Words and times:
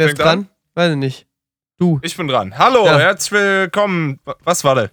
Wer 0.00 0.06
ist 0.06 0.16
fängt 0.16 0.28
an? 0.30 0.38
dran? 0.44 0.50
Weiß 0.76 0.90
ich 0.92 0.96
nicht. 0.96 1.26
Du. 1.76 1.98
Ich 2.02 2.16
bin 2.16 2.26
dran. 2.26 2.56
Hallo, 2.56 2.86
Ja. 2.86 2.98
herzlich 2.98 3.32
willkommen. 3.32 4.18
Was 4.44 4.64
war 4.64 4.74
das? 4.74 4.90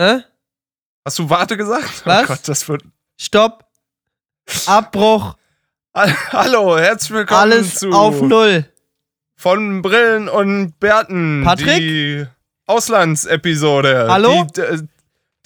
Hä? 0.00 0.22
Hast 1.04 1.18
du 1.20 1.30
Warte 1.30 1.56
gesagt? 1.56 2.02
Was? 2.04 2.24
Oh 2.24 2.26
Gott, 2.26 2.48
das 2.48 2.68
wird. 2.68 2.82
Stopp. 3.20 3.64
Abbruch. 4.66 5.36
Hallo, 5.94 6.76
herzlich 6.76 7.12
willkommen 7.12 7.40
Alles 7.40 7.76
zu 7.76 7.90
auf 7.92 8.20
Null. 8.20 8.64
von 9.36 9.80
Brillen 9.80 10.28
und 10.28 10.76
Bärten. 10.80 11.42
Patrick? 11.44 11.76
Die 11.78 12.26
Auslandsepisode. 12.66 14.08
Hallo? 14.10 14.44
Die, 14.56 14.60
äh, 14.60 14.82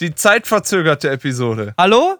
die 0.00 0.14
zeitverzögerte 0.14 1.10
Episode. 1.10 1.74
Hallo? 1.76 2.16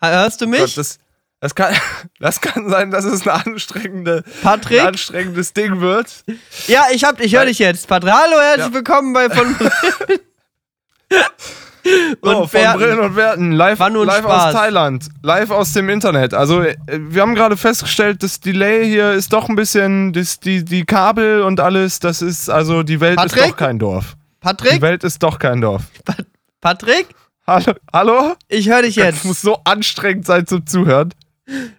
Hörst 0.00 0.40
du 0.40 0.46
mich? 0.46 0.60
Gott, 0.60 0.78
das, 0.78 0.98
das, 1.40 1.54
kann, 1.54 1.74
das 2.18 2.40
kann 2.40 2.68
sein, 2.70 2.90
dass 2.90 3.04
es 3.04 3.26
eine 3.26 3.44
anstrengende, 3.46 4.24
ein 4.26 4.32
Patrick? 4.42 4.80
anstrengendes 4.82 5.52
Ding 5.52 5.80
wird. 5.80 6.24
Ja, 6.66 6.86
ich 6.92 7.04
hab, 7.04 7.20
ich 7.20 7.34
höre 7.36 7.46
dich 7.46 7.58
jetzt. 7.58 7.86
Patrick. 7.88 8.12
Hallo, 8.12 8.40
herzlich 8.40 8.66
Ja. 8.68 8.74
willkommen 8.74 9.12
bei 9.12 9.28
von 9.30 9.54
So, 12.22 12.40
und 12.40 12.48
von. 12.50 12.60
Brillen 12.74 12.98
und 12.98 13.14
Werten, 13.16 13.52
live, 13.52 13.80
ein 13.80 13.94
live 13.94 14.24
aus 14.24 14.52
Thailand, 14.52 15.08
live 15.22 15.50
aus 15.50 15.72
dem 15.72 15.88
Internet. 15.88 16.34
Also 16.34 16.62
äh, 16.62 16.76
wir 16.88 17.22
haben 17.22 17.34
gerade 17.36 17.56
festgestellt, 17.56 18.22
das 18.24 18.40
Delay 18.40 18.88
hier 18.88 19.12
ist 19.12 19.32
doch 19.32 19.48
ein 19.48 19.54
bisschen, 19.54 20.12
das, 20.12 20.40
die, 20.40 20.64
die 20.64 20.84
Kabel 20.84 21.42
und 21.42 21.60
alles, 21.60 22.00
das 22.00 22.22
ist, 22.22 22.50
also 22.50 22.82
die 22.82 23.00
Welt 23.00 23.18
ist 23.22 23.34
Patrick? 23.34 23.50
doch 23.50 23.56
kein 23.56 23.78
Dorf. 23.78 24.16
Die 24.16 24.40
Patrick? 24.40 24.80
Welt 24.80 25.04
ist 25.04 25.22
doch 25.22 25.38
kein 25.38 25.60
Dorf. 25.60 25.82
Patrick? 26.60 27.06
Hallo? 27.46 27.74
Hallo? 27.92 28.34
Ich 28.48 28.68
höre 28.68 28.82
dich 28.82 28.96
Das 28.96 29.04
jetzt. 29.04 29.24
muss 29.24 29.40
so 29.40 29.58
anstrengend 29.64 30.26
sein 30.26 30.46
zum 30.48 30.66
Zuhören. 30.66 31.14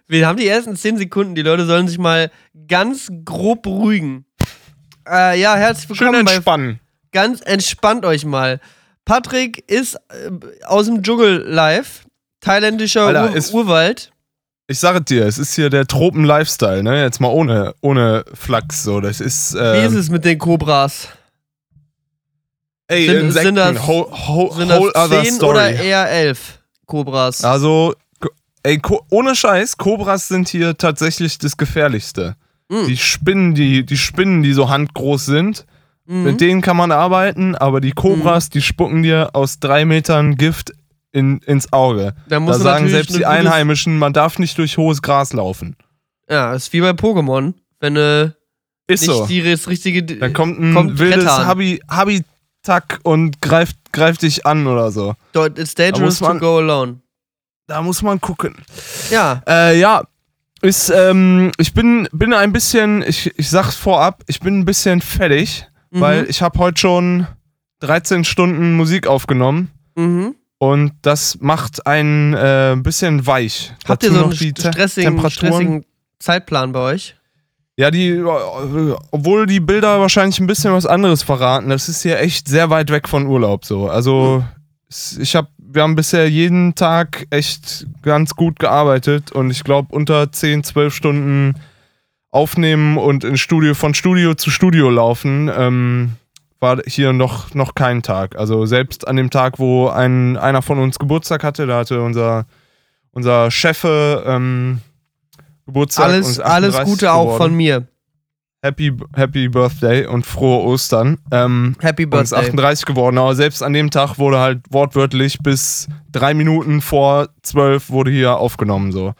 Wir 0.06 0.26
haben 0.26 0.36
die 0.38 0.46
ersten 0.48 0.76
10 0.76 0.98
Sekunden. 0.98 1.34
Die 1.34 1.42
Leute 1.42 1.66
sollen 1.66 1.88
sich 1.88 1.98
mal 1.98 2.30
ganz 2.66 3.08
grob 3.24 3.62
beruhigen. 3.62 4.24
Äh, 5.08 5.40
ja, 5.40 5.56
herzlich 5.56 5.86
Schön 5.96 6.06
willkommen 6.08 6.24
bei 6.24 6.34
entspannen. 6.34 6.80
ganz 7.12 7.40
entspannt 7.42 8.04
euch 8.04 8.24
mal. 8.24 8.60
Patrick 9.04 9.68
ist 9.70 9.94
äh, 9.94 10.30
aus 10.64 10.86
dem 10.86 11.02
Dschungel 11.02 11.44
live. 11.46 12.04
Thailändischer 12.40 13.02
Alter, 13.06 13.30
Ur 13.30 13.36
ist- 13.36 13.52
Urwald. 13.52 14.12
Ich 14.70 14.78
sage 14.80 15.00
dir, 15.00 15.24
es 15.24 15.38
ist 15.38 15.54
hier 15.54 15.70
der 15.70 15.86
Tropen-Lifestyle, 15.86 16.82
ne? 16.82 17.00
Jetzt 17.02 17.20
mal 17.22 17.28
ohne, 17.28 17.74
ohne 17.80 18.22
Flachs. 18.34 18.82
So. 18.82 19.00
Das 19.00 19.18
ist, 19.18 19.54
Wie 19.54 19.58
äh, 19.58 19.86
ist 19.86 19.94
es 19.94 20.10
mit 20.10 20.26
den 20.26 20.38
Kobras? 20.38 21.08
ey, 22.86 23.06
sind- 23.06 23.16
Insekten, 23.18 23.46
sind 23.46 23.54
das- 23.56 23.86
whole, 23.86 24.08
whole, 24.10 24.54
Sind 24.54 24.68
das 24.68 24.78
other 24.80 25.22
10 25.22 25.34
story. 25.34 25.50
oder 25.52 25.70
eher 25.70 26.10
11 26.10 26.58
Kobras? 26.84 27.42
Also, 27.44 27.94
ey, 28.68 28.80
ohne 29.10 29.34
Scheiß, 29.34 29.76
Kobras 29.76 30.28
sind 30.28 30.48
hier 30.48 30.76
tatsächlich 30.76 31.38
das 31.38 31.56
Gefährlichste. 31.56 32.36
Mhm. 32.68 32.86
Die 32.86 32.96
Spinnen, 32.96 33.54
die, 33.54 33.84
die 33.86 33.96
Spinnen, 33.96 34.42
die 34.42 34.52
so 34.52 34.68
handgroß 34.68 35.24
sind, 35.26 35.64
Mhm. 36.06 36.22
mit 36.24 36.40
denen 36.40 36.60
kann 36.62 36.76
man 36.76 36.90
arbeiten, 36.90 37.54
aber 37.54 37.80
die 37.80 37.92
Kobras, 37.92 38.48
die 38.50 38.62
spucken 38.62 39.02
dir 39.02 39.30
aus 39.34 39.60
drei 39.60 39.84
Metern 39.84 40.36
Gift 40.36 40.72
in, 41.12 41.38
ins 41.40 41.72
Auge. 41.72 42.14
Da 42.28 42.40
Da 42.40 42.54
sagen 42.54 42.88
selbst 42.88 43.16
die 43.16 43.26
Einheimischen, 43.26 43.98
man 43.98 44.12
darf 44.12 44.38
nicht 44.38 44.56
durch 44.58 44.76
hohes 44.78 45.02
Gras 45.02 45.32
laufen. 45.32 45.76
Ja, 46.30 46.52
ist 46.54 46.72
wie 46.72 46.80
bei 46.80 46.90
Pokémon. 46.90 47.54
Wenn 47.80 47.94
du 47.94 48.34
Ist 48.86 49.02
nicht 49.06 49.16
so. 49.16 49.26
die, 49.26 49.42
das 49.42 49.68
richtige. 49.68 50.02
Dann 50.02 50.32
kommt 50.32 50.58
ein 50.60 50.74
kommt 50.74 50.98
wildes. 50.98 51.26
Habi, 51.26 51.80
Habitak 51.90 53.00
und 53.02 53.40
greift, 53.42 53.76
greift 53.92 54.22
dich 54.22 54.44
an 54.46 54.66
oder 54.66 54.90
so. 54.90 55.14
It's 55.34 55.74
dangerous 55.74 56.20
muss 56.20 56.28
man- 56.28 56.38
to 56.38 56.44
go 56.46 56.58
alone. 56.58 57.00
Da 57.68 57.82
muss 57.82 58.02
man 58.02 58.20
gucken. 58.20 58.56
Ja. 59.10 59.42
Äh, 59.46 59.78
ja. 59.78 60.02
Ist, 60.60 60.90
ähm, 60.90 61.52
ich 61.58 61.72
bin, 61.72 62.08
bin 62.12 62.32
ein 62.34 62.52
bisschen, 62.52 63.02
ich, 63.06 63.32
ich 63.38 63.48
sag's 63.48 63.76
vorab, 63.76 64.24
ich 64.26 64.40
bin 64.40 64.58
ein 64.58 64.64
bisschen 64.64 65.00
fertig, 65.00 65.66
Mhm. 65.92 66.00
weil 66.00 66.26
ich 66.28 66.42
habe 66.42 66.58
heute 66.58 66.80
schon 66.80 67.26
13 67.80 68.24
Stunden 68.24 68.74
Musik 68.74 69.06
aufgenommen 69.06 69.70
Mhm. 69.94 70.34
und 70.58 70.92
das 71.02 71.38
macht 71.40 71.86
einen 71.86 72.34
äh, 72.34 72.72
ein 72.72 72.82
bisschen 72.82 73.24
weich. 73.26 73.72
Habt 73.86 74.02
ihr 74.02 74.08
Dazu 74.10 74.14
so 74.18 74.24
einen 74.24 74.30
noch 74.32 74.36
die 74.38 74.48
stressigen, 74.58 75.30
stressigen 75.30 75.84
Zeitplan 76.18 76.72
bei 76.72 76.80
euch? 76.80 77.14
Ja, 77.76 77.92
die, 77.92 78.08
äh, 78.08 78.96
obwohl 79.12 79.46
die 79.46 79.60
Bilder 79.60 80.00
wahrscheinlich 80.00 80.40
ein 80.40 80.48
bisschen 80.48 80.72
was 80.72 80.86
anderes 80.86 81.22
verraten, 81.22 81.68
das 81.68 81.88
ist 81.88 82.02
hier 82.02 82.18
echt 82.18 82.48
sehr 82.48 82.68
weit 82.70 82.90
weg 82.90 83.08
von 83.08 83.26
Urlaub 83.28 83.64
so. 83.64 83.88
Also 83.88 84.42
es- 84.90 85.16
ich 85.18 85.36
habe, 85.36 85.46
wir 85.70 85.82
haben 85.82 85.94
bisher 85.94 86.28
jeden 86.28 86.74
Tag 86.74 87.26
echt 87.30 87.86
ganz 88.02 88.34
gut 88.34 88.58
gearbeitet 88.58 89.32
und 89.32 89.50
ich 89.50 89.64
glaube 89.64 89.94
unter 89.94 90.32
10, 90.32 90.64
12 90.64 90.94
Stunden 90.94 91.54
aufnehmen 92.30 92.96
und 92.96 93.24
in 93.24 93.36
Studio 93.36 93.74
von 93.74 93.94
Studio 93.94 94.34
zu 94.34 94.50
Studio 94.50 94.90
laufen, 94.90 95.50
ähm, 95.54 96.12
war 96.60 96.78
hier 96.86 97.12
noch, 97.12 97.54
noch 97.54 97.74
kein 97.74 98.02
Tag. 98.02 98.36
Also 98.36 98.66
selbst 98.66 99.06
an 99.06 99.16
dem 99.16 99.30
Tag, 99.30 99.58
wo 99.58 99.88
ein, 99.88 100.36
einer 100.36 100.62
von 100.62 100.78
uns 100.78 100.98
Geburtstag 100.98 101.44
hatte, 101.44 101.66
da 101.66 101.78
hatte 101.78 102.02
unser, 102.02 102.46
unser 103.12 103.50
Chefe 103.50 104.24
ähm, 104.26 104.80
Geburtstag. 105.66 106.06
Alles, 106.06 106.40
alles 106.40 106.74
38 106.74 106.84
Gute 106.84 107.12
auch 107.12 107.24
geworden. 107.24 107.38
von 107.38 107.54
mir. 107.54 107.86
Happy, 108.62 108.92
Happy 109.14 109.48
Birthday 109.48 110.06
und 110.06 110.26
frohe 110.26 110.64
Ostern. 110.64 111.18
Ähm, 111.30 111.76
Happy 111.80 112.04
und 112.04 112.14
ist 112.14 112.30
Birthday. 112.30 112.48
38 112.48 112.86
geworden, 112.86 113.16
aber 113.16 113.36
selbst 113.36 113.62
an 113.62 113.72
dem 113.72 113.90
Tag 113.90 114.18
wurde 114.18 114.40
halt 114.40 114.60
wortwörtlich 114.70 115.38
bis 115.38 115.86
drei 116.10 116.34
Minuten 116.34 116.80
vor 116.80 117.28
zwölf 117.42 117.88
wurde 117.88 118.10
hier 118.10 118.36
aufgenommen. 118.36 118.90
So. 118.90 119.14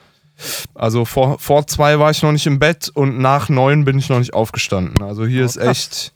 Also 0.74 1.04
vor, 1.04 1.38
vor 1.38 1.66
zwei 1.68 2.00
war 2.00 2.10
ich 2.10 2.22
noch 2.22 2.32
nicht 2.32 2.46
im 2.46 2.58
Bett 2.58 2.90
und 2.92 3.18
nach 3.20 3.48
neun 3.48 3.84
bin 3.84 3.98
ich 3.98 4.08
noch 4.08 4.18
nicht 4.18 4.34
aufgestanden. 4.34 5.02
Also 5.02 5.24
hier 5.24 5.42
Oh, 5.42 5.46
ist 5.46 5.56
echt. 5.56 6.12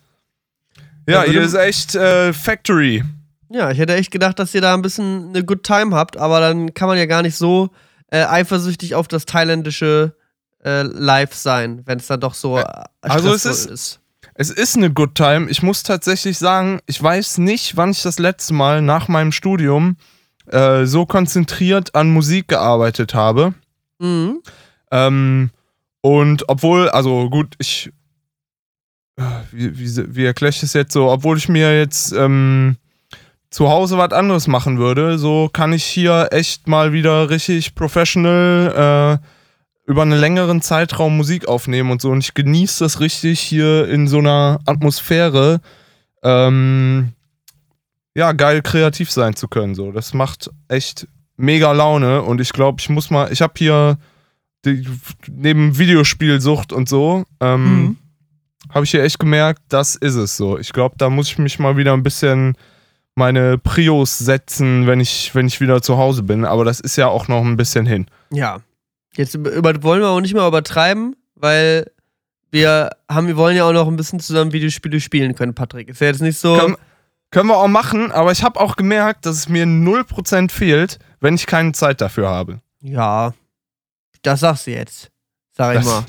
Ja, 1.08 1.22
hier 1.22 1.42
ist 1.42 1.54
echt 1.54 1.94
äh, 1.94 2.32
Factory. 2.32 3.04
Ja, 3.50 3.70
ich 3.70 3.78
hätte 3.78 3.94
echt 3.94 4.10
gedacht, 4.10 4.38
dass 4.38 4.54
ihr 4.54 4.60
da 4.60 4.74
ein 4.74 4.82
bisschen 4.82 5.28
eine 5.28 5.44
Good 5.44 5.62
Time 5.62 5.94
habt, 5.94 6.16
aber 6.16 6.40
dann 6.40 6.74
kann 6.74 6.88
man 6.88 6.98
ja 6.98 7.06
gar 7.06 7.22
nicht 7.22 7.36
so 7.36 7.70
äh, 8.10 8.24
eifersüchtig 8.24 8.94
auf 8.94 9.08
das 9.08 9.26
thailändische 9.26 10.14
äh, 10.64 10.82
Live 10.82 11.34
sein, 11.34 11.82
wenn 11.86 11.98
es 11.98 12.06
dann 12.06 12.20
doch 12.20 12.34
so 12.34 12.58
äh, 12.58 12.64
also 13.00 13.32
es 13.32 13.40
stressvoll 13.42 13.74
ist- 13.74 13.98
Es 14.34 14.50
ist 14.50 14.76
eine 14.76 14.90
Good 14.90 15.14
Time. 15.14 15.50
Ich 15.50 15.62
muss 15.62 15.82
tatsächlich 15.82 16.38
sagen, 16.38 16.80
ich 16.86 17.02
weiß 17.02 17.38
nicht, 17.38 17.76
wann 17.76 17.90
ich 17.90 18.02
das 18.02 18.18
letzte 18.18 18.54
Mal 18.54 18.80
nach 18.80 19.08
meinem 19.08 19.30
Studium 19.32 19.96
äh, 20.46 20.86
so 20.86 21.04
konzentriert 21.04 21.94
an 21.94 22.10
Musik 22.10 22.48
gearbeitet 22.48 23.12
habe. 23.14 23.54
Mhm. 23.98 24.40
Ähm, 24.90 25.50
und 26.00 26.48
obwohl, 26.48 26.88
also 26.88 27.28
gut, 27.30 27.54
ich. 27.58 27.92
äh, 29.16 29.22
Wie, 29.52 29.78
wie, 29.78 30.16
wie 30.16 30.24
erkläre 30.24 30.50
ich 30.50 30.60
das 30.60 30.72
jetzt 30.72 30.92
so? 30.92 31.10
Obwohl 31.10 31.36
ich 31.36 31.48
mir 31.48 31.76
jetzt 31.78 32.12
ähm, 32.12 32.76
zu 33.50 33.68
Hause 33.68 33.98
was 33.98 34.12
anderes 34.12 34.46
machen 34.48 34.78
würde, 34.78 35.18
so 35.18 35.50
kann 35.52 35.72
ich 35.72 35.84
hier 35.84 36.28
echt 36.32 36.66
mal 36.68 36.92
wieder 36.92 37.28
richtig 37.30 37.74
professional 37.74 39.20
äh, 39.20 39.26
über 39.84 40.02
einen 40.02 40.18
längeren 40.18 40.62
Zeitraum 40.62 41.16
Musik 41.16 41.48
aufnehmen 41.48 41.90
und 41.90 42.00
so. 42.00 42.10
Und 42.10 42.20
ich 42.20 42.34
genieße 42.34 42.84
das 42.84 43.00
richtig 43.00 43.40
hier 43.40 43.88
in 43.88 44.06
so 44.08 44.18
einer 44.18 44.60
Atmosphäre. 44.66 45.60
Ähm, 46.22 47.12
ja, 48.14 48.32
geil 48.32 48.62
kreativ 48.62 49.10
sein 49.10 49.34
zu 49.34 49.48
können. 49.48 49.74
So. 49.74 49.90
Das 49.92 50.14
macht 50.14 50.50
echt 50.68 51.08
mega 51.36 51.72
Laune 51.72 52.22
und 52.22 52.40
ich 52.40 52.52
glaube, 52.52 52.80
ich 52.80 52.88
muss 52.88 53.10
mal, 53.10 53.32
ich 53.32 53.42
habe 53.42 53.54
hier 53.56 53.98
die, 54.64 54.86
neben 55.28 55.76
Videospielsucht 55.78 56.72
und 56.72 56.88
so, 56.88 57.24
ähm, 57.40 57.64
Mhm. 57.64 57.96
habe 58.70 58.84
ich 58.84 58.92
hier 58.92 59.02
echt 59.02 59.18
gemerkt, 59.18 59.60
das 59.68 59.96
ist 59.96 60.14
es 60.14 60.36
so. 60.36 60.58
Ich 60.58 60.72
glaube, 60.72 60.94
da 60.98 61.10
muss 61.10 61.26
ich 61.28 61.38
mich 61.38 61.58
mal 61.58 61.76
wieder 61.76 61.94
ein 61.94 62.04
bisschen 62.04 62.56
meine 63.16 63.58
Prios 63.58 64.18
setzen, 64.18 64.86
wenn 64.86 65.00
ich, 65.00 65.34
wenn 65.34 65.46
ich 65.48 65.60
wieder 65.60 65.82
zu 65.82 65.96
Hause 65.98 66.22
bin. 66.22 66.44
Aber 66.44 66.64
das 66.64 66.78
ist 66.80 66.96
ja 66.96 67.08
auch 67.08 67.26
noch 67.28 67.44
ein 67.44 67.56
bisschen 67.56 67.84
hin. 67.86 68.06
Ja. 68.30 68.60
Jetzt 69.16 69.34
über, 69.34 69.82
wollen 69.82 70.00
wir 70.00 70.08
auch 70.08 70.20
nicht 70.20 70.34
mehr 70.34 70.46
übertreiben, 70.46 71.16
weil 71.34 71.90
wir 72.50 72.90
haben, 73.10 73.26
wir 73.26 73.36
wollen 73.36 73.56
ja 73.56 73.64
auch 73.64 73.72
noch 73.72 73.88
ein 73.88 73.96
bisschen 73.96 74.20
zusammen 74.20 74.52
Videospiele 74.52 75.00
spielen 75.00 75.34
können, 75.34 75.54
Patrick. 75.54 75.88
Ist 75.88 76.00
ja 76.00 76.08
jetzt 76.08 76.22
nicht 76.22 76.38
so. 76.38 76.56
Können, 76.56 76.76
können 77.30 77.48
wir 77.48 77.56
auch 77.56 77.68
machen, 77.68 78.12
aber 78.12 78.32
ich 78.32 78.42
habe 78.42 78.60
auch 78.60 78.76
gemerkt, 78.76 79.26
dass 79.26 79.36
es 79.36 79.48
mir 79.48 79.64
0% 79.64 80.50
fehlt, 80.50 80.98
wenn 81.20 81.34
ich 81.34 81.46
keine 81.46 81.72
Zeit 81.72 82.00
dafür 82.00 82.28
habe. 82.28 82.60
Ja. 82.80 83.32
Das 84.22 84.40
sagst 84.40 84.66
du 84.66 84.72
jetzt. 84.72 85.11
Sag 85.54 85.76
ich 85.76 85.84
Das- 85.84 85.86
mal. 85.86 86.04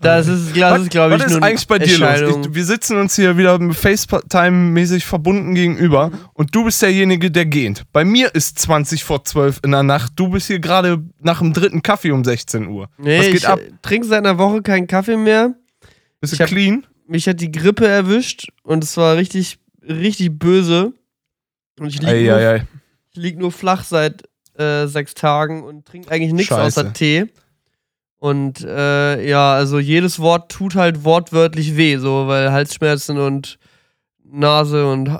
Das 0.00 0.26
ist, 0.28 0.56
das 0.56 0.82
ist 0.82 0.90
glaube 0.90 1.16
ich, 1.16 1.20
Was 1.20 1.32
ist 1.32 1.42
eigentlich 1.42 1.66
bei 1.66 1.78
dir 1.78 1.98
los? 1.98 2.46
Ich, 2.46 2.54
wir 2.54 2.64
sitzen 2.64 2.96
uns 2.96 3.14
hier 3.16 3.36
wieder 3.36 3.56
FaceTime-mäßig 3.56 5.04
verbunden 5.04 5.54
gegenüber 5.54 6.10
und 6.32 6.54
du 6.54 6.64
bist 6.64 6.80
derjenige, 6.80 7.30
der 7.30 7.44
geht. 7.46 7.82
Bei 7.92 8.04
mir 8.04 8.34
ist 8.34 8.58
20 8.58 9.04
vor 9.04 9.24
12 9.24 9.60
in 9.64 9.72
der 9.72 9.82
Nacht. 9.82 10.12
Du 10.16 10.28
bist 10.30 10.46
hier 10.46 10.60
gerade 10.60 11.02
nach 11.20 11.40
dem 11.40 11.52
dritten 11.52 11.82
Kaffee 11.82 12.10
um 12.12 12.24
16 12.24 12.68
Uhr. 12.68 12.88
Nee, 12.98 13.18
Was 13.18 13.26
geht 13.26 13.34
ich 13.36 13.48
ab? 13.48 13.58
äh, 13.58 13.70
trinke 13.82 14.06
seit 14.06 14.20
einer 14.24 14.38
Woche 14.38 14.62
keinen 14.62 14.86
Kaffee 14.86 15.16
mehr. 15.16 15.54
Bist 16.20 16.32
Ich 16.32 16.38
du 16.38 16.44
hab- 16.44 16.50
clean? 16.50 16.86
Mich 17.08 17.28
hat 17.28 17.40
die 17.40 17.52
Grippe 17.52 17.86
erwischt 17.86 18.48
und 18.62 18.82
es 18.82 18.96
war 18.96 19.16
richtig, 19.16 19.58
richtig 19.86 20.38
böse. 20.38 20.92
Und 21.78 21.88
ich 21.88 22.00
liege 22.00 22.30
nur, 22.32 22.54
ich 22.56 23.16
lieg 23.16 23.38
nur 23.38 23.52
flach 23.52 23.84
seit 23.84 24.22
äh, 24.58 24.86
sechs 24.86 25.14
Tagen 25.14 25.62
und 25.62 25.84
trinke 25.86 26.10
eigentlich 26.10 26.32
nichts 26.32 26.52
außer 26.52 26.92
Tee. 26.94 27.26
Und 28.18 28.64
äh, 28.64 29.28
ja, 29.28 29.52
also 29.54 29.78
jedes 29.78 30.18
Wort 30.18 30.50
tut 30.50 30.74
halt 30.74 31.04
wortwörtlich 31.04 31.76
weh, 31.76 31.98
so, 31.98 32.26
weil 32.26 32.50
Halsschmerzen 32.50 33.18
und 33.18 33.58
Nase 34.24 34.90
und 34.90 35.10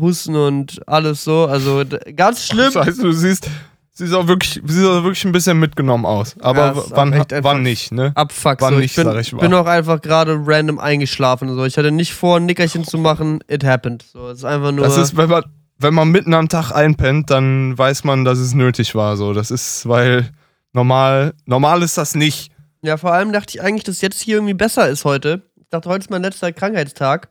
Husten 0.00 0.36
und 0.36 0.80
alles 0.86 1.24
so. 1.24 1.46
Also 1.46 1.82
ganz 2.16 2.46
schlimm. 2.46 2.72
Scheiße, 2.72 3.02
du 3.02 3.12
siehst, 3.12 3.48
siehst 3.92 4.12
auch 4.12 4.26
wirklich, 4.26 4.60
siehst 4.64 4.84
auch 4.84 5.02
wirklich 5.04 5.24
ein 5.24 5.32
bisschen 5.32 5.58
mitgenommen 5.58 6.04
aus. 6.04 6.36
Aber 6.40 6.74
Ja, 6.74 6.82
wann, 6.90 7.24
wann 7.42 7.62
nicht, 7.62 7.92
ne? 7.92 8.12
Abfuck. 8.14 8.60
War 8.60 8.70
So. 8.70 8.76
nicht, 8.76 8.90
ich 8.90 8.96
bin, 8.96 9.04
sag 9.04 9.20
ich 9.20 9.32
mal. 9.32 9.40
bin 9.40 9.54
auch 9.54 9.66
einfach 9.66 10.02
gerade 10.02 10.36
random 10.44 10.78
eingeschlafen. 10.78 11.54
So. 11.54 11.64
Ich 11.64 11.78
hatte 11.78 11.90
nicht 11.92 12.12
vor, 12.14 12.36
ein 12.38 12.46
Nickerchen 12.46 12.84
zu 12.84 12.98
machen. 12.98 13.40
It 13.48 13.64
happened. 13.64 14.04
So, 14.12 14.28
es 14.28 14.38
ist 14.38 14.44
einfach 14.44 14.72
nur. 14.72 14.84
Das 14.84 14.98
ist, 14.98 15.16
wenn 15.16 15.30
man, 15.30 15.44
wenn 15.78 15.94
man 15.94 16.10
mitten 16.10 16.34
am 16.34 16.48
Tag 16.48 16.72
einpennt, 16.72 17.30
dann 17.30 17.78
weiß 17.78 18.04
man, 18.04 18.24
dass 18.24 18.38
es 18.38 18.54
nötig 18.54 18.94
war. 18.94 19.16
So, 19.16 19.32
das 19.32 19.50
ist, 19.50 19.88
weil 19.88 20.30
normal, 20.74 21.32
normal 21.46 21.82
ist 21.82 21.96
das 21.96 22.14
nicht. 22.14 22.50
ja, 22.82 22.98
vor 22.98 23.12
allem 23.14 23.32
dachte 23.32 23.56
ich 23.56 23.62
eigentlich, 23.62 23.84
dass 23.84 24.02
jetzt 24.02 24.20
hier 24.20 24.36
irgendwie 24.36 24.54
besser 24.54 24.88
ist 24.90 25.04
heute. 25.06 25.42
Ich 25.56 25.68
dachte, 25.70 25.88
heute 25.88 26.00
ist 26.04 26.10
mein 26.10 26.22
letzter 26.22 26.52
Krankheitstag. 26.52 27.30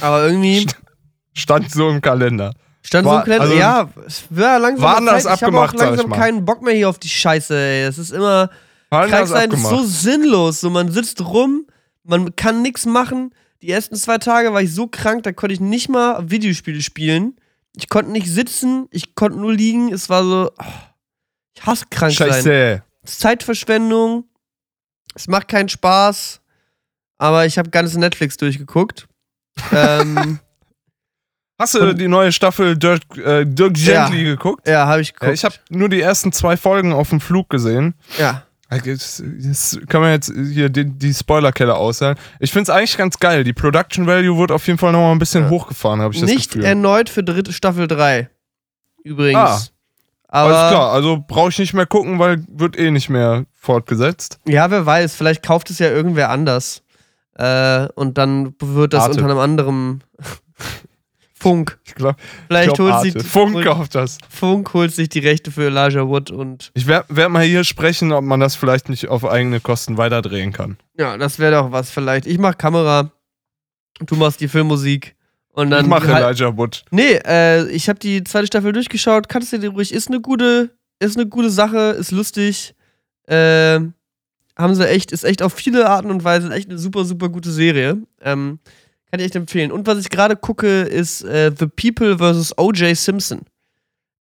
Aber 0.00 0.26
irgendwie 0.26 0.66
Stand 1.34 1.70
so 1.70 1.90
im 1.90 2.00
Kalender. 2.00 2.54
stand 2.82 3.04
so 3.04 3.10
war- 3.12 3.18
ein 3.18 3.24
kleiner. 3.24 3.42
also- 3.42 3.54
ja, 3.54 3.90
es 4.06 4.24
war 4.30 4.58
langsam. 4.58 4.82
War 4.84 4.96
anders 4.96 5.24
Zeit. 5.24 5.36
Ich 5.36 5.42
habe 5.42 5.58
abgemacht, 5.58 5.74
auch 5.74 5.78
sag 5.78 5.90
ich 5.92 5.96
langsam 6.00 6.18
keinen 6.18 6.44
Bock 6.46 6.62
mehr 6.62 6.74
hier 6.74 6.88
auf 6.88 6.98
die 6.98 7.08
Scheiße, 7.10 7.54
ey. 7.54 7.82
Es 7.84 7.98
ist 7.98 8.10
immer. 8.12 8.50
Krank 8.90 9.26
sein 9.28 9.50
ist 9.50 9.64
so 9.64 9.84
sinnlos. 9.84 10.60
So, 10.60 10.70
man 10.70 10.90
sitzt 10.90 11.20
rum, 11.20 11.66
man 12.04 12.34
kann 12.36 12.62
nichts 12.62 12.86
machen. 12.86 13.34
Die 13.60 13.70
ersten 13.70 13.96
zwei 13.96 14.18
Tage 14.18 14.52
war 14.54 14.62
ich 14.62 14.72
so 14.72 14.86
krank, 14.86 15.24
da 15.24 15.32
konnte 15.32 15.52
ich 15.54 15.60
nicht 15.60 15.88
mal 15.88 16.30
Videospiele 16.30 16.80
spielen. 16.80 17.36
Ich 17.76 17.88
konnte 17.88 18.12
nicht 18.12 18.28
sitzen, 18.32 18.86
ich 18.90 19.14
konnte 19.14 19.38
nur 19.38 19.52
liegen. 19.52 19.92
Es 19.92 20.08
war 20.08 20.22
so. 20.24 20.50
oh, 20.58 20.64
ich 21.56 21.66
hasse 21.66 21.84
krank 21.90 22.12
sein. 22.12 22.28
Scheiße. 22.28 22.82
Es 23.02 23.12
ist 23.12 23.20
Zeitverschwendung. 23.20 24.24
Es 25.14 25.28
macht 25.28 25.48
keinen 25.48 25.68
Spaß. 25.68 26.40
Aber 27.18 27.46
ich 27.46 27.56
habe 27.58 27.70
ganz 27.70 27.94
Netflix 27.96 28.36
durchgeguckt. 28.36 29.06
ähm, 29.72 30.38
Hast 31.58 31.72
du 31.74 31.94
die 31.94 32.08
neue 32.08 32.32
Staffel 32.32 32.76
Dirk, 32.76 33.00
äh, 33.16 33.46
Dirk 33.46 33.78
Ja. 33.78 34.08
Gently 34.08 34.24
geguckt? 34.24 34.68
ja, 34.68 34.86
habe 34.86 35.00
ich 35.00 35.14
geguckt. 35.14 35.28
Ja, 35.28 35.32
ich 35.32 35.44
habe 35.44 35.54
nur 35.70 35.88
die 35.88 36.02
ersten 36.02 36.30
zwei 36.32 36.58
Folgen 36.58 36.92
auf 36.92 37.08
dem 37.08 37.20
Flug 37.20 37.48
gesehen. 37.48 37.94
ja. 38.18 38.42
Jetzt, 38.82 39.22
jetzt 39.38 39.88
kann 39.88 40.00
man 40.00 40.10
jetzt 40.10 40.32
hier 40.34 40.68
die, 40.68 40.84
die 40.84 41.14
Spoilerkelle 41.14 41.76
aussagen. 41.76 42.18
Ich 42.40 42.50
finde 42.50 42.64
es 42.64 42.70
eigentlich 42.76 42.96
ganz 42.96 43.16
geil. 43.20 43.44
Die 43.44 43.52
Production 43.52 44.08
Value 44.08 44.36
wird 44.38 44.50
auf 44.50 44.66
jeden 44.66 44.76
Fall 44.80 44.90
nochmal 44.90 45.12
ein 45.12 45.20
bisschen 45.20 45.44
Ja. 45.44 45.50
hochgefahren, 45.50 46.00
habe 46.02 46.12
ich 46.12 46.20
das 46.20 46.28
Nicht 46.28 46.50
Gefühl. 46.50 46.64
erneut 46.64 47.08
für 47.08 47.22
dritte 47.22 47.52
Staffel 47.52 47.86
3. 47.86 48.28
Übrigens. 49.04 49.38
Ah. 49.38 49.60
Aber 50.28 50.56
Alles 50.56 50.70
klar, 50.72 50.92
also 50.92 51.24
brauche 51.26 51.50
ich 51.50 51.58
nicht 51.58 51.72
mehr 51.74 51.86
gucken, 51.86 52.18
weil 52.18 52.44
wird 52.48 52.78
eh 52.78 52.90
nicht 52.90 53.08
mehr 53.08 53.46
fortgesetzt. 53.54 54.38
Ja, 54.46 54.70
wer 54.70 54.84
weiß, 54.84 55.14
vielleicht 55.14 55.42
kauft 55.44 55.70
es 55.70 55.78
ja 55.78 55.88
irgendwer 55.88 56.30
anders. 56.30 56.82
Äh, 57.34 57.88
und 57.94 58.18
dann 58.18 58.54
wird 58.60 58.92
das 58.92 59.04
Arte. 59.04 59.14
unter 59.18 59.30
einem 59.30 59.38
anderen 59.38 60.04
Funk. 61.38 61.78
Ich 61.84 61.94
glaube, 61.94 62.16
Vielleicht 62.48 62.74
glaub, 62.74 62.92
holt 63.02 63.02
sich. 63.12 63.22
Funk 63.22 63.62
kauft 63.62 63.94
das. 63.94 64.18
Funk 64.28 64.72
holt 64.72 64.92
sich 64.92 65.10
die 65.10 65.18
Rechte 65.20 65.50
für 65.50 65.66
Elijah 65.66 66.08
Wood 66.08 66.30
und 66.30 66.70
Ich 66.74 66.86
werde 66.86 67.06
werd 67.14 67.30
mal 67.30 67.44
hier 67.44 67.62
sprechen, 67.62 68.10
ob 68.12 68.24
man 68.24 68.40
das 68.40 68.56
vielleicht 68.56 68.88
nicht 68.88 69.08
auf 69.08 69.24
eigene 69.24 69.60
Kosten 69.60 69.96
weiterdrehen 69.98 70.52
kann. 70.52 70.78
ja, 70.98 71.16
das 71.18 71.38
wäre 71.38 71.52
doch 71.56 71.72
was 71.72 71.90
vielleicht. 71.90 72.26
Ich 72.26 72.38
mach 72.38 72.56
Kamera, 72.56 73.10
du 74.00 74.16
machst 74.16 74.40
die 74.40 74.48
Filmmusik 74.48 75.14
und 75.56 75.70
dann 75.70 75.84
ich 75.86 75.90
mache 75.90 76.12
halt- 76.14 76.24
Elijah 76.24 76.56
Wood. 76.56 76.84
Nee, 76.90 77.18
äh, 77.26 77.68
ich 77.70 77.88
habe 77.88 77.98
die 77.98 78.22
zweite 78.22 78.46
Staffel 78.46 78.72
durchgeschaut. 78.72 79.28
Kannst 79.28 79.52
du 79.52 79.58
dir 79.58 79.70
ruhig. 79.70 79.92
Ist 79.92 80.08
eine 80.08 80.20
gute, 80.20 80.70
ist 81.00 81.16
eine 81.16 81.26
gute 81.28 81.50
Sache, 81.50 81.96
ist 81.98 82.12
lustig. 82.12 82.74
Äh, 83.26 83.80
haben 84.58 84.74
sie 84.74 84.88
echt, 84.88 85.12
ist 85.12 85.24
echt 85.24 85.42
auf 85.42 85.52
viele 85.54 85.88
Arten 85.88 86.10
und 86.10 86.24
Weisen 86.24 86.52
echt 86.52 86.70
eine 86.70 86.78
super, 86.78 87.04
super 87.04 87.28
gute 87.28 87.50
Serie. 87.50 87.98
Ähm, 88.22 88.60
kann 89.10 89.20
ich 89.20 89.26
echt 89.26 89.36
empfehlen. 89.36 89.72
Und 89.72 89.86
was 89.86 89.98
ich 89.98 90.08
gerade 90.10 90.36
gucke, 90.36 90.82
ist 90.82 91.22
äh, 91.24 91.50
The 91.58 91.66
People 91.66 92.18
vs. 92.18 92.56
O.J. 92.56 92.96
Simpson. 92.96 93.40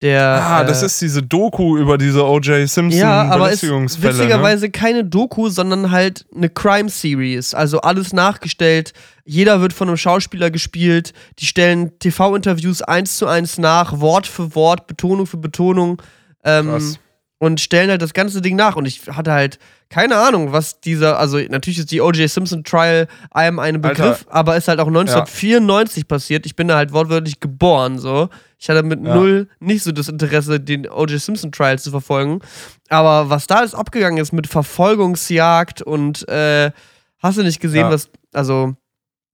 Der, 0.02 0.22
Ah, 0.22 0.62
äh, 0.62 0.66
das 0.66 0.82
ist 0.82 1.00
diese 1.02 1.22
Doku 1.22 1.76
über 1.76 1.98
diese 1.98 2.24
O.J. 2.24 2.66
Simpson 2.68 2.90
ja, 2.90 3.22
aber 3.24 3.50
ist 3.50 3.60
Belästigungsfälle. 3.60 4.14
ne? 4.14 4.18
witzigerweise 4.20 4.70
keine 4.70 5.04
Doku, 5.04 5.50
sondern 5.50 5.90
halt 5.90 6.24
eine 6.34 6.48
Crime-Series. 6.48 7.52
Also 7.54 7.82
alles 7.82 8.12
nachgestellt. 8.14 8.94
Jeder 9.26 9.60
wird 9.60 9.74
von 9.74 9.88
einem 9.88 9.98
Schauspieler 9.98 10.50
gespielt. 10.50 11.12
Die 11.38 11.46
stellen 11.46 11.98
TV-Interviews 11.98 12.80
eins 12.80 13.18
zu 13.18 13.26
eins 13.26 13.58
nach, 13.58 14.00
Wort 14.00 14.26
für 14.26 14.54
Wort, 14.54 14.86
Betonung 14.86 15.26
für 15.26 15.36
Betonung. 15.36 16.00
Ähm, 16.44 16.68
Krass. 16.68 16.98
Und 17.40 17.58
stellen 17.58 17.90
halt 17.90 18.02
das 18.02 18.12
ganze 18.12 18.40
Ding 18.42 18.54
nach. 18.54 18.76
Und 18.76 18.86
ich 18.86 19.00
hatte 19.08 19.32
halt 19.32 19.58
keine 19.88 20.16
Ahnung, 20.18 20.52
was 20.52 20.80
dieser, 20.80 21.18
also 21.18 21.38
natürlich 21.38 21.80
ist 21.80 21.90
die 21.90 22.00
O.J. 22.00 22.30
Simpson 22.30 22.62
Trial 22.62 23.08
einem 23.32 23.58
ein 23.58 23.80
Begriff, 23.80 24.24
aber 24.28 24.56
ist 24.56 24.68
halt 24.68 24.78
auch 24.78 24.86
1994 24.86 26.06
passiert. 26.06 26.46
Ich 26.46 26.54
bin 26.54 26.68
da 26.68 26.76
halt 26.76 26.92
wortwörtlich 26.92 27.40
geboren, 27.40 27.98
so. 27.98 28.28
Ich 28.58 28.68
hatte 28.68 28.82
mit 28.82 29.04
Ja. 29.04 29.14
null 29.16 29.48
nicht 29.58 29.82
so 29.82 29.90
das 29.90 30.08
Interesse, 30.08 30.60
den 30.60 30.86
O.J. 30.88 31.18
Simpson 31.18 31.50
Trial 31.50 31.78
zu 31.78 31.90
verfolgen. 31.90 32.40
Aber 32.90 33.30
was 33.30 33.46
da 33.46 33.56
alles 33.56 33.74
abgegangen 33.74 34.18
ist 34.22 34.32
mit 34.32 34.46
Verfolgungsjagd 34.46 35.82
und 35.82 36.28
äh, 36.28 36.70
hast 37.22 37.38
du 37.38 37.42
nicht 37.42 37.60
gesehen, 37.60 37.86
Ja. 37.86 37.90
was, 37.90 38.10
also 38.32 38.74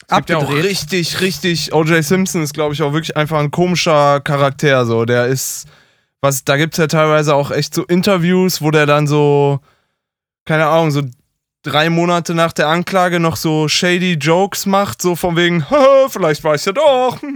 Es 0.08 0.16
gibt 0.16 0.30
ja 0.30 0.38
auch 0.38 0.52
richtig, 0.52 1.20
richtig. 1.20 1.72
O.J. 1.74 2.04
Simpson 2.04 2.42
ist, 2.42 2.54
glaube 2.54 2.72
ich, 2.74 2.82
auch 2.82 2.92
wirklich 2.92 3.16
einfach 3.16 3.40
ein 3.40 3.50
komischer 3.50 4.20
Charakter. 4.20 4.86
So, 4.86 5.04
der 5.04 5.26
ist, 5.26 5.66
was, 6.20 6.44
da 6.44 6.56
gibt 6.56 6.74
es 6.74 6.78
ja 6.78 6.86
teilweise 6.86 7.34
auch 7.34 7.50
echt 7.50 7.74
so 7.74 7.84
Interviews, 7.84 8.62
wo 8.62 8.70
der 8.70 8.86
dann 8.86 9.06
so, 9.06 9.60
keine 10.44 10.66
Ahnung, 10.66 10.90
so 10.90 11.02
drei 11.62 11.90
Monate 11.90 12.34
nach 12.34 12.52
der 12.52 12.68
Anklage 12.68 13.20
noch 13.20 13.36
so 13.36 13.68
shady 13.68 14.14
Jokes 14.14 14.66
macht, 14.66 15.02
so 15.02 15.16
von 15.16 15.36
wegen, 15.36 15.64
"Haha, 15.70 16.08
vielleicht 16.08 16.42
war 16.44 16.54
ich 16.54 16.64
ja 16.64 16.72
doch. 16.72 17.18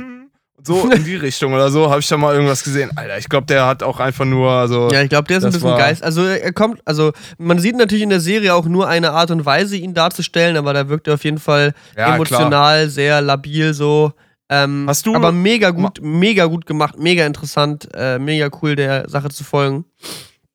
So 0.63 0.91
in 0.91 1.05
die 1.05 1.17
Richtung 1.27 1.55
oder 1.55 1.71
so, 1.71 1.89
habe 1.89 2.01
ich 2.01 2.09
da 2.09 2.19
mal 2.19 2.35
irgendwas 2.35 2.63
gesehen. 2.63 2.91
Alter, 2.95 3.17
ich 3.17 3.31
glaube, 3.31 3.47
der 3.47 3.65
hat 3.67 3.83
auch 3.83 3.99
einfach 3.99 4.27
nur, 4.27 4.51
also. 4.51 4.91
Ja, 4.93 5.01
ich 5.01 5.09
glaube, 5.09 5.27
der 5.27 5.39
ist 5.39 5.45
ein 5.45 5.53
bisschen 5.53 5.75
geist. 5.75 6.03
Also 6.03 6.23
er 6.27 6.53
kommt, 6.53 6.83
also 6.85 7.13
man 7.39 7.59
sieht 7.59 7.77
natürlich 7.77 8.03
in 8.03 8.11
der 8.11 8.21
Serie 8.21 8.53
auch 8.55 8.67
nur 8.67 8.87
eine 8.87 9.13
Art 9.13 9.31
und 9.31 9.47
Weise, 9.47 9.79
ihn 9.79 9.95
darzustellen, 9.95 10.59
aber 10.59 10.75
da 10.75 10.91
wirkt 10.91 11.09
er 11.09 11.15
auf 11.15 11.25
jeden 11.25 11.39
Fall 11.39 11.73
Ja, 11.97 12.15
emotional, 12.15 12.91
sehr 12.91 13.23
labil 13.23 13.73
so. 13.73 14.13
Ähm, 14.53 14.85
Hast 14.89 15.07
du- 15.07 15.15
aber 15.15 15.31
mega 15.33 15.71
gut, 15.71 16.01
mega 16.03 16.45
gut 16.47 16.67
gemacht, 16.67 16.99
mega 16.99 17.25
interessant, 17.25 17.89
äh, 17.95 18.19
mega 18.19 18.51
cool 18.61 18.75
der 18.75 19.09
Sache 19.09 19.29
zu 19.31 19.45
folgen. 19.45 19.85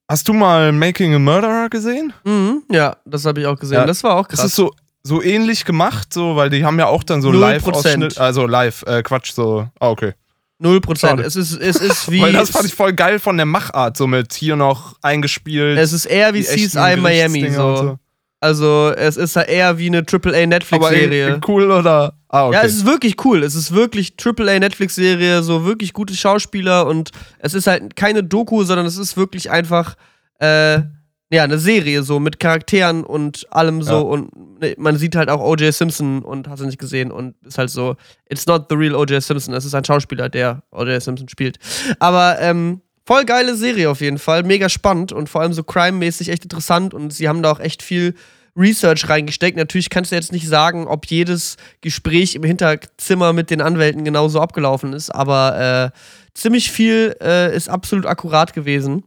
Hast 0.09 0.27
du 0.27 0.33
mal 0.33 0.71
Making 0.71 1.15
a 1.15 1.19
Murderer 1.19 1.69
gesehen? 1.69 2.13
Mhm, 2.25 2.63
ja, 2.69 2.97
das 3.05 3.25
habe 3.25 3.39
ich 3.39 3.47
auch 3.47 3.57
gesehen. 3.57 3.77
Ja, 3.77 3.85
das 3.85 4.03
war 4.03 4.17
auch 4.17 4.27
krass. 4.27 4.39
Das 4.41 4.47
ist 4.47 4.55
so, 4.55 4.71
so 5.03 5.23
ähnlich 5.23 5.63
gemacht, 5.65 6.13
so, 6.13 6.35
weil 6.35 6.49
die 6.49 6.65
haben 6.65 6.77
ja 6.77 6.87
auch 6.87 7.03
dann 7.03 7.21
so 7.21 7.31
Live-Ausschnitt, 7.31 8.17
also 8.19 8.45
live, 8.45 8.83
äh, 8.85 9.01
Quatsch, 9.01 9.31
so, 9.31 9.67
ah, 9.79 9.89
okay. 9.89 10.13
Null 10.59 10.79
Prozent. 10.81 11.19
Es 11.19 11.35
ist, 11.35 11.53
es 11.59 11.77
ist 11.77 12.09
wie. 12.11 12.21
Weil 12.21 12.33
das 12.33 12.49
fand 12.49 12.65
ich 12.65 12.73
voll 12.73 12.93
geil 12.93 13.19
von 13.19 13.35
der 13.37 13.45
Machart, 13.45 13.97
so 13.97 14.07
mit 14.07 14.33
hier 14.33 14.55
noch 14.55 14.95
eingespielt. 15.01 15.77
es 15.77 15.91
ist 15.93 16.05
eher 16.05 16.33
wie 16.33 16.43
CSI 16.43 16.95
Miami. 16.97 17.47
Und 17.47 17.53
So. 17.53 17.99
Also 18.41 18.91
es 18.95 19.17
ist 19.17 19.35
ja 19.35 19.41
eher 19.43 19.77
wie 19.79 19.87
eine 19.87 19.99
AAA 19.99 20.29
Aber 20.29 20.45
Netflix-Serie. 20.47 21.35
in 21.35 21.41
cool 21.47 21.71
oder? 21.71 22.13
Ah, 22.29 22.47
okay. 22.47 22.55
Ja, 22.57 22.63
es 22.63 22.75
ist 22.75 22.85
wirklich 22.85 23.23
cool. 23.25 23.43
Es 23.43 23.55
ist 23.55 23.73
wirklich 23.73 24.15
AAA 24.23 24.59
Netflix-Serie, 24.59 25.41
so 25.41 25.65
wirklich 25.65 25.93
gute 25.93 26.15
Schauspieler 26.15 26.85
und 26.85 27.11
es 27.39 27.53
ist 27.53 27.65
halt 27.67 27.95
keine 27.95 28.23
Doku, 28.23 28.63
sondern 28.63 28.85
es 28.85 28.97
ist 28.97 29.17
wirklich 29.17 29.49
einfach 29.49 29.95
äh, 30.39 30.81
ja 31.31 31.43
eine 31.43 31.57
Serie 31.57 32.03
so 32.03 32.19
mit 32.19 32.39
Charakteren 32.39 33.03
und 33.03 33.47
allem 33.51 33.81
so 33.81 33.93
Ja. 33.93 33.99
und 33.99 34.59
ne, 34.61 34.75
man 34.77 34.97
sieht 34.97 35.15
halt 35.15 35.29
auch 35.29 35.39
O.J. 35.41 35.73
Simpson 35.73 36.21
und 36.21 36.47
hast 36.47 36.59
du 36.61 36.65
nicht 36.65 36.77
gesehen 36.77 37.11
und 37.11 37.35
ist 37.45 37.57
halt 37.57 37.69
so, 37.71 37.95
it's 38.29 38.45
not 38.45 38.65
the 38.69 38.75
real 38.75 38.93
O.J. 38.95 39.23
Simpson, 39.23 39.53
es 39.55 39.65
ist 39.65 39.73
ein 39.73 39.85
Schauspieler, 39.85 40.29
der 40.29 40.61
O.J. 40.71 41.01
Simpson 41.01 41.27
spielt. 41.29 41.57
Aber 41.99 42.37
ähm, 42.41 42.81
voll 43.05 43.25
geile 43.25 43.55
Serie 43.55 43.89
auf 43.89 44.01
jeden 44.01 44.17
Fall, 44.17 44.43
mega 44.43 44.69
spannend 44.69 45.11
und 45.11 45.29
vor 45.29 45.41
allem 45.41 45.53
so 45.53 45.63
crime-mäßig 45.63 46.29
echt 46.29 46.43
interessant 46.43 46.93
und 46.93 47.13
sie 47.13 47.27
haben 47.27 47.43
da 47.43 47.51
auch 47.51 47.59
echt 47.59 47.83
viel 47.83 48.15
Research 48.57 49.09
reingesteckt. 49.09 49.57
Natürlich 49.57 49.89
kannst 49.89 50.11
du 50.11 50.15
jetzt 50.15 50.31
nicht 50.31 50.47
sagen, 50.47 50.87
ob 50.87 51.05
jedes 51.07 51.57
Gespräch 51.81 52.35
im 52.35 52.43
Hinterzimmer 52.43 53.33
mit 53.33 53.49
den 53.49 53.61
Anwälten 53.61 54.03
genauso 54.05 54.39
abgelaufen 54.39 54.93
ist, 54.93 55.09
aber 55.09 55.91
äh, 55.93 55.97
ziemlich 56.33 56.71
viel 56.71 57.15
äh, 57.21 57.55
ist 57.55 57.69
absolut 57.69 58.05
akkurat 58.05 58.53
gewesen. 58.53 59.03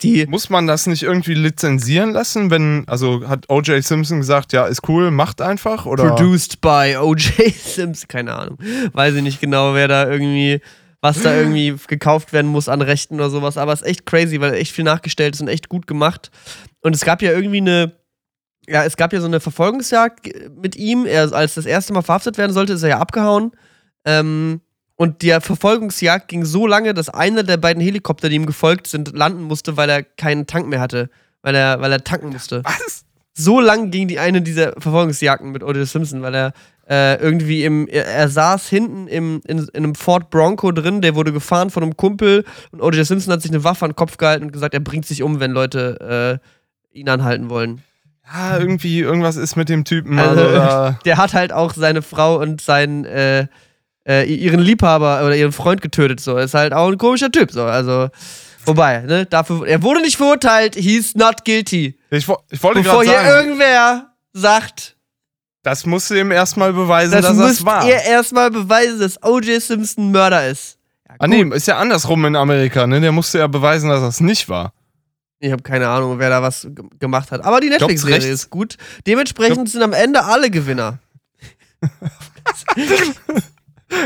Die 0.00 0.24
Muss 0.26 0.48
man 0.48 0.66
das 0.66 0.86
nicht 0.86 1.02
irgendwie 1.02 1.34
lizenzieren 1.34 2.12
lassen, 2.12 2.50
wenn, 2.50 2.84
also 2.86 3.28
hat 3.28 3.50
O.J. 3.50 3.84
Simpson 3.84 4.20
gesagt, 4.20 4.54
ja, 4.54 4.64
ist 4.64 4.88
cool, 4.88 5.10
macht 5.10 5.42
einfach, 5.42 5.84
oder? 5.84 6.08
produced 6.08 6.62
by 6.62 6.96
O.J. 6.98 7.54
Simpson, 7.54 8.08
keine 8.08 8.34
Ahnung. 8.34 8.58
Weiß 8.92 9.14
ich 9.14 9.22
nicht 9.22 9.40
genau, 9.40 9.74
wer 9.74 9.88
da 9.88 10.08
irgendwie, 10.08 10.60
was 11.04 11.20
da 11.20 11.36
irgendwie 11.36 11.76
gekauft 11.86 12.32
werden 12.32 12.50
muss 12.50 12.66
an 12.66 12.80
Rechten 12.80 13.16
oder 13.16 13.28
sowas, 13.28 13.58
aber 13.58 13.74
es 13.74 13.82
ist 13.82 13.88
echt 13.88 14.06
crazy, 14.06 14.40
weil 14.40 14.54
echt 14.54 14.72
viel 14.72 14.84
nachgestellt 14.84 15.34
ist 15.34 15.42
und 15.42 15.48
echt 15.48 15.68
gut 15.68 15.86
gemacht. 15.86 16.30
Und 16.80 16.96
es 16.96 17.04
gab 17.04 17.20
ja 17.20 17.30
irgendwie 17.30 17.58
eine, 17.58 17.92
ja, 18.66 18.84
es 18.84 18.96
gab 18.96 19.12
ja 19.12 19.20
so 19.20 19.26
eine 19.26 19.38
Verfolgungsjagd 19.38 20.50
mit 20.56 20.76
ihm. 20.76 21.04
Er, 21.04 21.30
als 21.34 21.56
das 21.56 21.66
erste 21.66 21.92
Mal 21.92 22.00
verhaftet 22.00 22.38
werden 22.38 22.54
sollte, 22.54 22.72
ist 22.72 22.82
er 22.82 22.88
ja 22.88 22.98
abgehauen. 23.00 23.52
Ähm, 24.06 24.62
und 24.96 25.20
die 25.20 25.28
Verfolgungsjagd 25.28 26.28
ging 26.28 26.46
so 26.46 26.66
lange, 26.66 26.94
dass 26.94 27.10
einer 27.10 27.42
der 27.42 27.58
beiden 27.58 27.82
Helikopter, 27.82 28.30
die 28.30 28.36
ihm 28.36 28.46
gefolgt 28.46 28.86
sind, 28.86 29.14
landen 29.14 29.42
musste, 29.42 29.76
weil 29.76 29.90
er 29.90 30.02
keinen 30.02 30.46
Tank 30.46 30.68
mehr 30.68 30.80
hatte. 30.80 31.10
weil 31.42 31.54
er, 31.54 31.82
weil 31.82 31.92
er 31.92 32.02
tanken 32.02 32.30
musste. 32.30 32.62
Was? 32.64 33.04
So 33.34 33.60
lang 33.60 33.90
ging 33.90 34.08
die 34.08 34.18
eine 34.18 34.40
dieser 34.40 34.72
Verfolgungsjagden 34.78 35.52
mit 35.52 35.62
O.J. 35.62 35.86
Simpson, 35.86 36.22
weil 36.22 36.34
er 36.34 36.52
äh, 36.88 37.16
irgendwie 37.16 37.64
im, 37.64 37.88
er, 37.88 38.28
saß 38.28 38.68
hinten 38.68 39.06
im, 39.06 39.40
in, 39.46 39.58
in 39.58 39.84
einem 39.84 39.94
Ford 39.94 40.30
Bronco 40.30 40.70
drin, 40.70 41.00
der 41.00 41.14
wurde 41.14 41.32
gefahren 41.32 41.70
von 41.70 41.82
einem 41.82 41.96
Kumpel 41.96 42.44
und 42.72 42.82
O.J. 42.82 43.06
Simpson 43.06 43.32
hat 43.32 43.42
sich 43.42 43.50
eine 43.50 43.64
Waffe 43.64 43.84
an 43.84 43.92
den 43.92 43.96
Kopf 43.96 44.16
gehalten 44.18 44.44
und 44.44 44.52
gesagt, 44.52 44.74
er 44.74 44.80
bringt 44.80 45.06
sich 45.06 45.22
um, 45.22 45.40
wenn 45.40 45.52
Leute 45.52 46.40
äh, 46.92 46.98
ihn 46.98 47.08
anhalten 47.08 47.48
wollen. 47.48 47.82
Ja, 48.32 48.58
irgendwie, 48.58 49.00
irgendwas 49.00 49.36
ist 49.36 49.56
mit 49.56 49.68
dem 49.68 49.84
Typen. 49.84 50.18
Also, 50.18 50.42
Also, 50.42 50.96
Der 51.04 51.16
hat 51.16 51.34
halt 51.34 51.52
auch 51.52 51.74
seine 51.74 52.02
Frau 52.02 52.38
und 52.38 52.60
seinen, 52.60 53.04
äh, 53.04 53.46
äh, 54.06 54.24
ihren 54.24 54.60
Liebhaber 54.60 55.24
oder 55.24 55.36
ihren 55.36 55.52
Freund 55.52 55.80
getötet, 55.82 56.20
so. 56.20 56.36
Ist 56.36 56.54
halt 56.54 56.72
auch 56.72 56.88
ein 56.88 56.98
komischer 56.98 57.30
Typ, 57.30 57.50
so. 57.50 57.64
Also, 57.64 58.08
wobei, 58.64 59.00
ne, 59.00 59.26
dafür, 59.26 59.66
er 59.66 59.82
wurde 59.82 60.00
nicht 60.00 60.16
verurteilt, 60.16 60.74
he's 60.74 61.14
not 61.14 61.44
guilty. 61.44 61.98
ich, 62.10 62.28
ich 62.50 62.62
wollte 62.62 62.82
Bevor 62.82 63.04
gerade 63.04 63.04
hier 63.04 63.30
sagen, 63.30 63.46
irgendwer 63.46 64.06
sagt, 64.32 64.93
das 65.64 65.84
musst 65.86 66.10
du 66.10 66.14
ihm 66.20 66.30
erstmal 66.30 66.72
beweisen, 66.72 67.10
das 67.12 67.26
dass 67.26 67.36
das 67.36 67.64
war. 67.64 67.84
ihr 67.88 68.00
erstmal 68.02 68.50
beweisen, 68.52 69.00
dass 69.00 69.20
O.J. 69.22 69.60
Simpson 69.60 70.12
Mörder 70.12 70.48
ist. 70.48 70.78
Ja, 71.08 71.14
Ah, 71.18 71.26
nee, 71.26 71.42
ist 71.42 71.66
ja 71.66 71.78
andersrum 71.78 72.24
in 72.26 72.36
Amerika, 72.36 72.86
ne? 72.86 73.00
Der 73.00 73.10
musste 73.12 73.38
ja 73.38 73.46
beweisen, 73.48 73.88
dass 73.88 74.00
das 74.00 74.20
nicht 74.20 74.48
war. 74.48 74.72
Ich 75.40 75.50
habe 75.52 75.62
keine 75.62 75.88
Ahnung, 75.88 76.18
wer 76.18 76.30
da 76.30 76.40
was 76.42 76.62
ge- 76.62 76.84
gemacht 76.98 77.30
hat. 77.32 77.44
Aber 77.44 77.60
die 77.60 77.68
Netflix-Serie 77.68 78.30
ist 78.30 78.48
gut. 78.50 78.76
Dementsprechend 79.06 79.68
sind 79.68 79.82
am 79.82 79.92
Ende 79.92 80.24
alle 80.24 80.50
Gewinner. 80.50 81.00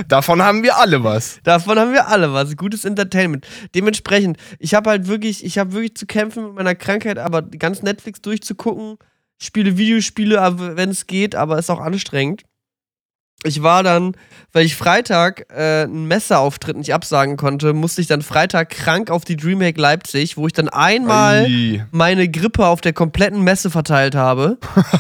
Davon 0.09 0.43
haben 0.43 0.62
wir 0.62 0.77
alle 0.77 1.03
was. 1.03 1.38
Davon 1.45 1.79
haben 1.79 1.93
wir 1.93 2.09
alle 2.09 2.33
was. 2.33 2.57
Gutes 2.57 2.85
Entertainment. 2.85 3.47
Dementsprechend, 3.75 4.37
ich 4.59 4.75
habe 4.75 4.91
halt 4.91 5.07
wirklich, 5.07 5.45
ich 5.45 5.57
habe 5.59 5.73
wirklich 5.73 5.95
zu 5.97 6.05
kämpfen 6.07 6.45
mit 6.47 6.55
meiner 6.57 6.75
Krankheit, 6.75 7.19
aber 7.19 7.43
ganz 7.43 7.83
Netflix 7.83 8.21
durchzugucken, 8.21 8.99
spiele 9.38 9.76
Videospiele, 9.78 10.76
wenn 10.76 10.90
es 10.90 11.07
geht, 11.07 11.35
aber 11.35 11.59
ist 11.59 11.71
auch 11.71 11.80
anstrengend. 11.80 12.42
Ich 13.45 13.62
war 13.62 13.85
dann, 13.85 14.16
weil 14.52 14.66
ich 14.66 14.75
Freitag 14.75 15.47
äh, 15.57 15.85
einen 15.85 16.09
Messeauftritt 16.09 16.76
nicht 16.76 16.92
absagen 16.92 17.37
konnte, 17.37 17.73
musste 17.73 18.00
ich 18.00 18.09
dann 18.09 18.21
Freitag 18.23 18.71
krank 18.71 19.12
auf 19.12 19.25
die 19.25 19.37
Dreamhack 19.37 19.78
Leipzig, 19.78 20.37
wo 20.37 20.49
ich 20.49 20.52
dann 20.54 20.68
einmal 20.68 21.45
Ei. 21.45 21.87
meine 21.92 22.28
Grippe 22.28 22.66
auf 22.66 22.80
der 22.80 22.92
kompletten 22.92 23.42
Messe 23.42 23.71
verteilt 23.71 24.16
habe. 24.16 24.59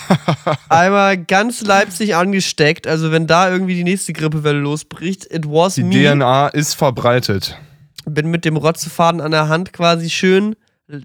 Einmal 0.68 1.18
ganz 1.18 1.62
Leipzig 1.62 2.14
angesteckt. 2.14 2.86
Also, 2.86 3.10
wenn 3.10 3.26
da 3.26 3.50
irgendwie 3.50 3.74
die 3.74 3.82
nächste 3.84 4.12
Grippewelle 4.12 4.60
losbricht, 4.60 5.24
it 5.32 5.46
was 5.46 5.74
Die 5.74 5.82
me. 5.82 5.94
DNA 6.14 6.48
ist 6.48 6.74
verbreitet. 6.74 7.58
Bin 8.04 8.30
mit 8.30 8.44
dem 8.44 8.56
Rotzefaden 8.56 9.20
an 9.20 9.32
der 9.32 9.48
Hand 9.48 9.72
quasi 9.72 10.08
schön, 10.10 10.54
sch- 10.54 10.56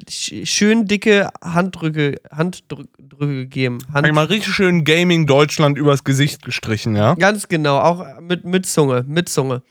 schön 0.09 0.85
dicke 0.85 1.29
Handdrücke, 1.43 2.15
Handdrücke 2.31 2.87
gegeben. 3.19 3.79
Hand, 3.93 4.11
mal 4.13 4.25
richtig 4.25 4.53
schön 4.53 4.83
Gaming 4.85 5.27
Deutschland 5.27 5.77
übers 5.77 6.03
Gesicht 6.03 6.43
gestrichen, 6.43 6.95
ja? 6.95 7.15
ganz 7.15 7.47
genau, 7.47 7.79
auch 7.79 8.19
mit, 8.21 8.45
mit 8.45 8.65
Zunge, 8.65 9.03
mit 9.07 9.29
Zunge. 9.29 9.61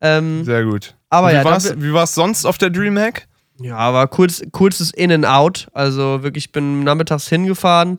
Ähm, 0.00 0.44
Sehr 0.44 0.64
gut. 0.64 0.96
aber 1.10 1.30
wie 1.30 1.34
ja, 1.34 1.44
war's, 1.44 1.74
wie 1.80 1.92
war's 1.92 2.14
sonst 2.14 2.44
auf 2.44 2.58
der 2.58 2.70
Dreamhack? 2.70 3.28
Ja, 3.60 3.76
aber 3.76 4.08
kurz, 4.08 4.42
kurzes 4.50 4.90
In 4.92 5.12
and 5.12 5.26
Out. 5.26 5.68
Also 5.72 6.22
wirklich, 6.22 6.46
ich 6.46 6.52
bin 6.52 6.82
nachmittags 6.82 7.28
hingefahren 7.28 7.98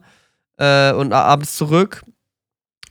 äh, 0.58 0.92
und 0.92 1.14
abends 1.14 1.56
zurück 1.56 2.04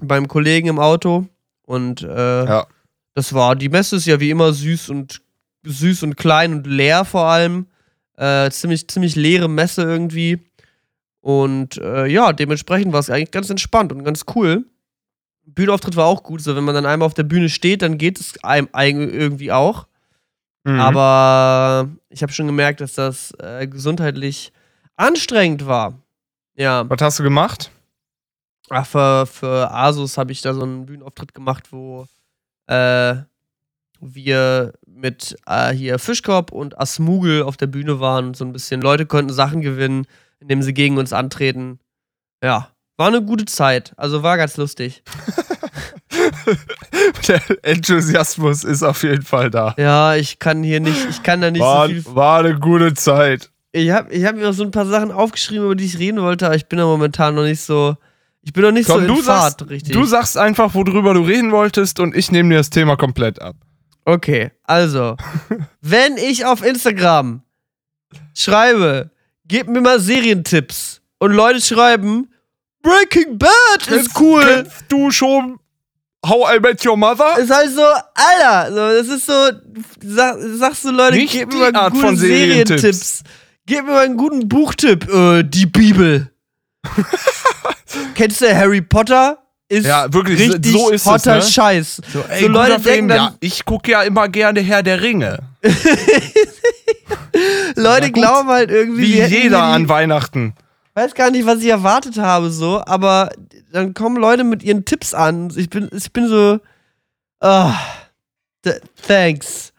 beim 0.00 0.28
Kollegen 0.28 0.68
im 0.68 0.78
Auto. 0.78 1.26
Und 1.66 2.02
äh, 2.02 2.44
Ja. 2.46 2.66
das 3.14 3.34
war, 3.34 3.56
die 3.56 3.68
Messe 3.68 3.96
ist 3.96 4.06
ja 4.06 4.20
wie 4.20 4.30
immer 4.30 4.52
süß 4.52 4.88
und 4.88 5.20
süß 5.64 6.02
und 6.04 6.16
klein 6.16 6.54
und 6.54 6.66
leer 6.66 7.04
vor 7.04 7.26
allem. 7.26 7.66
Äh, 8.22 8.52
ziemlich, 8.52 8.86
ziemlich 8.86 9.16
leere 9.16 9.48
Messe 9.48 9.82
irgendwie. 9.82 10.38
Und 11.20 11.78
äh, 11.78 12.06
ja, 12.06 12.32
dementsprechend 12.32 12.92
war 12.92 13.00
es 13.00 13.10
eigentlich 13.10 13.32
ganz 13.32 13.50
entspannt 13.50 13.92
und 13.92 14.04
ganz 14.04 14.24
cool. 14.36 14.64
Bühnenauftritt 15.44 15.96
war 15.96 16.06
auch 16.06 16.22
gut. 16.22 16.40
So, 16.40 16.54
wenn 16.54 16.62
man 16.62 16.76
dann 16.76 16.86
einmal 16.86 17.06
auf 17.06 17.14
der 17.14 17.24
Bühne 17.24 17.48
steht, 17.48 17.82
dann 17.82 17.98
geht 17.98 18.20
es 18.20 18.42
einem 18.44 18.68
irgendwie 18.72 19.50
auch. 19.50 19.88
Mhm. 20.62 20.78
Aber 20.78 21.88
ich 22.10 22.22
habe 22.22 22.32
schon 22.32 22.46
gemerkt, 22.46 22.80
dass 22.80 22.94
das 22.94 23.34
äh, 23.40 23.66
gesundheitlich 23.66 24.52
anstrengend 24.94 25.66
war. 25.66 25.98
Ja, 26.54 26.88
Was 26.88 27.00
hast 27.00 27.18
du 27.18 27.24
gemacht? 27.24 27.72
Ach, 28.70 28.86
für, 28.86 29.26
für 29.26 29.68
Asus 29.72 30.16
habe 30.16 30.30
ich 30.30 30.42
da 30.42 30.54
so 30.54 30.62
einen 30.62 30.86
Bühnenauftritt 30.86 31.34
gemacht, 31.34 31.72
wo 31.72 32.06
äh, 32.66 33.16
wir 34.00 34.74
mit 35.02 35.36
äh, 35.46 35.72
hier 35.72 35.98
Fischkorb 35.98 36.52
und 36.52 36.80
Asmugel 36.80 37.42
auf 37.42 37.56
der 37.58 37.66
Bühne 37.66 38.00
waren 38.00 38.28
und 38.28 38.36
so 38.36 38.44
ein 38.44 38.52
bisschen 38.52 38.80
Leute 38.80 39.04
konnten 39.04 39.32
Sachen 39.32 39.60
gewinnen, 39.60 40.06
indem 40.40 40.62
sie 40.62 40.72
gegen 40.72 40.96
uns 40.96 41.12
antreten. 41.12 41.80
Ja, 42.42 42.68
war 42.96 43.08
eine 43.08 43.22
gute 43.22 43.44
Zeit. 43.44 43.92
Also 43.96 44.22
war 44.22 44.36
ganz 44.36 44.56
lustig. 44.56 45.02
Der 47.28 47.40
Enthusiasmus 47.62 48.64
ist 48.64 48.82
auf 48.82 49.02
jeden 49.02 49.22
Fall 49.22 49.50
da. 49.50 49.74
Ja, 49.78 50.14
ich 50.14 50.38
kann 50.38 50.62
hier 50.62 50.80
nicht, 50.80 51.08
ich 51.10 51.22
kann 51.22 51.40
da 51.40 51.50
nicht 51.50 51.60
War, 51.60 51.88
so 51.88 51.94
viel 51.94 52.04
war 52.14 52.40
eine 52.40 52.58
gute 52.58 52.94
Zeit. 52.94 53.50
Ich 53.72 53.90
habe 53.90 54.12
ich 54.12 54.24
hab 54.24 54.36
mir 54.36 54.48
auch 54.50 54.52
so 54.52 54.62
ein 54.62 54.70
paar 54.70 54.86
Sachen 54.86 55.10
aufgeschrieben, 55.10 55.64
über 55.64 55.74
die 55.74 55.86
ich 55.86 55.98
reden 55.98 56.20
wollte, 56.20 56.46
aber 56.46 56.54
ich 56.56 56.66
bin 56.66 56.78
da 56.78 56.84
momentan 56.84 57.34
noch 57.34 57.44
nicht 57.44 57.60
so. 57.60 57.96
Ich 58.42 58.52
bin 58.52 58.62
noch 58.62 58.72
nicht 58.72 58.86
Komm, 58.88 58.96
so 58.96 59.00
in 59.02 59.08
du 59.08 59.22
Fahrt, 59.22 59.58
sagst, 59.60 59.70
richtig. 59.70 59.92
du 59.94 60.04
sagst 60.04 60.36
einfach, 60.36 60.74
worüber 60.74 61.14
du 61.14 61.22
reden 61.22 61.52
wolltest 61.52 62.00
und 62.00 62.14
ich 62.14 62.30
nehme 62.30 62.50
dir 62.50 62.56
das 62.58 62.70
Thema 62.70 62.96
komplett 62.96 63.40
ab. 63.40 63.56
Okay, 64.04 64.50
also, 64.64 65.16
wenn 65.80 66.16
ich 66.16 66.44
auf 66.44 66.64
Instagram 66.64 67.42
schreibe, 68.34 69.10
gib 69.46 69.68
mir 69.68 69.80
mal 69.80 70.00
Serientipps 70.00 71.00
und 71.18 71.32
Leute 71.32 71.60
schreiben, 71.60 72.28
Breaking 72.82 73.38
Bad 73.38 73.88
ist 73.88 74.18
cool. 74.20 74.42
Kennst 74.42 74.84
du 74.88 75.10
schon 75.10 75.58
How 76.26 76.56
I 76.56 76.60
Met 76.60 76.84
Your 76.84 76.96
Mother? 76.96 77.38
Ist 77.38 77.50
halt 77.50 77.70
so, 77.70 77.82
Alter, 77.82 78.70
so, 78.70 78.76
das 78.76 79.08
ist 79.08 79.26
so, 79.26 79.50
sag, 80.04 80.36
sagst 80.40 80.84
du 80.84 80.90
Leute, 80.90 81.16
Nicht 81.16 81.32
gib 81.32 81.52
mir 81.52 81.70
mal 81.70 81.76
Art 81.76 81.92
gute 81.92 82.06
von 82.06 82.16
Serientipps. 82.16 82.80
Serientipps. 82.80 83.22
Gib 83.66 83.84
mir 83.84 83.92
mal 83.92 84.04
einen 84.04 84.16
guten 84.16 84.48
Buchtipp, 84.48 85.08
äh, 85.12 85.42
die 85.44 85.66
Bibel. 85.66 86.32
Kennst 88.14 88.40
du 88.40 88.54
Harry 88.54 88.82
Potter? 88.82 89.41
Ist 89.72 89.86
Ja, 89.86 90.12
wirklich, 90.12 90.38
richtig 90.38 90.70
so 90.72 90.90
ist 90.90 91.00
es, 91.00 91.06
hotter 91.10 91.36
ne? 91.36 91.42
Scheiß. 91.42 92.02
So, 92.12 92.22
So 92.40 92.46
Leute 92.48 92.78
denken 92.78 93.08
dann- 93.08 93.16
ja, 93.16 93.34
ich 93.40 93.64
gucke 93.64 93.90
ja 93.92 94.02
immer 94.02 94.28
gerne 94.28 94.60
Herr 94.60 94.82
der 94.82 95.00
Ringe. 95.00 95.38
Leute 97.76 98.12
gut. 98.12 98.22
glauben 98.22 98.48
halt 98.50 98.70
irgendwie, 98.70 99.02
Wie 99.02 99.22
jeder 99.22 99.48
die- 99.48 99.54
an 99.54 99.88
Weihnachten. 99.88 100.54
weiß 100.94 101.14
gar 101.14 101.30
nicht, 101.30 101.46
was 101.46 101.60
ich 101.60 101.68
erwartet 101.68 102.18
habe, 102.18 102.50
so, 102.50 102.82
aber 102.84 103.30
dann 103.72 103.94
kommen 103.94 104.16
Leute 104.18 104.44
mit 104.44 104.62
ihren 104.62 104.84
Tipps 104.84 105.14
an. 105.14 105.50
Ich 105.56 105.70
bin, 105.70 105.88
ich 105.90 106.12
bin 106.12 106.28
so, 106.28 106.60
th- 107.42 108.80
thanks. 109.06 109.72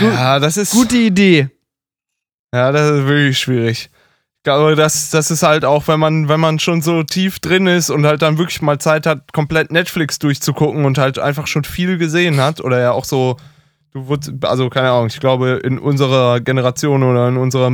Du- 0.00 0.06
Ja, 0.06 0.38
das 0.38 0.56
ist. 0.58 0.72
Gute 0.72 0.96
Idee. 0.98 1.48
Ja, 2.54 2.70
das 2.72 2.90
ist 2.90 3.06
wirklich 3.06 3.38
schwierig. 3.38 3.90
Ich 4.44 4.50
glaube, 4.50 4.74
das, 4.76 5.08
das 5.08 5.30
ist 5.30 5.42
halt 5.42 5.64
auch, 5.64 5.88
wenn 5.88 5.98
man, 5.98 6.28
wenn 6.28 6.38
man 6.38 6.58
schon 6.58 6.82
so 6.82 7.02
tief 7.02 7.38
drin 7.38 7.66
ist 7.66 7.88
und 7.88 8.04
halt 8.04 8.20
dann 8.20 8.36
wirklich 8.36 8.60
mal 8.60 8.78
Zeit 8.78 9.06
hat, 9.06 9.32
komplett 9.32 9.72
Netflix 9.72 10.18
durchzugucken 10.18 10.84
und 10.84 10.98
halt 10.98 11.18
einfach 11.18 11.46
schon 11.46 11.64
viel 11.64 11.96
gesehen 11.96 12.38
hat 12.42 12.60
oder 12.60 12.78
ja 12.78 12.92
auch 12.92 13.06
so, 13.06 13.38
du 13.92 14.06
wurdest, 14.06 14.34
also 14.42 14.68
keine 14.68 14.90
Ahnung, 14.90 15.06
ich 15.06 15.18
glaube, 15.18 15.62
in 15.64 15.78
unserer 15.78 16.40
Generation 16.40 17.02
oder 17.04 17.26
in 17.28 17.38
unserer 17.38 17.72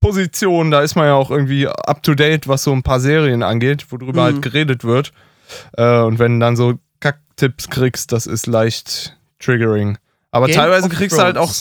Position, 0.00 0.72
da 0.72 0.80
ist 0.80 0.96
man 0.96 1.06
ja 1.06 1.14
auch 1.14 1.30
irgendwie 1.30 1.68
up 1.68 2.02
to 2.02 2.16
date, 2.16 2.48
was 2.48 2.64
so 2.64 2.72
ein 2.72 2.82
paar 2.82 2.98
Serien 2.98 3.44
angeht, 3.44 3.86
worüber 3.90 4.22
Mhm. 4.22 4.24
halt 4.24 4.42
geredet 4.42 4.82
wird. 4.82 5.12
Äh, 5.76 6.00
und 6.00 6.18
wenn 6.18 6.40
dann 6.40 6.56
so 6.56 6.74
Kacktipps 6.98 7.70
kriegst, 7.70 8.10
das 8.10 8.26
ist 8.26 8.48
leicht 8.48 9.16
triggering. 9.38 9.96
Aber 10.32 10.46
Game 10.48 10.56
teilweise 10.56 10.88
kriegst 10.88 11.16
du 11.16 11.22
halt 11.22 11.38
auch 11.38 11.54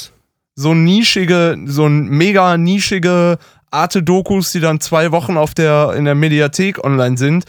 so 0.56 0.74
nischige, 0.74 1.56
so 1.68 1.86
ein 1.86 2.08
mega 2.08 2.58
nischige 2.58 3.38
Arte-Dokus, 3.74 4.52
die 4.52 4.60
dann 4.60 4.80
zwei 4.80 5.12
Wochen 5.12 5.36
auf 5.38 5.54
der, 5.54 5.94
in 5.98 6.06
der 6.06 6.16
Mediathek 6.16 6.84
online 6.84 7.18
sind. 7.18 7.44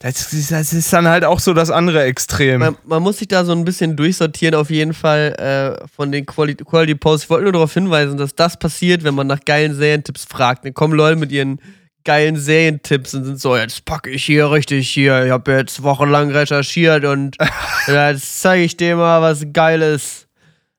Das, 0.00 0.32
ist- 0.32 0.50
das 0.50 0.72
ist 0.72 0.92
dann 0.92 1.06
halt 1.06 1.24
auch 1.24 1.38
so 1.40 1.52
das 1.54 1.70
andere 1.70 2.02
Extrem. 2.04 2.60
Man, 2.60 2.76
man 2.84 3.02
muss 3.02 3.18
sich 3.18 3.28
da 3.28 3.44
so 3.44 3.52
ein 3.52 3.64
bisschen 3.64 3.96
durchsortieren, 3.96 4.54
auf 4.54 4.70
jeden 4.70 4.94
Fall 4.94 5.78
äh, 5.82 5.86
von 5.94 6.10
den 6.12 6.26
Quali 6.26 6.54
Quality 6.54 6.94
Posts. 6.94 7.24
Ich 7.24 7.30
wollte 7.30 7.44
nur 7.44 7.52
darauf 7.52 7.74
hinweisen, 7.74 8.16
dass 8.16 8.34
das 8.34 8.58
passiert, 8.58 9.04
wenn 9.04 9.14
man 9.14 9.26
nach 9.26 9.40
geilen 9.44 9.74
Serientipps 9.74 10.24
fragt. 10.24 10.64
Dann 10.64 10.74
kommen 10.74 10.94
Leute 10.94 11.16
mit 11.18 11.30
ihren 11.32 11.60
geilen 12.04 12.36
Serientipps 12.36 13.12
und 13.14 13.24
sind 13.24 13.38
so, 13.40 13.54
jetzt 13.56 13.84
packe 13.84 14.08
ich 14.08 14.24
hier 14.24 14.50
richtig 14.50 14.88
hier. 14.88 15.26
Ich 15.26 15.30
habe 15.30 15.52
jetzt 15.52 15.82
wochenlang 15.82 16.30
recherchiert 16.30 17.04
und 17.04 17.36
jetzt 17.86 18.40
zeige 18.40 18.64
ich 18.64 18.76
dir 18.78 18.96
mal 18.96 19.20
was 19.20 19.44
Geiles. 19.52 20.26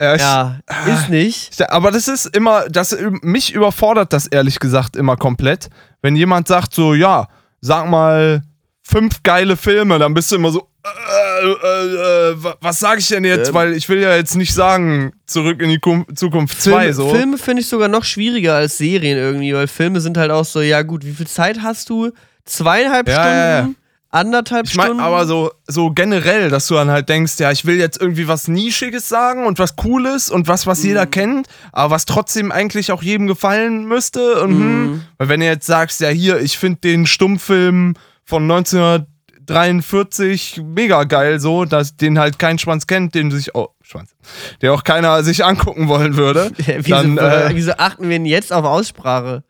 Ja, 0.01 0.15
ich- 0.15 0.21
Ja, 0.21 0.59
ist 0.87 1.09
nicht. 1.09 1.59
Ich- 1.59 1.69
Aber 1.69 1.91
das 1.91 2.07
ist 2.07 2.25
immer, 2.35 2.67
das 2.69 2.97
mich 3.21 3.53
überfordert 3.53 4.11
das 4.13 4.27
ehrlich 4.27 4.59
gesagt 4.59 4.95
immer 4.95 5.15
komplett. 5.17 5.69
Wenn 6.01 6.15
jemand 6.15 6.47
sagt 6.47 6.73
so, 6.73 6.93
ja, 6.93 7.27
sag 7.61 7.87
mal 7.87 8.41
fünf 8.83 9.21
geile 9.23 9.55
Filme, 9.55 9.99
dann 9.99 10.13
bist 10.13 10.31
du 10.31 10.37
immer 10.37 10.49
so, 10.51 10.67
äh, 10.83 11.47
äh, 11.47 12.31
äh, 12.31 12.35
was 12.59 12.79
sage 12.79 12.99
ich 12.99 13.07
denn 13.07 13.23
jetzt? 13.23 13.49
Ähm. 13.49 13.53
Weil 13.53 13.73
ich 13.73 13.87
will 13.87 13.99
ja 13.99 14.15
jetzt 14.15 14.35
nicht 14.35 14.53
sagen, 14.53 15.13
zurück 15.27 15.61
in 15.61 15.69
die 15.69 15.77
Kum 15.79 16.05
Zukunft 16.15 16.59
2 16.61 16.71
Filme, 16.79 16.93
so. 16.93 17.09
Filme 17.13 17.37
finde 17.37 17.61
ich 17.61 17.67
sogar 17.69 17.87
noch 17.87 18.03
schwieriger 18.03 18.55
als 18.55 18.79
Serien 18.79 19.17
irgendwie, 19.17 19.53
weil 19.53 19.67
Filme 19.67 20.01
sind 20.01 20.17
halt 20.17 20.31
auch 20.31 20.45
so, 20.45 20.61
ja 20.61 20.81
gut, 20.81 21.05
wie 21.05 21.13
viel 21.13 21.27
Zeit 21.27 21.61
hast 21.61 21.89
du? 21.91 22.11
Zweieinhalb 22.45 23.07
Ja, 23.07 23.59
Stunden? 23.59 23.75
Anderthalb 24.11 24.65
Ich 24.65 24.73
Stunden? 24.73 24.97
meine, 24.97 25.07
aber 25.07 25.25
so, 25.25 25.51
so 25.67 25.91
generell, 25.91 26.49
dass 26.49 26.67
du 26.67 26.73
dann 26.75 26.91
halt 26.91 27.07
denkst, 27.07 27.39
ja, 27.39 27.49
ich 27.51 27.63
will 27.65 27.77
jetzt 27.77 27.99
irgendwie 28.01 28.27
was 28.27 28.49
Nischiges 28.49 29.07
sagen 29.07 29.45
und 29.45 29.57
was 29.57 29.77
Cooles 29.77 30.29
und 30.29 30.49
was, 30.49 30.67
was 30.67 30.83
jeder 30.83 31.05
Mhm. 31.05 31.11
kennt, 31.11 31.47
aber 31.71 31.91
was 31.95 32.03
trotzdem 32.05 32.51
eigentlich 32.51 32.91
auch 32.91 33.01
jedem 33.01 33.27
gefallen 33.27 33.85
müsste. 33.85 34.41
Und, 34.41 34.57
Mhm. 34.57 34.61
hm, 34.61 35.01
weil 35.17 35.29
wenn 35.29 35.39
du 35.39 35.45
jetzt 35.45 35.65
sagst, 35.65 36.01
ja, 36.01 36.09
hier, 36.09 36.41
ich 36.41 36.57
finde 36.57 36.81
den 36.81 37.07
Stummfilm 37.07 37.93
von 38.25 38.45
1943 38.47 40.61
mega 40.63 41.03
geil, 41.05 41.39
so, 41.39 41.63
dass 41.65 41.95
den 41.95 42.19
halt 42.19 42.37
kein 42.39 42.59
Schwanz 42.59 42.87
kennt, 42.87 43.15
den 43.15 43.31
sich, 43.31 43.51
Schwanz, 43.91 44.15
der 44.61 44.73
auch 44.73 44.83
keiner 44.83 45.21
sich 45.23 45.43
angucken 45.45 45.87
wollen 45.87 46.15
würde. 46.17 46.51
Ja, 46.65 46.75
wieso, 46.77 46.89
dann, 46.95 47.17
äh, 47.17 47.49
wieso 47.53 47.73
achten 47.77 48.03
wir 48.03 48.09
denn 48.17 48.25
jetzt 48.25 48.51
auf 48.53 48.65
Aussprache? 48.65 49.43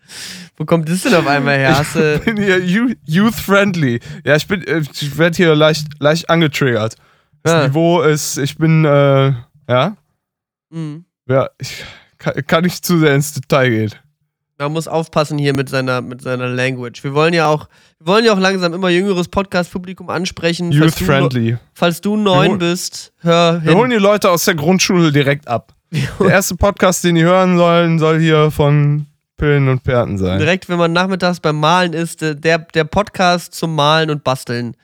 Wo 0.57 0.65
kommt 0.65 0.89
das 0.89 1.01
denn 1.03 1.13
auf 1.15 1.27
einmal 1.27 1.57
her? 1.57 1.85
Du, 1.93 2.19
bin 2.19 2.37
hier 2.37 2.59
you- 2.59 2.95
youth-friendly. 3.05 3.99
Ja, 4.25 4.35
ich 4.35 4.47
bin, 4.47 4.65
äh, 4.67 4.79
ich 4.91 5.17
werde 5.17 5.35
hier 5.37 5.55
leicht, 5.55 5.87
leicht 5.99 6.29
angetriggert. 6.29 6.95
Das 7.43 7.53
Ah. 7.53 7.67
Niveau 7.67 8.01
ist, 8.01 8.37
ich 8.37 8.57
bin, 8.57 8.83
äh, 8.85 9.33
ja, 9.69 9.95
Mhm. 10.71 11.05
ja, 11.27 11.49
ich 11.59 11.83
kann, 12.17 12.33
kann 12.47 12.63
nicht 12.63 12.85
zu 12.85 12.99
sehr 12.99 13.13
ins 13.15 13.33
Detail 13.33 13.69
gehen. 13.69 13.91
Man 14.61 14.73
muss 14.73 14.87
aufpassen 14.87 15.39
hier 15.39 15.55
mit 15.55 15.69
seiner, 15.69 16.01
mit 16.01 16.21
seiner 16.21 16.47
Language. 16.47 17.03
Wir 17.03 17.15
wollen 17.15 17.33
ja 17.33 17.47
auch, 17.47 17.67
wir 17.97 18.05
wollen 18.13 18.25
ja 18.25 18.33
auch 18.33 18.39
langsam 18.39 18.75
immer 18.75 18.89
jüngeres 18.89 19.27
Podcast-Publikum 19.27 20.11
ansprechen. 20.11 20.71
Falls 20.71 20.93
du, 20.95 20.99
Youth-friendly. 21.03 21.57
falls 21.73 21.99
du 21.99 22.15
neun 22.15 22.59
bist, 22.59 23.11
hör 23.21 23.59
Wir 23.63 23.73
holen 23.73 23.89
hin. 23.89 23.99
die 23.99 24.03
Leute 24.03 24.29
aus 24.29 24.45
der 24.45 24.53
Grundschule 24.53 25.11
direkt 25.11 25.47
ab. 25.47 25.73
Der 26.19 26.29
erste 26.29 26.55
Podcast, 26.55 27.03
den 27.03 27.15
die 27.15 27.23
hören 27.23 27.57
sollen, 27.57 27.97
soll 27.97 28.19
hier 28.19 28.51
von 28.51 29.07
Pillen 29.35 29.67
und 29.67 29.83
Perten 29.83 30.19
sein. 30.19 30.37
Direkt, 30.37 30.69
wenn 30.69 30.77
man 30.77 30.93
nachmittags 30.93 31.39
beim 31.39 31.59
Malen 31.59 31.93
ist, 31.93 32.21
der, 32.21 32.35
der 32.59 32.83
Podcast 32.83 33.55
zum 33.55 33.73
Malen 33.73 34.11
und 34.11 34.23
Basteln. 34.23 34.77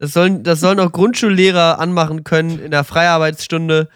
Das 0.00 0.12
sollen, 0.12 0.42
das 0.42 0.58
sollen 0.58 0.80
auch 0.80 0.90
Grundschullehrer 0.90 1.78
anmachen 1.78 2.24
können 2.24 2.58
in 2.58 2.72
der 2.72 2.82
Freiarbeitsstunde, 2.82 3.88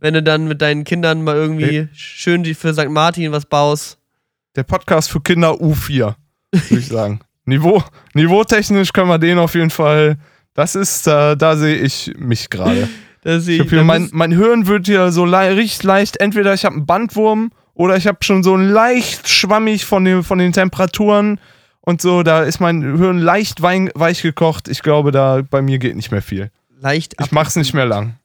wenn 0.00 0.14
du 0.14 0.22
dann 0.24 0.48
mit 0.48 0.60
deinen 0.60 0.82
Kindern 0.82 1.22
mal 1.22 1.36
irgendwie 1.36 1.88
schön 1.94 2.44
für 2.56 2.74
St. 2.74 2.88
Martin 2.88 3.30
was 3.30 3.46
baust. 3.46 3.99
Der 4.56 4.64
Podcast 4.64 5.10
für 5.10 5.20
Kinder 5.20 5.52
U4, 5.52 6.14
würde 6.52 6.80
ich 6.80 6.88
sagen. 6.88 7.20
Niveau, 7.44 7.82
niveautechnisch 8.14 8.92
können 8.92 9.08
wir 9.08 9.18
den 9.18 9.38
auf 9.38 9.54
jeden 9.54 9.70
Fall, 9.70 10.18
das 10.54 10.74
ist, 10.74 11.06
äh, 11.06 11.36
da 11.36 11.56
sehe 11.56 11.76
ich 11.76 12.12
mich 12.18 12.50
gerade. 12.50 12.88
Ich 13.22 13.44
hier, 13.44 13.84
mein, 13.84 14.08
mein 14.12 14.32
Hirn 14.32 14.66
wird 14.66 14.86
hier 14.86 15.12
so 15.12 15.26
le 15.26 15.54
richtig 15.54 15.82
leicht, 15.82 16.16
entweder 16.22 16.54
ich 16.54 16.64
habe 16.64 16.76
einen 16.76 16.86
Bandwurm 16.86 17.52
oder 17.74 17.94
ich 17.98 18.06
habe 18.06 18.16
schon 18.22 18.42
so 18.42 18.56
leicht 18.56 19.28
schwammig 19.28 19.84
von, 19.84 20.06
den- 20.06 20.22
von 20.22 20.38
den 20.38 20.52
Temperaturen 20.54 21.38
und 21.82 22.00
so, 22.00 22.22
da 22.22 22.44
ist 22.44 22.60
mein 22.60 22.80
Hirn 22.96 23.18
leicht 23.18 23.60
wein, 23.60 23.90
weich 23.94 24.22
gekocht. 24.22 24.68
Ich 24.68 24.82
glaube, 24.82 25.10
da 25.12 25.42
bei 25.42 25.60
mir 25.60 25.78
geht 25.78 25.96
nicht 25.96 26.10
mehr 26.10 26.22
viel. 26.22 26.50
leicht 26.80 27.14
Ich 27.20 27.30
mach's 27.30 27.56
nicht 27.56 27.74
mehr 27.74 27.84
lang. 27.84 28.16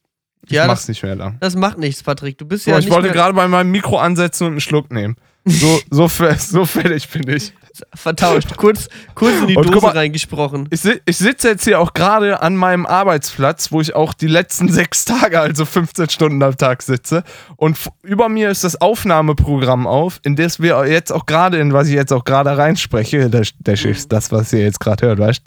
Ich 0.45 0.53
Ja, 0.53 0.65
mach's 0.65 0.83
das, 0.83 0.87
nicht 0.87 1.03
mehr 1.03 1.15
lang. 1.17 1.35
das 1.41 1.57
macht 1.57 1.77
nichts, 1.77 2.01
Patrick. 2.01 2.37
Du 2.37 2.45
bist 2.45 2.63
So, 2.63 2.71
ja 2.71 2.79
ich 2.79 2.89
wollte 2.89 3.09
gerade 3.11 3.33
bei 3.33 3.49
meinem 3.49 3.71
Mikro 3.71 3.97
ansetzen 3.99 4.45
und 4.45 4.51
einen 4.53 4.61
Schluck 4.61 4.93
nehmen. 4.93 5.17
So, 5.45 5.79
so, 5.91 6.07
so 6.37 6.65
fertig 6.65 7.07
bin 7.09 7.29
ich. 7.29 7.53
vertauscht. 7.93 8.55
Kurz, 8.57 8.87
kurz 9.15 9.33
in 9.41 9.47
die 9.47 9.55
Und 9.57 9.67
Dose 9.73 9.85
mal- 9.85 9.91
reingesprochen. 9.91 10.67
Ich, 10.71 10.81
ich 11.05 11.17
sitze 11.17 11.49
jetzt 11.49 11.65
hier 11.65 11.79
auch 11.79 11.93
gerade 11.93 12.41
an 12.41 12.55
meinem 12.55 12.85
Arbeitsplatz, 12.85 13.71
wo 13.71 13.81
ich 13.81 13.93
auch 13.95 14.13
die 14.13 14.27
letzten 14.27 14.69
sechs 14.71 15.05
Tage, 15.05 15.39
also 15.39 15.65
15 15.65 16.09
Stunden 16.09 16.41
am 16.41 16.55
Tag 16.57 16.81
sitze. 16.81 17.23
Und 17.57 17.77
über 18.01 18.29
mir 18.29 18.49
ist 18.49 18.63
das 18.63 18.79
Aufnahmeprogramm 18.81 19.87
auf, 19.87 20.19
in 20.23 20.35
das 20.35 20.61
wir 20.61 20.87
jetzt 20.87 21.11
auch 21.11 21.25
gerade, 21.25 21.57
in 21.57 21.73
was 21.73 21.89
ich 21.89 21.93
jetzt 21.95 22.13
auch 22.13 22.23
gerade 22.23 22.57
reinspreche, 22.57 23.29
der, 23.29 23.43
der 23.59 23.77
Mhm. 23.77 23.91
ist 23.91 24.11
das, 24.11 24.31
was 24.31 24.51
ihr 24.53 24.61
jetzt 24.61 24.79
gerade 24.79 25.05
hört, 25.07 25.19
weißt 25.19 25.41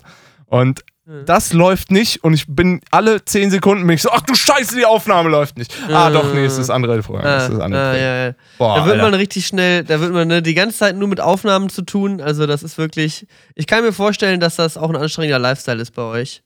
Und 0.47 0.85
das 1.25 1.53
läuft 1.55 1.91
nicht 1.91 2.23
und 2.23 2.35
ich 2.35 2.45
bin 2.47 2.81
alle 2.91 3.25
10 3.25 3.51
Sekunden 3.51 3.87
bin 3.87 3.95
ich 3.95 4.03
so, 4.03 4.11
ach 4.13 4.21
du 4.21 4.35
Scheiße, 4.35 4.77
die 4.77 4.85
Aufnahme 4.85 5.31
läuft 5.31 5.57
nicht. 5.57 5.73
Ah, 5.91 6.11
doch, 6.11 6.35
nee, 6.35 6.45
ist 6.45 6.59
das 6.59 6.69
andere 6.69 7.01
Programm. 7.01 7.25
Ah, 7.27 7.37
ist 7.39 7.53
das 7.53 7.61
andere 7.61 7.81
ah, 7.83 7.97
ja, 7.97 8.27
ja. 8.27 8.35
Boah, 8.59 8.77
da 8.77 8.85
wird 8.85 8.95
Alter. 8.97 9.11
man 9.11 9.15
richtig 9.15 9.47
schnell, 9.47 9.85
da 9.85 10.01
wird 10.01 10.13
man 10.13 10.29
ne, 10.29 10.43
die 10.43 10.53
ganze 10.55 10.77
Zeit 10.77 10.97
nur 10.97 11.09
mit 11.09 11.21
Aufnahmen 11.21 11.71
zu 11.71 11.83
tun. 11.83 12.21
Also 12.21 12.47
das 12.47 12.63
ist 12.63 12.77
wirklich. 12.77 13.27
Ich 13.55 13.67
kann 13.67 13.83
mir 13.85 13.93
vorstellen, 13.93 14.39
dass 14.41 14.57
das 14.57 14.77
auch 14.77 14.91
ein 14.91 14.97
anstrengender 14.97 15.39
Lifestyle 15.39 15.81
ist 15.81 15.95
bei 15.95 16.03
euch. 16.03 16.43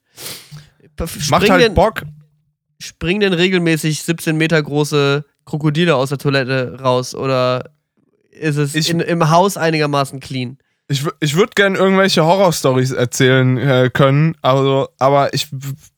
Macht 0.98 1.10
Springen 1.20 1.50
halt 1.50 1.62
denn, 1.62 1.74
Bock. 1.74 2.02
springen 2.80 3.20
denn 3.20 3.32
regelmäßig 3.32 4.02
17 4.02 4.36
Meter 4.36 4.62
große 4.62 5.24
Krokodile 5.44 5.96
aus 5.96 6.10
der 6.10 6.18
Toilette 6.18 6.78
raus 6.80 7.14
oder 7.14 7.70
ist 8.30 8.56
es 8.56 8.74
Ich- 8.74 8.90
in, 8.90 9.00
im 9.00 9.28
Haus 9.30 9.56
einigermaßen 9.56 10.20
clean? 10.20 10.58
Ich, 10.88 11.04
ich 11.20 11.36
würde 11.36 11.52
gerne 11.54 11.78
irgendwelche 11.78 12.24
Horrorstories 12.24 12.90
erzählen 12.90 13.56
äh, 13.56 13.90
können, 13.92 14.36
also, 14.42 14.88
aber 14.98 15.32
ich 15.32 15.48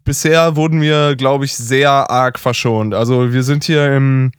bisher 0.04 0.56
wurden 0.56 0.80
wir, 0.80 1.16
glaube 1.16 1.46
ich, 1.46 1.56
sehr 1.56 1.90
arg 1.90 2.38
verschont. 2.38 2.94
Also 2.94 3.32
wir 3.32 3.42
sind 3.42 3.64
hier 3.64 3.92
im, 3.96 4.32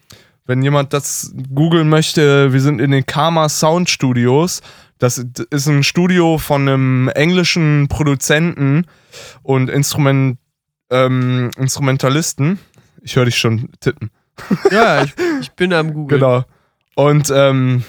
wenn 0.45 0.62
jemand 0.62 0.93
das 0.93 1.34
googeln 1.53 1.89
möchte, 1.89 2.53
wir 2.53 2.62
sind 2.62 2.79
in 2.79 2.91
den 2.91 3.05
Karma 3.05 3.49
Sound 3.49 3.89
Studios. 3.89 4.62
Das 4.99 5.17
ist 5.17 5.67
ein 5.67 5.84
Studio 5.84 6.38
von 6.38 6.62
einem 6.62 7.10
englischen 7.10 7.88
Produzenten 7.89 8.86
und 9.43 9.69
Instrument, 9.69 10.38
ähm, 10.89 11.49
Instrumentalisten. 11.58 12.60
Ich 13.01 13.15
höre 13.15 13.25
dich 13.25 13.38
schon 13.38 13.69
tippen. 13.81 14.10
Ja, 14.71 15.03
ich, 15.03 15.13
ich 15.41 15.51
bin 15.51 15.73
am 15.73 15.93
Google. 15.93 16.19
Genau. 16.19 16.43
Und 16.95 17.29
ähm, 17.34 17.84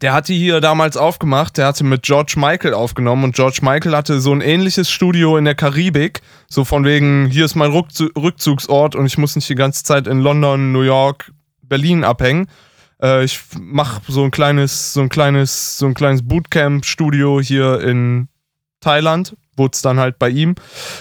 der 0.00 0.12
hatte 0.12 0.32
hier 0.32 0.60
damals 0.60 0.96
aufgemacht, 0.96 1.56
der 1.56 1.66
hatte 1.66 1.84
mit 1.84 2.02
George 2.02 2.34
Michael 2.36 2.74
aufgenommen 2.74 3.24
und 3.24 3.34
George 3.34 3.60
Michael 3.62 3.96
hatte 3.96 4.20
so 4.20 4.32
ein 4.32 4.40
ähnliches 4.40 4.90
Studio 4.90 5.36
in 5.36 5.44
der 5.44 5.54
Karibik. 5.54 6.20
So 6.48 6.64
von 6.64 6.84
wegen, 6.84 7.26
hier 7.26 7.44
ist 7.44 7.54
mein 7.54 7.70
Rückzu 7.70 8.08
Rückzugsort 8.16 8.94
und 8.94 9.06
ich 9.06 9.18
muss 9.18 9.36
nicht 9.36 9.48
die 9.48 9.54
ganze 9.54 9.84
Zeit 9.84 10.06
in 10.06 10.20
London, 10.20 10.72
New 10.72 10.82
York, 10.82 11.32
Berlin 11.62 12.04
abhängen. 12.04 12.48
Äh, 13.02 13.24
ich 13.24 13.40
mache 13.58 14.00
so 14.08 14.24
ein 14.24 14.30
kleines, 14.30 14.92
so 14.92 15.00
ein 15.00 15.08
kleines, 15.08 15.78
so 15.78 15.86
ein 15.86 15.94
kleines 15.94 16.26
Bootcamp-Studio 16.26 17.40
hier 17.40 17.80
in 17.80 18.28
Thailand, 18.80 19.36
wurde 19.56 19.72
es 19.74 19.82
dann 19.82 19.98
halt 19.98 20.18
bei 20.18 20.30
ihm. 20.30 20.54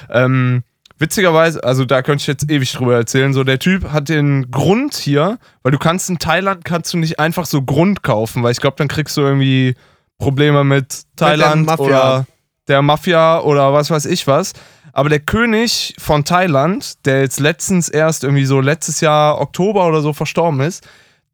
Ähm, 0.09 0.63
witzigerweise, 0.99 1.63
also 1.63 1.85
da 1.85 2.01
könnte 2.01 2.21
ich 2.21 2.27
jetzt 2.27 2.49
ewig 2.49 2.71
drüber 2.71 2.95
erzählen, 2.95 3.33
so 3.33 3.43
der 3.43 3.59
Typ 3.59 3.91
hat 3.91 4.09
den 4.09 4.49
Grund 4.51 4.95
hier, 4.95 5.37
weil 5.63 5.71
du 5.71 5.77
kannst 5.77 6.09
in 6.09 6.19
Thailand 6.19 6.65
kannst 6.65 6.93
du 6.93 6.97
nicht 6.97 7.19
einfach 7.19 7.45
so 7.45 7.61
Grund 7.61 8.03
kaufen, 8.03 8.43
weil 8.43 8.51
ich 8.51 8.59
glaube, 8.59 8.77
dann 8.77 8.87
kriegst 8.87 9.15
du 9.17 9.21
irgendwie 9.21 9.75
Probleme 10.17 10.63
mit 10.63 11.03
Thailand 11.15 11.65
Mafia. 11.65 11.85
oder 11.85 12.27
der 12.67 12.81
Mafia 12.81 13.39
oder 13.41 13.73
was 13.73 13.89
weiß 13.89 14.05
ich 14.05 14.27
was. 14.27 14.53
Aber 14.93 15.09
der 15.09 15.19
König 15.19 15.93
von 15.99 16.25
Thailand, 16.25 17.05
der 17.05 17.21
jetzt 17.21 17.39
letztens 17.39 17.87
erst 17.87 18.23
irgendwie 18.23 18.45
so 18.45 18.61
letztes 18.61 18.99
Jahr 18.99 19.39
Oktober 19.39 19.87
oder 19.87 20.01
so 20.01 20.11
verstorben 20.11 20.59
ist, 20.61 20.87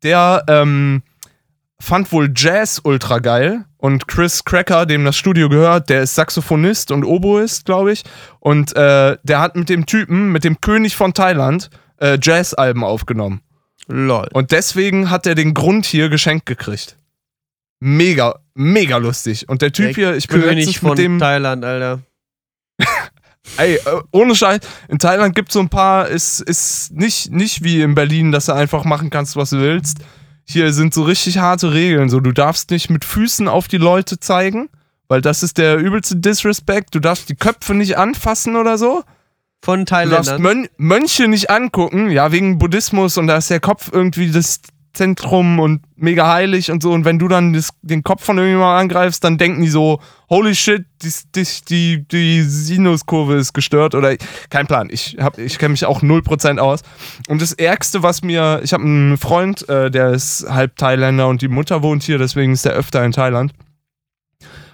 der 0.03 0.43
ähm, 0.49 1.01
fand 1.83 2.11
wohl 2.11 2.31
Jazz 2.35 2.81
ultra 2.83 3.19
geil. 3.19 3.65
Und 3.77 4.07
Chris 4.07 4.45
Cracker, 4.45 4.85
dem 4.85 5.03
das 5.03 5.17
Studio 5.17 5.49
gehört, 5.49 5.89
der 5.89 6.03
ist 6.03 6.15
Saxophonist 6.15 6.91
und 6.91 7.03
Oboist, 7.03 7.65
glaube 7.65 7.91
ich. 7.91 8.03
Und 8.39 8.75
äh, 8.75 9.17
der 9.23 9.39
hat 9.41 9.55
mit 9.57 9.67
dem 9.67 9.85
Typen, 9.85 10.31
mit 10.31 10.45
dem 10.45 10.61
König 10.61 10.95
von 10.95 11.13
Thailand, 11.13 11.69
äh, 11.97 12.17
Jazzalben 12.21 12.83
aufgenommen. 12.83 13.41
Lol. 13.87 14.29
Und 14.31 14.51
deswegen 14.51 15.09
hat 15.09 15.27
er 15.27 15.35
den 15.35 15.53
Grund 15.53 15.85
hier 15.85 16.07
geschenkt 16.07 16.45
gekriegt. 16.45 16.95
Mega, 17.81 18.39
mega 18.53 18.95
lustig. 18.95 19.49
Und 19.49 19.61
der 19.61 19.73
Typ 19.73 19.87
Der 19.87 19.95
hier, 19.95 20.15
ich 20.15 20.29
bin 20.29 20.41
König 20.41 20.79
von 20.79 20.91
mit 20.91 20.99
dem. 20.99 21.19
Thailand, 21.19 21.65
Alter. 21.65 21.99
Ey, 23.57 23.75
äh, 23.75 23.79
ohne 24.11 24.35
Scheiß, 24.35 24.61
in 24.87 24.99
Thailand 24.99 25.35
gibt 25.35 25.49
es 25.49 25.53
so 25.53 25.59
ein 25.59 25.67
paar, 25.67 26.07
ist, 26.07 26.39
ist 26.39 26.93
nicht, 26.93 27.29
nicht 27.29 27.61
wie 27.61 27.81
in 27.81 27.93
Berlin, 27.93 28.31
dass 28.31 28.45
du 28.45 28.53
einfach 28.53 28.85
machen 28.85 29.09
kannst, 29.09 29.35
was 29.35 29.49
du 29.49 29.59
willst. 29.59 29.97
Hier 30.45 30.73
sind 30.73 30.93
so 30.93 31.03
richtig 31.03 31.37
harte 31.37 31.73
Regeln. 31.73 32.09
So, 32.09 32.19
du 32.19 32.31
darfst 32.31 32.71
nicht 32.71 32.89
mit 32.89 33.05
Füßen 33.05 33.47
auf 33.47 33.67
die 33.67 33.77
Leute 33.77 34.19
zeigen, 34.19 34.69
weil 35.07 35.21
das 35.21 35.43
ist 35.43 35.57
der 35.57 35.77
übelste 35.77 36.17
Disrespect. 36.17 36.93
Du 36.95 36.99
darfst 36.99 37.29
die 37.29 37.35
Köpfe 37.35 37.73
nicht 37.73 37.97
anfassen 37.97 38.55
oder 38.55 38.77
so. 38.77 39.03
Von 39.63 39.85
Du 39.85 39.85
darfst 39.85 40.29
Thailändern. 40.29 40.41
Mön 40.41 40.69
Mönche 40.77 41.27
nicht 41.29 41.49
angucken, 41.49 42.11
ja, 42.11 42.33
wegen 42.33 42.57
Buddhismus 42.57 43.17
und 43.17 43.27
da 43.27 43.37
ist 43.37 43.49
der 43.49 43.61
Kopf 43.61 43.89
irgendwie 43.93 44.29
das 44.29 44.59
Zentrum 44.93 45.59
und 45.59 45.81
mega 45.95 46.31
heilig 46.31 46.69
und 46.69 46.83
so. 46.83 46.91
Und 46.91 47.03
wenn 47.03 47.17
du 47.17 47.27
dann 47.27 47.53
das, 47.53 47.69
den 47.81 48.03
Kopf 48.03 48.23
von 48.23 48.37
irgendjemandem 48.37 48.81
angreifst, 48.81 49.23
dann 49.23 49.37
denken 49.37 49.63
die 49.63 49.69
so, 49.69 49.99
holy 50.29 50.53
shit, 50.53 50.85
die, 51.01 51.11
die, 51.35 51.45
die, 51.69 52.07
die 52.07 52.41
Sinuskurve 52.43 53.35
ist 53.35 53.53
gestört 53.53 53.95
oder 53.95 54.15
kein 54.49 54.67
Plan. 54.67 54.89
Ich, 54.91 55.17
ich 55.37 55.57
kenne 55.57 55.71
mich 55.71 55.85
auch 55.85 56.03
0% 56.03 56.59
aus. 56.59 56.81
Und 57.27 57.41
das 57.41 57.53
Ärgste, 57.53 58.03
was 58.03 58.21
mir, 58.21 58.61
ich 58.63 58.73
habe 58.73 58.83
einen 58.83 59.17
Freund, 59.17 59.67
äh, 59.67 59.89
der 59.89 60.11
ist 60.11 60.45
halb 60.47 60.75
Thailänder 60.77 61.27
und 61.27 61.41
die 61.41 61.47
Mutter 61.47 61.81
wohnt 61.81 62.03
hier, 62.03 62.19
deswegen 62.19 62.53
ist 62.53 62.65
der 62.65 62.73
öfter 62.73 63.03
in 63.03 63.11
Thailand. 63.11 63.51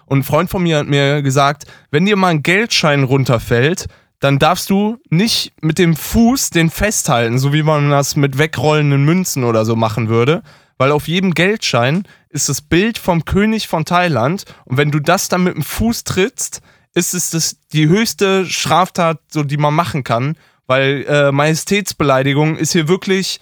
Und 0.06 0.20
ein 0.20 0.24
Freund 0.24 0.50
von 0.50 0.64
mir 0.64 0.80
hat 0.80 0.88
mir 0.88 1.22
gesagt, 1.22 1.66
wenn 1.92 2.06
dir 2.06 2.18
mal 2.18 2.30
ein 2.30 2.44
Geldschein 2.44 3.04
runterfällt, 3.04 3.86
dann 4.20 4.40
darfst 4.40 4.70
du 4.70 4.98
nicht 5.10 5.54
mit 5.62 5.78
dem 5.78 5.96
Fuß 5.96 6.50
den 6.50 6.70
festhalten, 6.70 7.40
so 7.40 7.54
wie 7.54 7.64
man 7.64 7.90
das 7.90 8.16
mit 8.16 8.38
wegrollenden 8.38 9.06
Münzen 9.06 9.44
oder 9.44 9.66
so 9.66 9.76
machen 9.76 10.10
würde, 10.10 10.44
weil 10.78 10.92
auf 10.92 11.08
jedem 11.08 11.34
Geldschein 11.34 12.08
ist 12.30 12.50
das 12.50 12.62
Bild 12.62 12.98
vom 12.98 13.26
König 13.26 13.68
von 13.68 13.86
Thailand 13.86 14.46
und 14.66 14.78
wenn 14.78 14.92
du 14.92 15.00
das 15.00 15.30
dann 15.30 15.44
mit 15.44 15.56
dem 15.56 15.64
Fuß 15.64 16.04
trittst, 16.04 16.62
ist 16.94 17.14
es 17.14 17.30
das, 17.30 17.58
die 17.72 17.88
höchste 17.88 18.46
Straftat, 18.46 19.20
so, 19.32 19.44
die 19.44 19.58
man 19.58 19.74
machen 19.74 20.04
kann, 20.04 20.36
weil 20.68 21.06
äh, 21.08 21.32
Majestätsbeleidigung 21.32 22.58
ist 22.58 22.74
hier 22.74 22.88
wirklich 22.88 23.40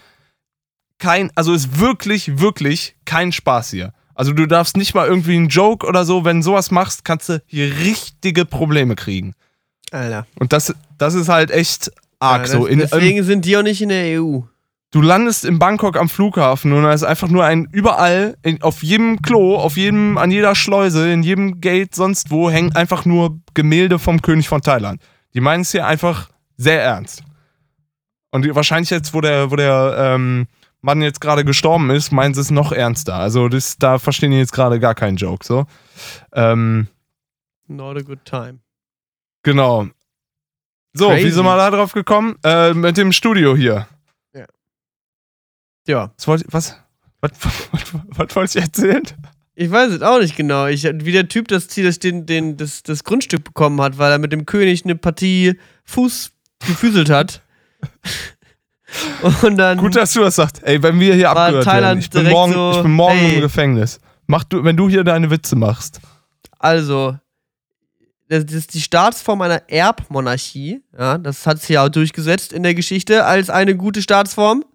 kein, 1.00 1.32
also 1.36 1.54
ist 1.54 1.80
wirklich, 1.80 2.40
wirklich 2.40 2.96
kein 3.06 3.32
Spaß 3.32 3.72
hier. 3.72 3.94
Also 4.16 4.34
du 4.34 4.48
darfst 4.48 4.78
nicht 4.78 4.96
mal 4.96 5.08
irgendwie 5.08 5.36
einen 5.36 5.50
Joke 5.50 5.86
oder 5.86 6.06
so, 6.06 6.26
wenn 6.26 6.42
sowas 6.42 6.72
machst, 6.72 7.06
kannst 7.06 7.30
du 7.30 7.42
hier 7.46 7.78
richtige 7.78 8.46
Probleme 8.46 8.96
kriegen. 8.96 9.36
Alter. 9.92 10.26
Und 10.40 10.54
das, 10.54 10.74
das 10.98 11.14
ist 11.14 11.30
halt 11.30 11.52
echt 11.52 11.92
arg 12.20 12.48
Ja, 12.48 12.54
so. 12.54 12.66
In, 12.66 12.80
deswegen 12.80 13.24
sind 13.24 13.46
die 13.46 13.58
auch 13.58 13.64
nicht 13.64 13.82
in 13.82 13.90
der 13.90 14.22
EU. 14.22 14.42
du 14.92 15.02
landest 15.02 15.46
in 15.46 15.60
Bangkok 15.60 15.98
am 15.98 16.10
Flughafen 16.10 16.72
und 16.74 16.84
da 16.84 16.94
ist 16.94 17.04
einfach 17.04 17.28
nur 17.28 17.46
ein 17.46 17.68
überall, 17.72 18.38
in, 18.42 18.62
auf 18.62 18.84
jedem 18.84 19.22
Klo, 19.22 19.56
auf 19.58 19.78
jedem, 19.78 20.18
an 20.18 20.32
jeder 20.32 20.56
Schleuse, 20.56 21.12
in 21.12 21.24
jedem 21.24 21.62
Gate, 21.62 21.94
sonst 21.94 22.32
wo, 22.32 22.50
hängen 22.50 22.76
einfach 22.76 23.06
nur 23.06 23.40
Gemälde 23.54 24.00
vom 24.00 24.22
König 24.22 24.48
von 24.48 24.62
Thailand. 24.62 25.02
Die 25.34 25.42
meinen 25.42 25.62
es 25.62 25.72
hier 25.72 25.86
einfach 25.86 26.30
sehr 26.58 26.82
ernst. 26.82 27.24
Und 28.32 28.54
wahrscheinlich 28.56 28.90
jetzt, 28.90 29.14
wo 29.14 29.22
der, 29.22 29.52
wo 29.52 29.56
der 29.56 29.96
ähm, 29.98 30.48
Mann 30.82 31.02
jetzt 31.02 31.22
gerade 31.22 31.44
gestorben 31.44 31.90
ist, 31.90 32.12
meinen 32.12 32.34
sie 32.34 32.42
es 32.42 32.52
noch 32.52 32.72
ernster. 32.72 33.16
Also 33.16 33.50
das, 33.50 33.78
da 33.78 34.00
verstehen 34.00 34.32
die 34.32 34.38
jetzt 34.38 34.54
gerade 34.54 34.80
gar 34.80 34.96
keinen 34.96 35.18
Joke. 35.18 35.46
So. 35.46 35.66
Ähm, 36.34 36.88
Not 37.68 37.98
a 37.98 38.02
good 38.02 38.24
time. 38.26 38.60
Genau. 39.48 39.88
So, 40.94 41.10
Crazy. 41.10 41.26
wie 41.26 41.32
sind 41.32 41.46
wir 41.46 41.58
da 41.58 41.72
drauf 41.72 41.94
gekommen? 41.94 42.36
Äh, 42.44 42.74
mit 42.74 42.98
dem 42.98 43.12
Studio 43.12 43.56
hier. 43.56 43.88
Ja. 45.88 46.12
Was 46.18 46.28
wollt, 46.28 46.46
was, 46.50 46.76
was, 47.22 47.32
was, 47.72 47.82
was 48.10 48.36
wollte 48.36 48.60
ich 48.60 48.64
erzählen? 48.64 49.04
Ich 49.56 49.72
weiß 49.72 49.92
es 49.94 50.02
auch 50.02 50.20
nicht 50.20 50.36
genau. 50.36 50.68
Ich, 50.68 50.84
wie 50.84 51.12
der 51.12 51.30
Typ 51.30 51.48
das, 51.48 51.68
das, 51.68 52.00
den, 52.00 52.26
den, 52.26 52.58
das, 52.58 52.84
das 52.84 53.04
Grundstück 53.04 53.44
bekommen 53.44 53.82
hat, 53.82 53.98
weil 53.98 54.12
er 54.12 54.20
mit 54.20 54.32
dem 54.32 54.46
König 54.46 54.84
eine 54.84 54.96
Partie 54.96 55.58
Fuß 55.86 56.32
gefüßelt 56.68 57.10
hat. 57.10 57.42
Und 59.42 59.58
dann. 59.58 59.78
Gut, 59.80 59.96
dass 59.96 60.14
du 60.14 60.22
das 60.22 60.36
sagst. 60.36 60.62
Ey, 60.64 60.84
wenn 60.84 61.00
wir 61.00 61.16
hier 61.16 61.32
abgehört 61.32 61.66
werden, 61.66 62.00
ich 62.00 62.10
bin 62.10 62.30
morgen, 62.30 62.54
so, 62.54 62.72
ich 62.76 62.82
bin 62.84 62.92
morgen 62.92 63.18
ey. 63.18 63.36
im 63.36 63.42
Gefängnis. 63.42 64.00
Mach 64.28 64.44
du, 64.44 64.64
wenn 64.64 64.78
du 64.78 64.90
hier 64.90 65.04
deine 65.04 65.32
Witze 65.32 65.56
machst. 65.56 66.02
Also, 66.60 67.18
das 68.30 68.44
ist 68.44 68.74
die 68.74 68.82
Staatsform 68.82 69.42
einer 69.42 69.64
Erbmonarchie. 69.70 70.82
Ja, 70.98 71.18
das 71.18 71.46
hat 71.48 71.60
sich 71.60 71.70
ja 71.70 71.86
auch 71.86 71.90
durchgesetzt 71.90 72.52
in 72.52 72.64
der 72.64 72.76
Geschichte 72.76 73.26
als 73.26 73.50
eine 73.50 73.76
gute 73.76 74.02
Staatsform. 74.02 74.66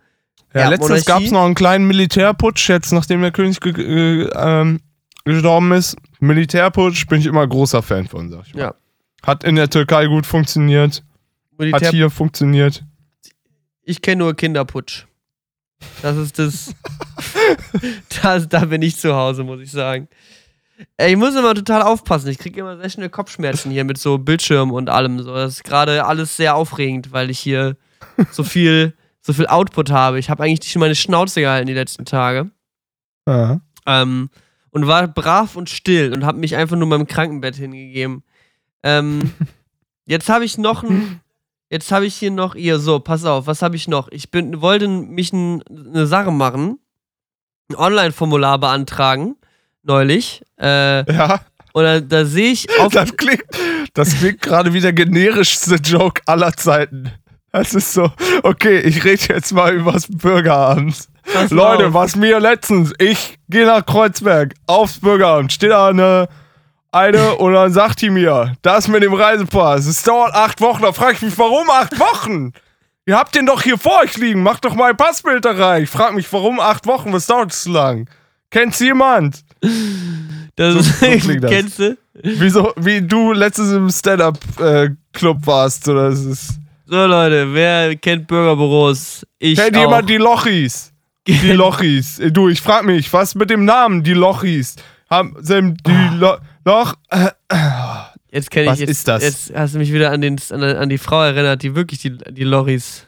Ja, 0.55 0.69
letztens 0.69 1.05
gab 1.05 1.23
es 1.23 1.31
noch 1.31 1.45
einen 1.45 1.55
kleinen 1.55 1.87
Militärputsch, 1.87 2.69
jetzt 2.69 2.93
nachdem 2.93 3.23
der 3.23 3.33
König 3.33 3.61
ge 3.61 3.73
ge 3.73 4.31
ähm, 4.35 4.81
gestorben 5.25 5.73
ist. 5.73 5.97
Militärputsch 6.21 7.07
bin 7.07 7.21
ich 7.21 7.27
immer 7.27 7.47
großer 7.47 7.83
Fan 7.83 8.07
von, 8.07 8.31
sag 8.31 8.47
ich 8.47 8.55
mal. 8.55 8.61
Ja. 8.61 8.75
Hat 9.23 9.45
in 9.45 9.57
der 9.57 9.71
Türkei 9.71 10.07
gut 10.07 10.27
funktioniert, 10.27 10.97
hat 10.97 11.59
Militär 11.59 11.91
hier 11.91 12.11
funktioniert. 12.11 12.85
ich 13.85 14.03
kenne 14.03 14.25
nur 14.25 14.35
Kinderputsch. 14.35 15.07
Das 16.01 16.17
ist 16.17 16.39
das, 16.39 16.75
das. 18.23 18.49
Da 18.49 18.65
bin 18.67 18.83
ich 18.83 18.97
zu 18.97 19.15
Hause, 19.15 19.45
muss 19.45 19.61
ich 19.61 19.71
sagen. 19.71 20.09
Ey, 20.97 21.13
ich 21.13 21.17
muss 21.19 21.35
immer 21.35 21.55
total 21.55 21.83
aufpassen. 21.83 22.29
Ich 22.29 22.39
kriege 22.39 22.61
immer 22.61 22.77
sehr 22.79 22.91
schnell 22.91 23.09
Kopfschmerzen 23.11 23.71
hier 23.71 23.85
mit 23.85 23.99
so 23.99 24.19
Bildschirm 24.19 24.73
und 24.73 24.91
allem. 24.91 25.21
So, 25.23 25.33
das 25.35 25.55
ist 25.55 25.65
gerade 25.65 26.05
alles 26.05 26.37
sehr 26.37 26.57
aufregend, 26.57 27.13
weil 27.13 27.31
ich 27.31 27.39
hier 27.39 27.77
so 28.31 28.43
viel, 28.43 28.95
so 29.21 29.33
viel 29.33 29.47
Output 29.47 29.91
habe. 29.91 30.19
Ich 30.19 30.29
habe 30.31 30.43
eigentlich 30.43 30.71
schon 30.71 30.81
meine 30.81 30.95
Schnauze 30.95 31.41
gehalten 31.41 31.67
die 31.67 31.75
letzten 31.75 32.05
Tage. 32.05 32.51
Ja. 33.29 33.61
Ähm, 33.87 34.31
und 34.71 34.87
war 34.87 35.07
brav 35.07 35.55
und 35.57 35.69
still 35.71 36.13
und 36.15 36.25
habe 36.25 36.39
mich 36.39 36.57
einfach 36.57 36.77
nur 36.77 36.89
meinem 36.89 37.07
Krankenbett 37.07 37.57
hingegeben. 37.57 38.25
Ähm, 38.83 39.33
jetzt 40.07 40.29
habe 40.29 40.45
ich 40.45 40.59
noch 40.59 40.83
ein. 40.83 41.21
Jetzt 41.71 41.91
habe 41.91 42.05
ich 42.05 42.15
hier 42.17 42.31
noch 42.31 42.55
ihr 42.55 42.79
so, 42.79 42.99
pass 43.01 43.25
auf, 43.25 43.47
was 43.47 43.63
habe 43.63 43.77
ich 43.77 43.89
noch? 43.89 44.09
Ich 44.11 44.31
bin, 44.31 44.61
wollte 44.61 44.89
mich 44.89 45.33
n- 45.33 45.63
eine 45.71 46.07
Sache 46.07 46.31
machen, 46.31 46.79
ein 47.71 47.77
Online-Formular 47.77 48.59
beantragen, 48.59 49.37
neulich. 49.83 50.43
Äh, 50.61 51.11
ja, 51.13 51.41
und 51.73 52.13
da, 52.13 52.25
sehe 52.25 52.53
ich 52.53 52.69
auf. 52.81 52.93
das 52.93 53.17
klingt, 53.17 53.45
das 53.95 54.17
klingt 54.19 54.41
gerade 54.41 54.73
wie 54.73 54.81
der 54.81 54.93
generischste 54.93 55.77
Joke 55.77 56.21
aller 56.27 56.53
Zeiten. 56.55 57.11
Das 57.51 57.75
ist 57.75 57.93
so, 57.93 58.11
okay, 58.43 58.79
ich 58.79 59.05
rede 59.05 59.25
jetzt 59.29 59.53
mal 59.53 59.75
übers 59.75 60.07
Bürgeramt. 60.09 61.07
pass 61.33 61.51
Leute, 61.51 61.89
auf. 61.89 61.95
was 61.95 62.17
mir 62.17 62.41
letztens, 62.41 62.95
ich 62.99 63.39
gehe 63.49 63.67
nach 63.67 63.85
Kreuzberg 63.85 64.55
aufs 64.67 65.01
Bürgeramt, 65.01 65.53
steht 65.53 65.71
da 65.71 65.89
eine, 65.89 66.29
eine 66.93 67.35
und 67.37 67.53
dann 67.53 67.73
sagt 67.73 68.01
die 68.01 68.09
mir, 68.09 68.55
das 68.63 68.89
mit 68.89 69.03
dem 69.03 69.13
Reisepass, 69.13 69.85
es 69.87 70.03
dauert 70.03 70.35
acht 70.35 70.63
Wochen, 70.63 70.81
da 70.83 70.93
frage 70.93 71.13
ich 71.13 71.23
mich, 71.23 71.39
warum 71.39 71.69
acht 71.69 71.99
Wochen? 72.01 72.53
Ihr 73.05 73.19
habt 73.19 73.35
den 73.35 73.45
doch 73.45 73.61
hier 73.61 73.77
vor 73.77 74.01
euch 74.01 74.17
liegen, 74.17 74.43
macht 74.43 74.65
doch 74.65 74.75
mal 74.75 74.91
ein 74.91 74.97
Passbild 74.97 75.45
da 75.45 75.51
rein. 75.51 75.83
Ich 75.83 75.91
frage 75.91 76.15
mich, 76.15 76.33
warum 76.33 76.61
acht 76.61 76.87
Wochen, 76.87 77.13
was 77.13 77.27
dauert 77.27 77.51
das 77.51 77.65
so 77.65 77.73
lang? 77.73 78.09
Kennt's 78.53 78.79
jemand? 78.79 79.43
Das 80.57 80.75
so- 80.75 80.79
ist, 80.81 81.01
so 81.01 81.07
klingt 81.07 81.43
das. 81.45 81.51
kennst 81.51 81.79
du? 81.81 81.97
Wieso, 82.23 82.73
wie 82.77 83.01
du 83.03 83.33
letztens 83.33 83.73
im 83.73 83.91
Stand-Up-Club 83.91 85.39
warst, 85.47 85.89
oder 85.89 86.09
ist 86.09 86.25
es... 86.25 86.49
So, 86.87 87.07
Leute, 87.07 87.53
wer 87.55 87.97
kennt 87.97 88.27
Bürgerbüros? 88.27 89.27
Ich 89.39 89.59
Kennt 89.59 89.77
auch. 89.77 89.81
jemand 89.81 90.11
die 90.11 90.19
Lochis? 90.19 90.93
Die 91.27 91.53
Lochis. 91.53 92.19
Äh, 92.19 92.31
Du, 92.31 92.49
ich 92.51 92.61
frag 92.61 92.85
mich, 92.85 93.11
was 93.13 93.35
mit 93.35 93.49
dem 93.49 93.65
Namen, 93.65 94.03
die 94.03 94.13
Lochis? 94.13 94.77
Haben 95.09 95.35
sind 95.41 95.79
die 95.87 96.17
Lo 96.19 96.37
Loch. 96.67 96.95
Äh, 97.09 97.29
Jetzt 98.31 98.51
kenne 98.51 98.65
ich 98.67 98.71
Was 98.73 98.81
jetzt, 98.81 98.91
ist 98.91 99.09
das? 99.09 99.23
Jetzt 99.23 99.53
hast 99.55 99.75
du 99.75 99.79
mich 99.79 99.93
wieder 99.93 100.11
an, 100.11 100.21
den, 100.21 100.39
an, 100.51 100.89
die 100.89 100.99
Frau 100.99 101.23
erinnert, 101.23 101.63
die 101.63 101.75
wirklich 101.75 102.01
die, 102.01 102.17
die 102.31 102.45
Loris 102.45 103.07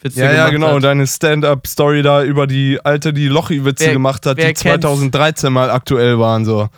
Witze 0.00 0.20
ja, 0.20 0.32
ja, 0.32 0.50
genau. 0.50 0.74
hat. 0.74 0.84
Deine 0.84 1.06
Stand-Up-Story 1.06 2.02
da 2.02 2.22
über 2.22 2.46
die 2.46 2.78
alte, 2.84 3.12
die 3.12 3.28
Lochi-Witze 3.28 3.92
gemacht 3.92 4.26
hat, 4.26 4.38
die 4.38 4.52
2013 4.52 5.52
mal 5.52 5.70
aktuell 5.70 6.18
waren, 6.18 6.44
so. 6.44 6.68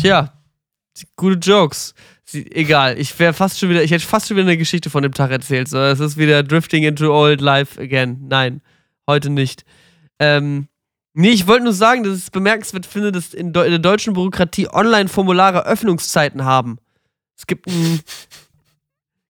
Tja, 0.00 0.32
gute 1.16 1.38
Jokes. 1.38 1.94
Sie, 2.24 2.50
egal, 2.52 2.98
ich 2.98 3.18
wäre 3.18 3.32
fast 3.32 3.58
schon 3.58 3.68
wieder, 3.68 3.82
ich 3.82 3.90
hätte 3.90 4.06
fast 4.06 4.28
schon 4.28 4.36
wieder 4.36 4.46
eine 4.46 4.56
Geschichte 4.56 4.88
von 4.88 5.02
dem 5.02 5.12
Tag 5.12 5.30
erzählt. 5.30 5.68
So, 5.68 5.78
es 5.78 6.00
ist 6.00 6.16
wieder 6.16 6.42
Drifting 6.42 6.84
into 6.84 7.12
Old 7.12 7.40
Life 7.40 7.80
again. 7.80 8.24
Nein, 8.28 8.62
heute 9.08 9.28
nicht. 9.28 9.64
Ähm, 10.18 10.68
nee, 11.14 11.30
ich 11.30 11.46
wollte 11.46 11.64
nur 11.64 11.72
sagen, 11.72 12.04
dass 12.04 12.16
ich 12.16 12.24
es 12.24 12.30
bemerkenswert 12.30 12.86
finde, 12.86 13.10
dass 13.12 13.34
in, 13.34 13.48
in 13.48 13.52
der 13.52 13.78
deutschen 13.78 14.14
Bürokratie 14.14 14.68
Online-Formulare 14.68 15.66
Öffnungszeiten 15.66 16.44
haben. 16.44 16.78
Es 17.36 17.46
gibt 17.46 17.66
ein, 17.66 18.00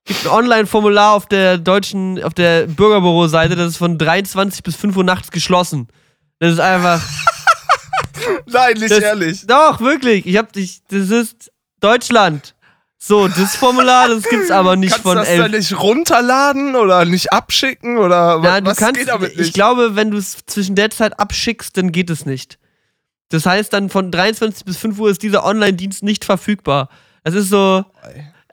gibt 0.04 0.24
ein 0.26 0.30
Online-Formular 0.32 1.12
auf 1.14 1.26
der 1.26 1.58
deutschen, 1.58 2.22
auf 2.22 2.34
der 2.34 2.66
Bürgerbüro-Seite, 2.66 3.56
das 3.56 3.68
ist 3.72 3.76
von 3.76 3.98
23 3.98 4.62
bis 4.62 4.76
5 4.76 4.96
Uhr 4.96 5.04
nachts 5.04 5.30
geschlossen. 5.30 5.88
Das 6.38 6.52
ist 6.52 6.60
einfach. 6.60 7.00
Nein, 8.46 8.74
nicht 8.74 8.90
Das- 8.90 8.98
ehrlich. 9.00 9.46
Doch, 9.46 9.80
wirklich. 9.80 10.26
Ich 10.26 10.36
hab 10.36 10.52
dich. 10.52 10.82
Das 10.88 11.10
ist 11.10 11.50
Deutschland. 11.80 12.54
So, 13.04 13.26
das 13.26 13.56
Formular, 13.56 14.08
das 14.08 14.22
gibt's 14.22 14.52
aber 14.52 14.76
nicht 14.76 14.92
Kannst 14.92 15.02
von 15.02 15.16
du 15.16 15.22
das 15.22 15.28
dann 15.28 15.52
elf. 15.52 15.52
nicht 15.70 15.80
runterladen 15.80 16.76
oder 16.76 17.04
nicht 17.04 17.32
abschicken 17.32 17.98
oder 17.98 18.40
Ja, 18.44 18.64
was, 18.64 18.76
kannst, 18.78 19.00
geht 19.00 19.08
damit 19.08 19.32
ich 19.32 19.38
nicht? 19.38 19.54
glaube, 19.54 19.96
wenn 19.96 20.12
du 20.12 20.18
es 20.18 20.38
zwischen 20.46 20.76
der 20.76 20.88
Zeit 20.90 21.18
abschickst, 21.18 21.76
dann 21.76 21.90
geht 21.90 22.10
es 22.10 22.26
nicht. 22.26 22.58
Das 23.30 23.44
heißt, 23.44 23.72
dann 23.72 23.88
von 23.90 24.12
23 24.12 24.64
bis 24.64 24.76
5 24.76 25.00
Uhr 25.00 25.10
ist 25.10 25.20
dieser 25.22 25.44
Online-Dienst 25.44 26.04
nicht 26.04 26.24
verfügbar. 26.24 26.90
Das 27.24 27.34
ist 27.34 27.48
so. 27.48 27.84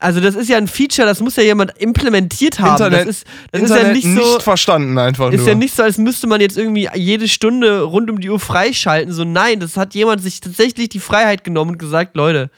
Also, 0.01 0.21
das 0.21 0.35
ist 0.35 0.47
ja 0.47 0.55
ein 0.57 0.67
Feature, 0.69 1.05
das 1.05 1.19
muss 1.19 1.35
ja 1.35 1.43
jemand 1.43 1.77
implementiert 1.77 2.59
haben. 2.61 2.71
Internet- 2.71 3.01
das 3.01 3.07
ist, 3.17 3.27
das 3.51 3.61
Internet 3.63 3.97
ist 3.97 4.03
ja 4.05 4.09
nicht 4.11 4.23
so. 4.23 4.39
verstanden 4.39 4.97
einfach 4.97 5.29
Ist 5.31 5.39
nur. 5.39 5.49
ja 5.49 5.55
nicht 5.55 5.75
so, 5.75 5.83
als 5.83 5.97
müsste 5.97 6.25
man 6.25 6.39
jetzt 6.39 6.57
irgendwie 6.57 6.87
jede 6.95 7.27
Stunde 7.27 7.81
rund 7.81 8.09
um 8.09 8.21
die 8.21 8.29
Uhr 8.29 8.39
freischalten. 8.39 9.11
So, 9.13 9.25
nein, 9.25 9.59
das 9.59 9.75
hat 9.75 9.93
jemand 9.95 10.21
sich 10.23 10.39
tatsächlich 10.39 10.87
die 10.87 11.01
Freiheit 11.01 11.43
genommen 11.43 11.71
und 11.71 11.77
gesagt, 11.79 12.15
Leute, 12.15 12.49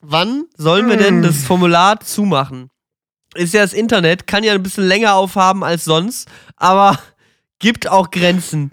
wann 0.00 0.44
sollen 0.56 0.88
wir 0.88 0.96
denn 0.96 1.16
Hm. 1.16 1.22
das 1.22 1.44
Formular 1.44 2.00
zumachen? 2.00 2.70
Ist 3.34 3.54
ja 3.54 3.62
das 3.62 3.72
Internet, 3.74 4.26
kann 4.26 4.42
ja 4.44 4.52
ein 4.54 4.62
bisschen 4.62 4.84
länger 4.86 5.14
aufhaben 5.14 5.62
als 5.64 5.84
sonst, 5.84 6.28
aber 6.56 6.98
gibt 7.58 7.88
auch 7.88 8.10
Grenzen 8.10 8.72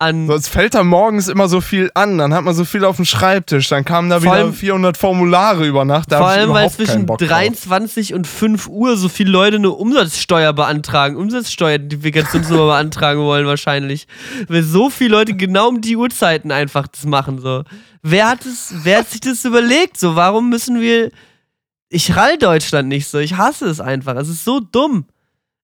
an. 0.00 0.26
Sonst 0.26 0.48
fällt 0.48 0.74
da 0.74 0.82
morgens 0.82 1.28
immer 1.28 1.48
so 1.48 1.60
viel 1.60 1.90
an, 1.94 2.18
dann 2.18 2.34
hat 2.34 2.42
man 2.44 2.54
so 2.54 2.64
viel 2.64 2.84
auf 2.84 2.96
dem 2.96 3.04
Schreibtisch, 3.04 3.68
dann 3.68 3.84
kamen 3.84 4.10
da 4.10 4.16
Vor 4.20 4.32
wieder 4.32 4.44
allem- 4.44 4.54
400 4.54 4.96
Formulare 4.96 5.66
über 5.66 5.84
Nacht. 5.84 6.10
Da 6.10 6.18
Vor 6.18 6.28
allem, 6.28 6.50
weil 6.50 6.70
zwischen 6.70 7.06
Bock 7.06 7.18
drauf. 7.18 7.28
23 7.28 8.14
und 8.14 8.26
5 8.26 8.66
Uhr 8.68 8.96
so 8.96 9.08
viele 9.08 9.30
Leute 9.30 9.56
eine 9.56 9.70
Umsatzsteuer 9.70 10.52
beantragen. 10.52 11.16
Umsatzsteueridentifikationsnummer 11.16 12.66
beantragen 12.72 13.20
wollen 13.20 13.46
wahrscheinlich. 13.46 14.06
Weil 14.48 14.62
so 14.62 14.90
viele 14.90 15.10
Leute 15.10 15.34
genau 15.34 15.68
um 15.68 15.80
die 15.80 15.96
Uhrzeiten 15.96 16.50
einfach 16.52 16.86
das 16.88 17.04
machen. 17.04 17.38
So. 17.40 17.64
Wer 18.02 18.28
hat 18.28 18.44
es, 18.46 18.72
wer 18.82 18.98
hat 19.00 19.10
sich 19.10 19.20
das 19.20 19.44
überlegt? 19.44 19.98
So, 19.98 20.16
warum 20.16 20.48
müssen 20.48 20.80
wir. 20.80 21.10
ich 21.88 22.16
rall 22.16 22.38
Deutschland 22.38 22.88
nicht 22.88 23.06
so. 23.08 23.18
Ich 23.18 23.36
hasse 23.36 23.66
es 23.66 23.80
einfach. 23.80 24.16
Es 24.16 24.28
ist 24.28 24.44
so 24.44 24.60
dumm. 24.60 25.04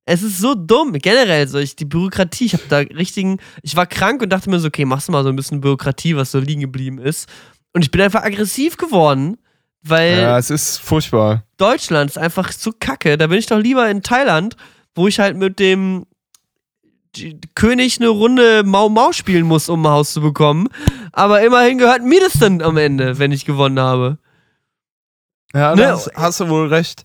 Es 0.09 0.23
ist 0.23 0.39
so 0.39 0.55
dumm. 0.55 0.93
Generell 0.95 1.47
so, 1.49 1.59
ich, 1.59 1.75
die 1.77 1.85
Bürokratie, 1.85 2.47
ich 2.47 2.53
habe 2.53 2.63
da 2.69 2.79
richtigen. 2.79 3.39
Ich 3.63 3.75
war 3.77 3.87
krank 3.87 4.23
und 4.23 4.31
dachte 4.31 4.49
mir 4.49 4.61
so, 4.61 4.69
okay, 4.69 4.85
machst 4.85 5.09
du 5.09 5.13
mal 5.13 5.25
so 5.25 5.29
ein 5.31 5.37
bisschen 5.37 5.61
Bürokratie, 5.61 6.15
was 6.17 6.31
so 6.31 6.39
liegen 6.39 6.61
geblieben 6.61 6.99
ist. 6.99 7.29
Und 7.75 7.83
ich 7.83 7.91
bin 7.91 8.01
einfach 8.01 8.23
aggressiv 8.23 8.77
geworden, 8.77 9.37
weil 9.83 10.19
Ja, 10.19 10.39
es 10.39 10.49
ist 10.51 10.79
furchtbar. 10.79 11.43
Deutschland 11.57 12.11
ist 12.11 12.19
einfach 12.19 12.53
so 12.53 12.71
kacke. 12.79 13.19
Da 13.19 13.27
bin 13.27 13.39
ich 13.39 13.47
doch 13.47 13.59
lieber 13.59 13.91
in 13.91 14.03
Thailand, 14.03 14.57
wo 14.95 15.09
ich 15.09 15.19
halt 15.19 15.37
mit 15.37 15.59
dem 15.59 16.07
König 17.55 17.99
eine 18.01 18.09
Runde 18.09 18.63
Mau 18.65 18.89
Mau 18.89 19.11
spielen 19.13 19.45
muss, 19.47 19.69
um 19.69 19.85
ein 19.85 19.91
Haus 19.91 20.13
zu 20.13 20.21
bekommen. 20.21 20.69
Aber 21.13 21.43
immerhin 21.43 21.79
gehört 21.79 22.03
mir 22.05 22.21
das 22.21 22.35
dann 22.35 22.63
am 22.63 22.77
Ende, 22.77 23.19
wenn 23.19 23.33
ich 23.33 23.45
gewonnen 23.45 23.81
habe. 23.81 24.19
Ja, 25.55 25.75
Ne? 25.75 25.83
da 25.83 25.93
hast, 25.93 26.11
hast 26.15 26.41
du 26.41 26.49
wohl 26.49 26.69
recht. 26.69 27.05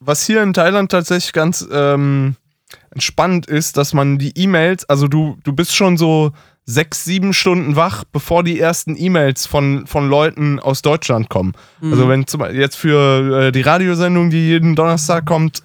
Was- 0.00 0.26
hier 0.26 0.42
in 0.42 0.52
Thailand 0.52 0.90
tatsächlich 0.90 1.32
ganz 1.32 1.66
ähm, 1.72 2.36
entspannt 2.90 3.46
ist, 3.46 3.76
dass 3.76 3.94
man 3.94 4.18
die 4.18 4.36
E-Mails, 4.36 4.84
also 4.88 5.08
du, 5.08 5.38
du 5.44 5.52
bist 5.52 5.74
schon 5.74 5.96
so 5.96 6.32
sechs, 6.64 7.04
sieben 7.04 7.32
Stunden 7.32 7.74
wach, 7.74 8.04
bevor 8.04 8.44
die 8.44 8.60
ersten 8.60 8.96
E-Mails 8.96 9.46
von, 9.46 9.86
von 9.86 10.08
Leuten 10.08 10.60
aus 10.60 10.80
Deutschland 10.82 11.28
kommen. 11.28 11.54
Also 11.82 12.08
wenn 12.08 12.26
zum 12.26 12.40
Beispiel 12.40 12.60
jetzt 12.60 12.76
für 12.76 13.46
äh, 13.48 13.52
die 13.52 13.62
Radiosendung, 13.62 14.30
die 14.30 14.46
jeden 14.46 14.76
Donnerstag 14.76 15.24
kommt, 15.26 15.62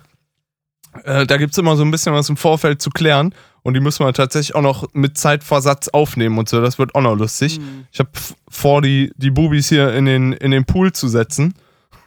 äh, 1.04 1.28
da 1.28 1.38
gibt 1.38 1.52
es 1.52 1.58
immer 1.60 1.76
so 1.76 1.84
ein 1.84 1.92
bisschen 1.92 2.14
was 2.14 2.30
im 2.30 2.38
Vorfeld 2.38 2.82
zu 2.82 2.90
klären. 2.90 3.36
Und 3.62 3.74
die 3.74 3.80
müssen 3.82 4.06
wir 4.06 4.14
tatsächlich 4.14 4.56
auch 4.56 4.62
noch 4.62 4.88
mit 4.94 5.18
Zeitversatz 5.18 5.90
aufnehmen 5.90 6.38
und 6.40 6.48
so. 6.50 6.62
Das 6.62 6.80
wird 6.80 6.96
auch 6.96 7.02
noch 7.02 7.16
lustig. 7.16 7.60
Mhm. 7.60 7.86
Ich 7.92 8.00
habe 8.00 8.10
vor, 8.50 8.82
die, 8.82 9.12
die 9.18 9.30
Bubis 9.30 9.68
hier 9.70 9.94
in 9.94 10.06
den, 10.06 10.32
in 10.32 10.52
den 10.52 10.64
Pool 10.66 10.94
zu 10.94 11.10
setzen. 11.10 11.54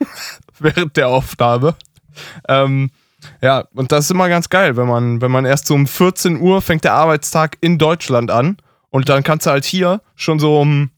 während 0.59 0.97
der 0.97 1.09
Aufnahme. 1.09 1.75
Ähm, 2.49 2.91
ja, 3.43 3.65
und 3.75 3.93
das 3.93 4.07
ist 4.07 4.11
immer 4.11 4.29
ganz 4.29 4.49
geil, 4.49 4.77
wenn 4.77 4.87
man, 4.89 5.21
wenn 5.21 5.31
man 5.31 5.45
erst 5.45 5.67
so 5.67 5.75
um 5.75 5.87
14 5.87 6.41
Uhr 6.41 6.63
fängt 6.63 6.85
der 6.85 6.95
Arbeitstag 6.95 7.59
in 7.61 7.77
Deutschland 7.79 8.31
an 8.31 8.57
und 8.89 9.09
dann 9.09 9.23
kannst 9.23 9.47
du 9.47 9.51
halt 9.51 9.65
hier 9.65 10.01
schon 10.17 10.39
so 10.39 10.59
um 10.61 10.91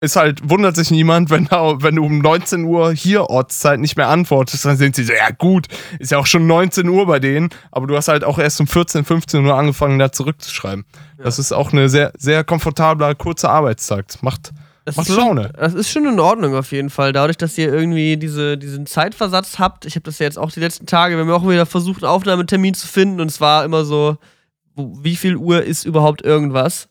ist 0.00 0.14
halt, 0.14 0.48
wundert 0.48 0.76
sich 0.76 0.92
niemand, 0.92 1.28
wenn, 1.30 1.46
da- 1.46 1.82
wenn 1.82 1.96
du 1.96 2.04
um 2.04 2.18
19 2.20 2.62
Uhr 2.64 2.92
hier 2.92 3.24
Ortszeit 3.30 3.80
nicht 3.80 3.96
mehr 3.96 4.08
antwortest, 4.08 4.64
dann 4.64 4.76
sind 4.76 4.94
sie 4.94 5.02
so, 5.02 5.12
ja 5.12 5.30
gut, 5.36 5.66
ist 5.98 6.12
ja 6.12 6.18
auch 6.18 6.26
schon 6.26 6.46
19 6.46 6.88
Uhr 6.88 7.04
bei 7.06 7.18
denen, 7.18 7.48
aber 7.72 7.88
du 7.88 7.96
hast 7.96 8.06
halt 8.06 8.22
auch 8.22 8.38
erst 8.38 8.60
um 8.60 8.68
14, 8.68 9.04
15 9.04 9.44
Uhr 9.44 9.54
angefangen, 9.56 9.98
da 9.98 10.12
zurückzuschreiben. 10.12 10.84
Das 11.20 11.40
ist 11.40 11.50
auch 11.50 11.72
eine 11.72 11.88
sehr, 11.88 12.12
sehr 12.16 12.44
komfortabler, 12.44 13.16
kurzer 13.16 13.50
Arbeitstag. 13.50 14.06
Das 14.06 14.22
macht, 14.22 14.52
Das 14.88 14.96
macht 14.96 15.08
ist 15.08 15.14
schon- 15.14 15.36
Laune. 15.36 15.52
Das 15.56 15.74
ist 15.74 15.90
schon 15.90 16.06
in 16.06 16.18
Ordnung 16.18 16.54
auf 16.54 16.72
jeden 16.72 16.90
Fall. 16.90 17.12
Dadurch, 17.12 17.36
dass 17.36 17.56
ihr 17.58 17.72
irgendwie 17.72 18.16
diese, 18.16 18.56
diesen 18.58 18.86
Zeitversatz 18.86 19.58
habt. 19.58 19.84
Ich 19.84 19.94
habe 19.94 20.04
das 20.04 20.18
ja 20.18 20.24
jetzt 20.24 20.38
auch 20.38 20.50
die 20.50 20.60
letzten 20.60 20.86
Tage, 20.86 21.16
wir 21.16 21.24
haben 21.24 21.30
auch 21.30 21.48
wieder 21.48 21.66
versucht, 21.66 22.02
einen 22.02 22.10
Aufnahmetermin 22.12 22.74
zu 22.74 22.86
finden 22.86 23.20
und 23.20 23.28
es 23.30 23.40
war 23.40 23.64
immer 23.64 23.84
so, 23.84 24.16
wie 24.76 25.16
viel 25.16 25.36
Uhr 25.36 25.62
ist 25.62 25.84
überhaupt 25.84 26.22
irgendwas? 26.22 26.88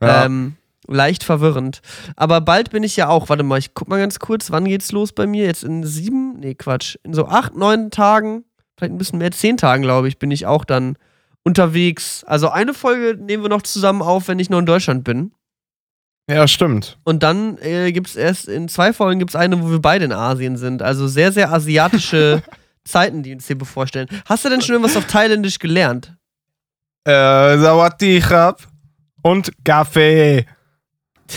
Ja. 0.00 0.24
Ähm, 0.24 0.56
leicht 0.86 1.24
verwirrend. 1.24 1.80
Aber 2.16 2.40
bald 2.40 2.70
bin 2.70 2.82
ich 2.82 2.96
ja 2.96 3.08
auch, 3.08 3.28
warte 3.28 3.42
mal, 3.42 3.58
ich 3.58 3.72
guck 3.74 3.88
mal 3.88 3.98
ganz 3.98 4.18
kurz, 4.18 4.50
wann 4.50 4.64
geht's 4.66 4.92
los 4.92 5.12
bei 5.12 5.26
mir? 5.26 5.46
Jetzt 5.46 5.64
in 5.64 5.84
sieben, 5.84 6.38
nee, 6.40 6.54
Quatsch, 6.54 6.96
in 7.04 7.14
so 7.14 7.26
acht, 7.26 7.56
neun 7.56 7.90
Tagen, 7.90 8.44
vielleicht 8.76 8.92
ein 8.92 8.98
bisschen 8.98 9.18
mehr, 9.18 9.30
zehn 9.30 9.56
Tagen, 9.56 9.82
glaube 9.82 10.08
ich, 10.08 10.18
bin 10.18 10.30
ich 10.30 10.46
auch 10.46 10.64
dann 10.64 10.96
unterwegs. 11.44 12.24
Also 12.24 12.50
eine 12.50 12.74
Folge 12.74 13.16
nehmen 13.20 13.42
wir 13.42 13.48
noch 13.50 13.62
zusammen 13.62 14.02
auf, 14.02 14.28
wenn 14.28 14.38
ich 14.38 14.50
noch 14.50 14.58
in 14.58 14.66
Deutschland 14.66 15.04
bin. 15.04 15.32
Ja, 16.28 16.46
stimmt. 16.46 16.98
Und 17.04 17.22
dann 17.22 17.58
äh, 17.58 17.92
gibt 17.92 18.08
es 18.08 18.16
erst 18.16 18.48
in 18.48 18.68
zwei 18.68 18.92
Folgen 18.92 19.18
gibt's 19.18 19.36
eine, 19.36 19.60
wo 19.62 19.70
wir 19.70 19.80
beide 19.80 20.04
in 20.04 20.12
Asien 20.12 20.56
sind. 20.56 20.82
Also 20.82 21.08
sehr, 21.08 21.32
sehr 21.32 21.52
asiatische 21.52 22.42
Zeiten, 22.84 23.22
die 23.22 23.34
uns 23.34 23.46
hier 23.46 23.58
bevorstellen. 23.58 24.08
Hast 24.26 24.44
du 24.44 24.48
denn 24.48 24.60
schon 24.60 24.74
irgendwas 24.74 24.96
auf 24.96 25.06
Thailändisch 25.06 25.58
gelernt? 25.58 26.14
Äh, 27.04 27.58
Sawati 27.58 28.20
Krab 28.20 28.62
und 29.22 29.50
Kaffee. 29.64 30.46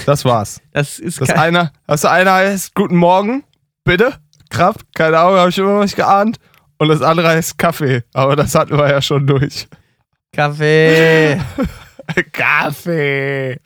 Das 0.05 0.25
war's. 0.25 0.61
Das 0.71 0.99
ist 0.99 1.21
Das 1.21 1.29
eine, 1.29 1.71
das 1.87 2.05
eine 2.05 2.31
heißt 2.31 2.75
Guten 2.75 2.97
Morgen, 2.97 3.43
bitte. 3.83 4.13
Krab, 4.49 4.81
keine 4.93 5.19
Ahnung, 5.19 5.37
habe 5.37 5.49
ich 5.49 5.57
immer 5.57 5.73
noch 5.73 5.81
nicht 5.83 5.95
geahnt. 5.95 6.37
Und 6.77 6.89
das 6.89 7.01
andere 7.01 7.29
heißt 7.29 7.57
Kaffee. 7.57 8.03
Aber 8.13 8.35
das 8.35 8.53
hatten 8.53 8.77
wir 8.77 8.89
ja 8.89 9.01
schon 9.01 9.25
durch. 9.25 9.67
Kaffee. 10.31 11.39
Kaffee. 12.31 13.59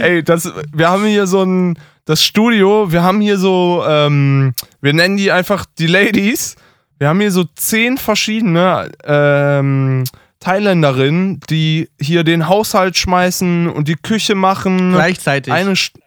Ey, 0.00 0.22
das, 0.22 0.52
wir 0.72 0.88
haben 0.88 1.04
hier 1.04 1.26
so 1.26 1.42
ein, 1.42 1.78
das 2.04 2.22
Studio, 2.22 2.90
wir 2.92 3.02
haben 3.02 3.20
hier 3.20 3.38
so, 3.38 3.84
ähm, 3.86 4.54
wir 4.80 4.92
nennen 4.92 5.16
die 5.16 5.32
einfach 5.32 5.64
die 5.78 5.86
Ladies. 5.86 6.56
Wir 6.98 7.08
haben 7.08 7.20
hier 7.20 7.32
so 7.32 7.44
zehn 7.56 7.98
verschiedene 7.98 8.90
ähm, 9.04 10.04
Thailänderinnen, 10.40 11.40
die 11.50 11.88
hier 12.00 12.22
den 12.22 12.48
Haushalt 12.48 12.96
schmeißen 12.96 13.68
und 13.68 13.88
die 13.88 13.96
Küche 13.96 14.34
machen. 14.34 14.92
Gleichzeitig. 14.92 15.52
Eine 15.52 15.74
St 15.74 15.98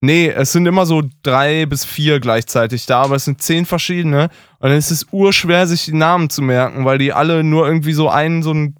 nee, 0.00 0.28
es 0.28 0.52
sind 0.52 0.66
immer 0.66 0.86
so 0.86 1.02
drei 1.22 1.66
bis 1.66 1.84
vier 1.84 2.20
gleichzeitig 2.20 2.86
da, 2.86 3.02
aber 3.02 3.16
es 3.16 3.24
sind 3.24 3.42
zehn 3.42 3.66
verschiedene. 3.66 4.24
Und 4.58 4.68
dann 4.70 4.78
ist 4.78 4.90
es 4.90 5.06
urschwer, 5.10 5.66
sich 5.66 5.86
die 5.86 5.94
Namen 5.94 6.30
zu 6.30 6.42
merken, 6.42 6.84
weil 6.84 6.98
die 6.98 7.12
alle 7.12 7.42
nur 7.44 7.66
irgendwie 7.66 7.92
so 7.92 8.08
einen, 8.08 8.42
so 8.42 8.52
ein 8.52 8.76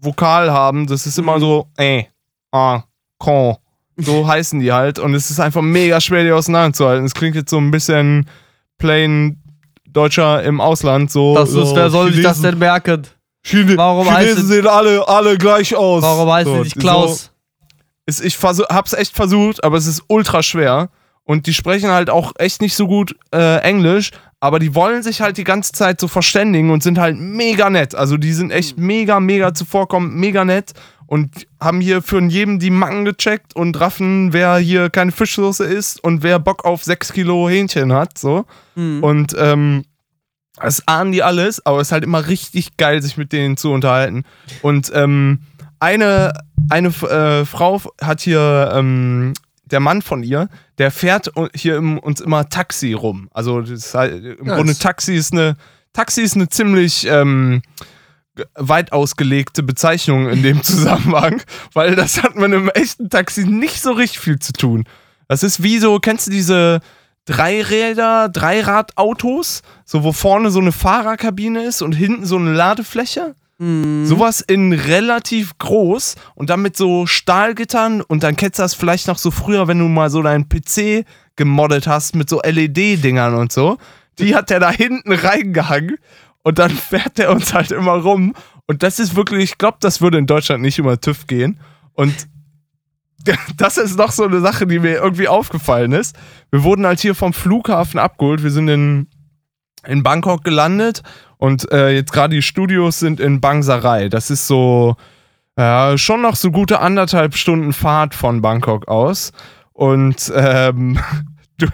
Vokal 0.00 0.50
haben. 0.50 0.86
Das 0.86 1.06
ist 1.06 1.18
immer 1.18 1.36
Mhm. 1.36 1.40
so, 1.40 1.68
äh, 1.76 2.04
ah, 2.52 2.82
con. 3.18 3.56
So 3.96 4.26
heißen 4.28 4.60
die 4.60 4.72
halt. 4.72 4.98
Und 4.98 5.14
es 5.14 5.30
ist 5.30 5.40
einfach 5.40 5.62
mega 5.62 6.00
schwer, 6.00 6.24
die 6.24 6.32
auseinanderzuhalten. 6.32 7.04
Es 7.04 7.14
klingt 7.14 7.34
jetzt 7.36 7.50
so 7.50 7.58
ein 7.58 7.70
bisschen 7.70 8.28
plain 8.78 9.42
Deutscher 9.88 10.42
im 10.44 10.60
Ausland. 10.60 11.10
So, 11.10 11.34
das 11.34 11.48
ist, 11.50 11.54
so 11.70 11.76
wer 11.76 11.90
soll 11.90 12.12
sich 12.12 12.22
das 12.22 12.40
denn 12.40 12.58
merken? 12.58 13.02
Chine 13.42 13.76
Warum 13.76 14.06
Chinesen 14.06 14.26
heißt 14.28 14.38
es- 14.38 14.48
sehen 14.48 14.66
alle, 14.66 15.06
alle 15.08 15.38
gleich 15.38 15.74
aus. 15.74 16.02
Warum 16.02 16.30
heißt 16.30 16.46
so, 16.46 16.62
nicht 16.62 16.78
Klaus? 16.78 17.24
So, 17.24 17.30
ist, 18.06 18.24
ich 18.24 18.38
hab's 18.42 18.92
echt 18.92 19.14
versucht, 19.14 19.62
aber 19.64 19.76
es 19.76 19.86
ist 19.86 20.02
ultra 20.08 20.42
schwer. 20.42 20.90
Und 21.24 21.46
die 21.46 21.52
sprechen 21.54 21.90
halt 21.90 22.08
auch 22.08 22.32
echt 22.38 22.62
nicht 22.62 22.74
so 22.74 22.86
gut 22.86 23.14
äh, 23.34 23.58
Englisch, 23.60 24.12
aber 24.40 24.58
die 24.58 24.74
wollen 24.74 25.02
sich 25.02 25.20
halt 25.20 25.36
die 25.36 25.44
ganze 25.44 25.72
Zeit 25.72 26.00
so 26.00 26.08
verständigen 26.08 26.70
und 26.70 26.82
sind 26.82 26.98
halt 26.98 27.18
mega 27.18 27.70
nett. 27.70 27.94
Also 27.94 28.16
die 28.16 28.32
sind 28.32 28.50
echt 28.50 28.78
mega, 28.78 29.18
mega 29.20 29.52
zuvorkommend, 29.52 30.14
mega 30.14 30.44
nett 30.44 30.72
und 31.06 31.46
haben 31.60 31.80
hier 31.80 32.02
für 32.02 32.22
jedem 32.22 32.58
die 32.58 32.70
Macken 32.70 33.04
gecheckt 33.04 33.56
und 33.56 33.80
raffen, 33.80 34.32
wer 34.32 34.58
hier 34.58 34.90
keine 34.90 35.10
Fischsoße 35.10 35.64
isst 35.64 36.04
und 36.04 36.22
wer 36.22 36.38
Bock 36.38 36.64
auf 36.64 36.84
6 36.84 37.12
Kilo 37.12 37.48
Hähnchen 37.48 37.92
hat. 37.92 38.18
So. 38.18 38.44
Hm. 38.74 39.02
Und 39.02 39.34
ähm, 39.38 39.84
das 40.60 40.86
ahnen 40.86 41.12
die 41.12 41.22
alles, 41.22 41.64
aber 41.64 41.80
es 41.80 41.88
ist 41.88 41.92
halt 41.92 42.04
immer 42.04 42.26
richtig 42.28 42.76
geil, 42.76 43.00
sich 43.02 43.16
mit 43.16 43.32
denen 43.32 43.56
zu 43.56 43.72
unterhalten. 43.72 44.24
Und 44.62 44.92
ähm, 44.94 45.40
eine, 45.80 46.32
eine 46.68 46.88
äh, 46.88 47.44
Frau 47.44 47.80
hat 48.00 48.20
hier, 48.20 48.70
ähm, 48.74 49.32
der 49.70 49.80
Mann 49.80 50.02
von 50.02 50.22
ihr, 50.22 50.48
der 50.78 50.90
fährt 50.90 51.32
hier 51.54 51.76
im, 51.76 51.98
uns 51.98 52.20
immer 52.20 52.48
Taxi 52.48 52.92
rum. 52.92 53.28
Also 53.32 53.62
halt, 53.94 54.24
im 54.24 54.46
Nice. 54.46 54.56
Grunde 54.56 54.78
Taxi 54.78 55.14
ist 55.14 55.32
eine, 55.32 55.56
Taxi 55.92 56.22
ist 56.22 56.36
eine 56.36 56.48
ziemlich 56.48 57.06
ähm, 57.06 57.62
weit 58.54 58.92
ausgelegte 58.92 59.62
Bezeichnung 59.62 60.28
in 60.28 60.42
dem 60.42 60.62
Zusammenhang, 60.62 61.42
weil 61.72 61.96
das 61.96 62.22
hat 62.22 62.34
mit 62.36 62.44
einem 62.44 62.68
echten 62.70 63.10
Taxi 63.10 63.44
nicht 63.44 63.80
so 63.80 63.92
richtig 63.92 64.20
viel 64.20 64.38
zu 64.38 64.52
tun. 64.52 64.84
Das 65.28 65.42
ist 65.42 65.62
wie 65.62 65.78
so, 65.78 65.98
kennst 65.98 66.26
du 66.26 66.30
diese 66.30 66.80
Dreiräder, 67.26 68.30
Dreiradautos, 68.30 69.62
so 69.84 70.02
wo 70.02 70.12
vorne 70.12 70.50
so 70.50 70.60
eine 70.60 70.72
Fahrerkabine 70.72 71.62
ist 71.64 71.82
und 71.82 71.92
hinten 71.92 72.24
so 72.24 72.36
eine 72.36 72.54
Ladefläche? 72.54 73.34
Hm. 73.60 74.06
Sowas 74.06 74.40
in 74.40 74.72
relativ 74.72 75.58
groß 75.58 76.14
und 76.36 76.48
dann 76.50 76.62
mit 76.62 76.76
so 76.76 77.06
Stahlgittern 77.06 78.02
und 78.02 78.22
dann 78.22 78.36
kennst 78.36 78.58
du 78.58 78.62
das 78.62 78.74
vielleicht 78.74 79.08
noch 79.08 79.18
so 79.18 79.32
früher, 79.32 79.66
wenn 79.66 79.80
du 79.80 79.88
mal 79.88 80.10
so 80.10 80.22
deinen 80.22 80.48
PC 80.48 81.04
gemoddet 81.34 81.86
hast 81.86 82.14
mit 82.14 82.30
so 82.30 82.40
LED-Dingern 82.42 83.34
und 83.34 83.50
so. 83.50 83.78
Die 84.20 84.34
hat 84.34 84.50
der 84.50 84.60
da 84.60 84.70
hinten 84.70 85.12
reingehangen 85.12 85.96
und 86.42 86.58
dann 86.58 86.70
fährt 86.90 87.18
der 87.18 87.32
uns 87.32 87.52
halt 87.52 87.72
immer 87.72 87.94
rum. 87.94 88.34
Und 88.66 88.82
das 88.82 89.00
ist 89.00 89.16
wirklich, 89.16 89.44
ich 89.44 89.58
glaube, 89.58 89.78
das 89.80 90.00
würde 90.00 90.18
in 90.18 90.26
Deutschland 90.26 90.62
nicht 90.62 90.78
über 90.78 91.00
TÜV 91.00 91.26
gehen. 91.26 91.58
Und 91.94 92.14
das 93.56 93.76
ist 93.76 93.98
noch 93.98 94.12
so 94.12 94.24
eine 94.24 94.40
Sache, 94.40 94.68
die 94.68 94.78
mir 94.78 94.98
irgendwie 94.98 95.26
aufgefallen 95.26 95.92
ist. 95.92 96.16
Wir 96.50 96.62
wurden 96.62 96.86
halt 96.86 97.00
hier 97.00 97.16
vom 97.16 97.32
Flughafen 97.32 97.98
abgeholt. 97.98 98.44
Wir 98.44 98.50
sind 98.50 98.68
in, 98.68 99.08
in 99.84 100.04
Bangkok 100.04 100.44
gelandet 100.44 101.02
und 101.38 101.70
äh, 101.72 101.90
jetzt 101.90 102.12
gerade 102.12 102.34
die 102.34 102.42
Studios 102.42 102.98
sind 102.98 103.20
in 103.20 103.40
Bang 103.40 103.62
Sarai. 103.62 104.08
Das 104.08 104.30
ist 104.30 104.46
so 104.46 104.96
ja, 105.58 105.98
schon 105.98 106.22
noch 106.22 106.36
so 106.36 106.52
gute 106.52 106.78
anderthalb 106.78 107.34
Stunden 107.34 107.72
Fahrt 107.72 108.14
von 108.14 108.40
Bangkok 108.40 108.86
aus. 108.86 109.32
Und 109.72 110.32
ähm, 110.34 111.00
du, 111.58 111.66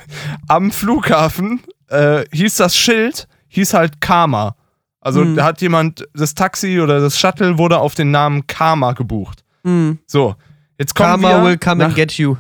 am 0.49 0.71
Flughafen 0.71 1.61
äh, 1.89 2.25
hieß 2.33 2.57
das 2.57 2.77
Schild, 2.77 3.29
hieß 3.49 3.75
halt 3.75 4.01
Karma. 4.01 4.57
Also 5.01 5.21
Hm. 5.21 5.37
da 5.37 5.45
hat 5.45 5.61
jemand, 5.61 6.09
das 6.15 6.35
Taxi 6.35 6.81
oder 6.81 7.01
das 7.01 7.21
Shuttle 7.21 7.59
wurde 7.59 7.79
auf 7.79 7.95
den 7.95 8.11
Namen 8.11 8.47
Karma 8.47 8.93
gebucht. 8.93 9.45
Hm. 9.65 9.99
So, 10.07 10.35
jetzt 10.79 10.95
kommen 10.95 11.21
Karma 11.21 11.43
wir 11.43 11.45
will 11.45 11.59
come 11.59 11.77
nach, 11.77 11.89
and 11.89 11.95
get 11.95 12.15
you. 12.15 12.37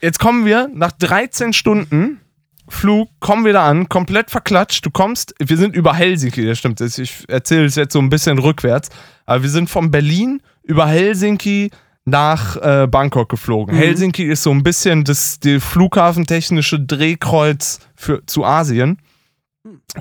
Jetzt 0.00 0.18
kommen 0.18 0.46
wir 0.46 0.70
nach 0.72 0.92
13 0.92 1.52
Stunden 1.52 2.21
Flug, 2.68 3.10
kommen 3.20 3.44
wir 3.44 3.52
da 3.52 3.68
an, 3.68 3.88
komplett 3.88 4.30
verklatscht. 4.30 4.84
Du 4.86 4.90
kommst, 4.90 5.34
wir 5.38 5.56
sind 5.56 5.74
über 5.76 5.94
Helsinki, 5.94 6.46
das 6.46 6.58
stimmt. 6.58 6.80
Ich 6.80 7.24
erzähle 7.28 7.64
es 7.64 7.74
jetzt 7.76 7.92
so 7.92 7.98
ein 7.98 8.08
bisschen 8.08 8.38
rückwärts. 8.38 8.88
Aber 9.26 9.42
wir 9.42 9.50
sind 9.50 9.68
von 9.68 9.90
Berlin 9.90 10.40
über 10.62 10.86
Helsinki 10.86 11.70
nach 12.04 12.56
äh, 12.56 12.86
Bangkok 12.88 13.28
geflogen. 13.28 13.74
Mhm. 13.74 13.78
Helsinki 13.80 14.24
ist 14.24 14.42
so 14.42 14.50
ein 14.50 14.62
bisschen 14.62 15.04
das 15.04 15.38
die 15.40 15.60
flughafentechnische 15.60 16.80
Drehkreuz 16.80 17.80
für, 17.94 18.24
zu 18.26 18.44
Asien. 18.44 18.98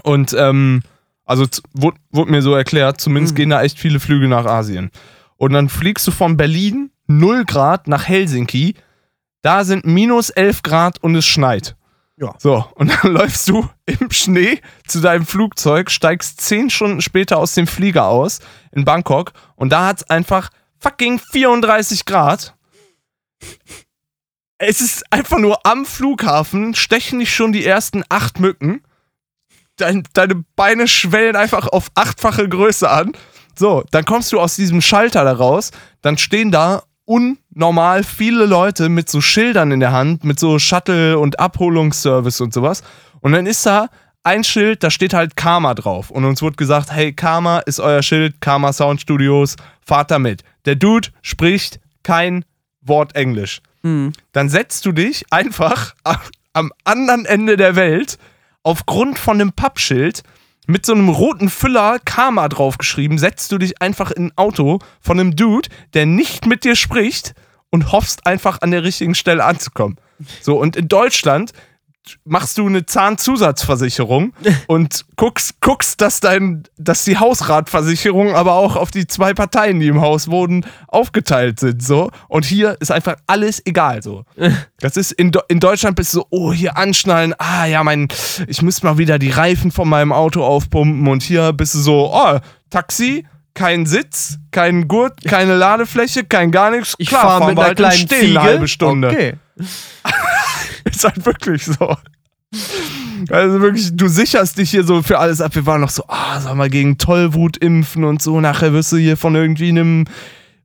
Und 0.04 0.34
ähm, 0.38 0.82
also 1.26 1.45
wurde, 1.74 1.97
wurde 2.12 2.32
mir 2.32 2.41
so 2.41 2.54
erklärt, 2.56 3.00
zumindest 3.02 3.34
Mhm. 3.34 3.38
gehen 3.38 3.50
da 3.52 3.62
echt 3.62 3.78
viele 3.80 4.00
Flüge 4.00 4.28
nach 4.28 4.45
Asien. 4.45 4.91
Und 5.38 5.54
dann 5.54 5.69
fliegst 5.69 6.08
du 6.08 6.12
von 6.12 6.38
Berlin 6.38 6.91
0 7.08 7.45
Grad 7.45 7.88
nach 7.88 8.08
Helsinki. 8.08 8.76
Da 9.41 9.63
sind 9.63 9.86
minus 9.86 10.30
11 10.30 10.62
Grad 10.63 11.04
und 11.04 11.15
es 11.15 11.26
schneit. 11.26 11.76
Ja. 12.21 12.36
So, 12.38 12.65
und 12.75 12.91
dann 12.91 13.12
läufst 13.13 13.49
du 13.49 13.67
im 13.86 14.12
Schnee 14.12 14.62
zu 14.86 15.01
deinem 15.01 15.25
Flugzeug, 15.25 15.89
steigst 15.89 16.39
10 16.41 16.69
Stunden 16.69 17.01
später 17.01 17.38
aus 17.38 17.55
dem 17.55 17.65
Flieger 17.65 18.05
aus 18.05 18.39
in 18.71 18.86
Bangkok 18.86 19.34
und 19.55 19.71
da 19.71 19.88
hat 19.88 19.97
es 19.97 20.10
einfach 20.10 20.51
fucking 20.79 21.19
34 21.19 22.05
Grad. 22.05 22.55
Es 24.60 24.81
ist 24.81 25.12
einfach 25.12 25.39
nur 25.39 25.65
am 25.65 25.86
Flughafen, 25.88 26.75
stechen 26.75 27.17
dich 27.17 27.34
schon 27.34 27.51
die 27.51 27.65
ersten 27.65 28.03
acht 28.10 28.39
Mücken. 28.39 28.84
Dein, 29.77 30.03
deine 30.13 30.43
Beine 30.55 30.88
schwellen 30.88 31.36
einfach 31.36 31.67
auf 31.69 31.89
achtfache 31.95 32.47
Größe 32.47 32.88
an. 32.88 33.13
So, 33.55 33.84
dann 33.89 34.05
kommst 34.05 34.31
du 34.31 34.39
aus 34.39 34.55
diesem 34.55 34.81
Schalter 34.81 35.23
da 35.23 35.34
raus, 35.34 35.71
dann 36.01 36.19
stehen 36.19 36.51
da 36.51 36.84
unnormal 37.06 38.04
viele 38.04 38.46
Leute 38.46 38.90
mit 38.90 39.10
so 39.10 39.22
Schildern 39.22 39.72
in 39.72 39.80
der 39.80 39.92
Hand, 39.92 40.24
mit 40.24 40.40
so 40.40 40.60
Shuttle- 40.60 41.20
und 41.20 41.40
Abholungsservice 41.40 42.42
und 42.42 42.54
sowas. 42.54 42.84
Und 43.22 43.34
dann 43.34 43.46
ist 43.46 43.66
da 43.66 43.90
ein 44.24 44.44
Schild, 44.44 44.84
da 44.84 44.92
steht 44.92 45.14
halt 45.14 45.36
Karma 45.36 45.74
drauf. 45.74 46.12
Und 46.12 46.26
uns 46.26 46.42
wurde 46.42 46.56
gesagt, 46.56 46.92
hey, 46.92 47.12
Karma 47.14 47.60
ist 47.60 47.80
euer 47.80 48.04
Schild, 48.04 48.40
Karma 48.40 48.72
Sound 48.72 49.02
Studios, 49.02 49.56
fahrt 49.86 50.12
da 50.12 50.20
mit. 50.20 50.44
Der 50.66 50.76
Dude 50.76 51.10
spricht 51.22 51.80
kein 52.04 52.46
Wort 52.82 53.16
Englisch. 53.16 53.62
Hm. 53.84 54.14
Dann 54.32 54.50
setzt 54.50 54.86
du 54.86 54.92
dich 54.92 55.26
einfach 55.32 55.96
am- 56.04 56.18
am 56.54 56.72
anderen 56.84 57.26
Ende 57.26 57.58
der 57.58 57.76
Welt 57.76 58.20
aufgrund 58.64 59.18
von 59.18 59.42
einem 59.42 59.54
Pappschild 59.54 60.22
mit 60.67 60.86
so 60.86 60.93
einem 60.93 61.10
roten 61.10 61.50
Füller 61.50 62.00
Karma 62.04 62.47
draufgeschrieben, 62.47 63.17
setzt 63.17 63.52
du 63.52 63.58
dich 63.58 63.82
einfach 63.82 64.12
in 64.12 64.28
ein 64.28 64.38
Auto 64.38 64.80
von 65.00 65.19
einem 65.19 65.36
Dude, 65.36 65.69
der 65.93 66.06
nicht 66.06 66.45
mit 66.45 66.63
dir 66.63 66.76
spricht 66.76 67.34
und 67.69 67.91
hoffst 67.91 68.26
einfach 68.26 68.62
an 68.62 68.71
der 68.71 68.84
richtigen 68.84 69.15
Stelle 69.15 69.43
anzukommen. 69.43 69.97
So, 70.41 70.58
und 70.58 70.76
in 70.76 70.88
Deutschland 70.88 71.52
machst 72.26 72.58
du 72.58 72.67
eine 72.67 72.86
Zahnzusatzversicherung 72.86 74.34
und 74.67 75.06
guckst, 75.15 75.62
guckst 75.62 76.02
dass, 76.02 76.19
dein, 76.19 76.63
dass 76.78 77.04
die 77.04 77.17
Hausratversicherung 77.17 78.34
aber 78.34 78.54
auch 78.54 78.76
auf 78.76 78.91
die 78.91 79.08
zwei 79.08 79.34
Parteien, 79.34 79.80
die 79.80 79.88
im 79.88 80.02
Haus 80.02 80.30
wohnen, 80.30 80.65
aufgeteilt 80.88 81.60
sind. 81.60 81.84
So. 81.84 82.12
Und 82.28 82.45
hier 82.45 82.78
ist 82.80 82.91
einfach 82.91 83.15
alles 83.28 83.65
egal. 83.65 84.02
So. 84.02 84.26
Das 84.80 84.97
ist 84.97 85.12
in, 85.12 85.32
in 85.47 85.60
Deutschland 85.60 85.95
bist 85.95 86.13
du 86.13 86.19
so, 86.19 86.28
oh, 86.32 86.52
hier 86.52 86.76
anschnallen, 86.76 87.36
ah 87.38 87.65
ja, 87.65 87.84
mein, 87.84 88.08
ich 88.47 88.63
müsste 88.63 88.88
mal 88.88 88.97
wieder 88.97 89.19
die 89.19 89.30
Reifen 89.30 89.71
von 89.71 89.88
meinem 89.88 90.12
Auto 90.12 90.43
aufpumpen 90.43 91.08
und 91.08 91.21
hier 91.21 91.54
bist 91.54 91.76
du 91.76 91.80
so, 91.80 92.12
oh, 92.12 92.39
Taxi, 92.71 93.26
kein 93.54 93.86
Sitz, 93.86 94.38
kein 94.52 94.88
Gurt, 94.88 95.24
keine 95.24 95.56
Ladefläche, 95.56 96.24
kein 96.24 96.52
gar 96.52 96.71
nichts. 96.71 96.95
Ich 96.97 97.10
Klar, 97.10 97.21
fahre 97.21 97.39
fahren 97.39 97.50
mit 97.50 97.58
einer 97.60 97.67
halt 97.67 97.78
kleinen 97.78 98.10
Ziege. 98.10 98.28
eine 98.28 98.41
halbe 98.41 98.67
Stunde. 98.67 99.10
Okay. 99.10 99.34
Ist 100.91 101.04
halt 101.04 101.25
wirklich 101.25 101.65
so. 101.65 101.95
Also 103.30 103.62
wirklich, 103.62 103.95
du 103.95 104.08
sicherst 104.08 104.58
dich 104.58 104.71
hier 104.71 104.84
so 104.84 105.01
für 105.04 105.19
alles 105.19 105.41
ab. 105.41 105.56
Wir 105.56 105.65
waren 105.65 105.82
noch 105.82 105.89
so, 105.89 106.04
ah, 106.08 106.39
sag 106.41 106.56
mal, 106.56 106.69
gegen 106.69 106.97
Tollwut 106.97 107.58
impfen 107.58 108.04
und 108.04 108.21
so. 108.21 108.39
Nachher 108.41 108.73
wirst 108.73 108.91
du 108.91 108.97
hier 108.97 109.15
von 109.15 109.36
irgendwie 109.36 109.69
einem 109.69 110.06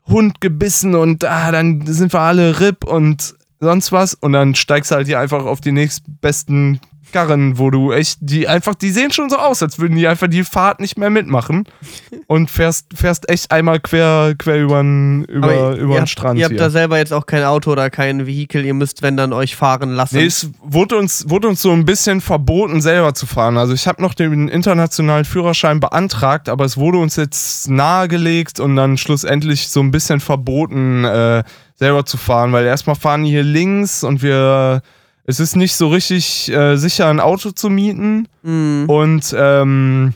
Hund 0.06 0.40
gebissen 0.40 0.94
und 0.94 1.24
ah, 1.24 1.50
dann 1.52 1.86
sind 1.86 2.12
wir 2.12 2.20
alle 2.20 2.60
RIP 2.60 2.84
und 2.84 3.34
sonst 3.60 3.92
was. 3.92 4.14
Und 4.14 4.32
dann 4.32 4.54
steigst 4.54 4.90
du 4.90 4.96
halt 4.96 5.06
hier 5.06 5.20
einfach 5.20 5.44
auf 5.44 5.60
die 5.60 5.72
nächstbesten 5.72 6.80
Karren, 7.16 7.56
wo 7.56 7.70
du 7.70 7.92
echt, 7.92 8.18
die 8.20 8.46
einfach, 8.46 8.74
die 8.74 8.90
sehen 8.90 9.10
schon 9.10 9.30
so 9.30 9.36
aus, 9.36 9.62
als 9.62 9.78
würden 9.78 9.96
die 9.96 10.06
einfach 10.06 10.26
die 10.26 10.44
Fahrt 10.44 10.80
nicht 10.80 10.98
mehr 10.98 11.08
mitmachen. 11.08 11.64
Und 12.26 12.50
fährst, 12.50 12.88
fährst 12.94 13.30
echt 13.30 13.50
einmal 13.52 13.80
quer, 13.80 14.34
quer 14.36 14.60
über 14.60 14.82
den 14.82 15.24
über, 15.24 15.76
über 15.76 15.94
ihr, 15.94 16.00
den 16.02 16.06
Strand. 16.06 16.38
Ihr 16.38 16.44
habt 16.44 16.52
hier. 16.52 16.58
da 16.58 16.68
selber 16.68 16.98
jetzt 16.98 17.14
auch 17.14 17.24
kein 17.24 17.42
Auto 17.44 17.72
oder 17.72 17.88
kein 17.88 18.26
Vehikel, 18.26 18.66
ihr 18.66 18.74
müsst, 18.74 19.00
wenn 19.00 19.16
dann, 19.16 19.32
euch 19.32 19.56
fahren 19.56 19.92
lassen. 19.92 20.16
Nee, 20.16 20.26
es 20.26 20.50
wurde 20.62 20.96
uns, 20.96 21.24
wurde 21.30 21.48
uns 21.48 21.62
so 21.62 21.72
ein 21.72 21.86
bisschen 21.86 22.20
verboten, 22.20 22.82
selber 22.82 23.14
zu 23.14 23.26
fahren. 23.26 23.56
Also 23.56 23.72
ich 23.72 23.86
habe 23.86 24.02
noch 24.02 24.12
den 24.12 24.48
internationalen 24.48 25.24
Führerschein 25.24 25.80
beantragt, 25.80 26.50
aber 26.50 26.66
es 26.66 26.76
wurde 26.76 26.98
uns 26.98 27.16
jetzt 27.16 27.70
nahegelegt 27.70 28.60
und 28.60 28.76
dann 28.76 28.98
schlussendlich 28.98 29.68
so 29.68 29.80
ein 29.80 29.90
bisschen 29.90 30.20
verboten, 30.20 31.04
äh, 31.04 31.44
selber 31.76 32.04
zu 32.04 32.18
fahren, 32.18 32.52
weil 32.52 32.66
erstmal 32.66 32.96
fahren 32.96 33.24
die 33.24 33.30
hier 33.30 33.42
links 33.42 34.04
und 34.04 34.22
wir. 34.22 34.82
Es 35.28 35.40
ist 35.40 35.56
nicht 35.56 35.74
so 35.74 35.88
richtig 35.88 36.50
äh, 36.52 36.76
sicher, 36.76 37.08
ein 37.08 37.20
Auto 37.20 37.50
zu 37.50 37.68
mieten. 37.68 38.28
Mhm. 38.42 38.84
Und 38.88 39.34
ähm, 39.36 40.14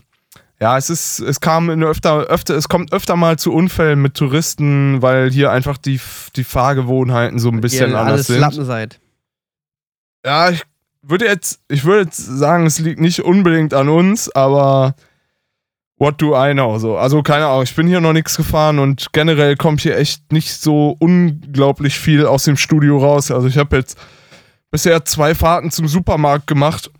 ja, 0.60 0.78
es 0.78 0.88
ist, 0.88 1.18
es 1.20 1.40
kam 1.40 1.68
in 1.70 1.82
öfter, 1.82 2.26
öfter, 2.26 2.54
es 2.54 2.68
kommt 2.68 2.92
öfter 2.92 3.16
mal 3.16 3.38
zu 3.38 3.52
Unfällen 3.52 4.00
mit 4.00 4.14
Touristen, 4.14 5.02
weil 5.02 5.30
hier 5.30 5.50
einfach 5.50 5.78
die, 5.78 5.98
die 6.36 6.44
Fahrgewohnheiten 6.44 7.38
so 7.38 7.48
ein 7.48 7.60
bisschen 7.60 7.94
anders 7.94 8.12
alles 8.12 8.26
sind. 8.28 8.40
Lappen 8.40 8.64
seid. 8.64 9.00
Ja, 10.24 10.50
ich 10.50 10.62
würde 11.02 11.24
jetzt, 11.24 11.60
ich 11.68 11.84
würde 11.84 12.02
jetzt 12.02 12.18
sagen, 12.18 12.66
es 12.66 12.78
liegt 12.78 13.00
nicht 13.00 13.20
unbedingt 13.24 13.74
an 13.74 13.88
uns, 13.88 14.30
aber 14.30 14.94
what 15.96 16.20
do 16.20 16.36
I 16.36 16.52
know? 16.52 16.78
So, 16.78 16.98
also 16.98 17.22
keine 17.22 17.46
Ahnung, 17.46 17.62
ich 17.62 17.74
bin 17.74 17.88
hier 17.88 18.00
noch 18.00 18.12
nichts 18.12 18.36
gefahren 18.36 18.78
und 18.78 19.12
generell 19.12 19.56
kommt 19.56 19.80
hier 19.80 19.96
echt 19.96 20.30
nicht 20.30 20.52
so 20.52 20.94
unglaublich 20.98 21.98
viel 21.98 22.26
aus 22.26 22.44
dem 22.44 22.56
Studio 22.58 22.98
raus. 22.98 23.30
Also 23.30 23.48
ich 23.48 23.56
habe 23.56 23.76
jetzt 23.76 23.98
bisher 24.70 25.04
zwei 25.04 25.34
Fahrten 25.34 25.70
zum 25.70 25.88
Supermarkt 25.88 26.46
gemacht. 26.46 26.90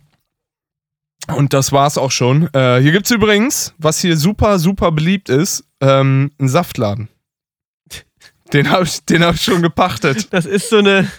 Und 1.35 1.53
das 1.53 1.71
war's 1.71 1.97
auch 1.97 2.11
schon. 2.11 2.49
Äh, 2.53 2.81
hier 2.81 2.91
gibt's 2.91 3.11
übrigens, 3.11 3.73
was 3.77 3.99
hier 3.99 4.17
super, 4.17 4.59
super 4.59 4.91
beliebt 4.91 5.29
ist, 5.29 5.63
ähm, 5.79 6.31
einen 6.39 6.49
Saftladen. 6.49 7.09
Den 8.53 8.69
habe 8.69 8.83
ich, 8.83 9.05
den 9.05 9.23
hab 9.23 9.35
ich 9.35 9.41
schon 9.43 9.61
gepachtet. 9.61 10.27
Das 10.33 10.45
ist 10.45 10.69
so 10.69 10.77
eine. 10.79 11.09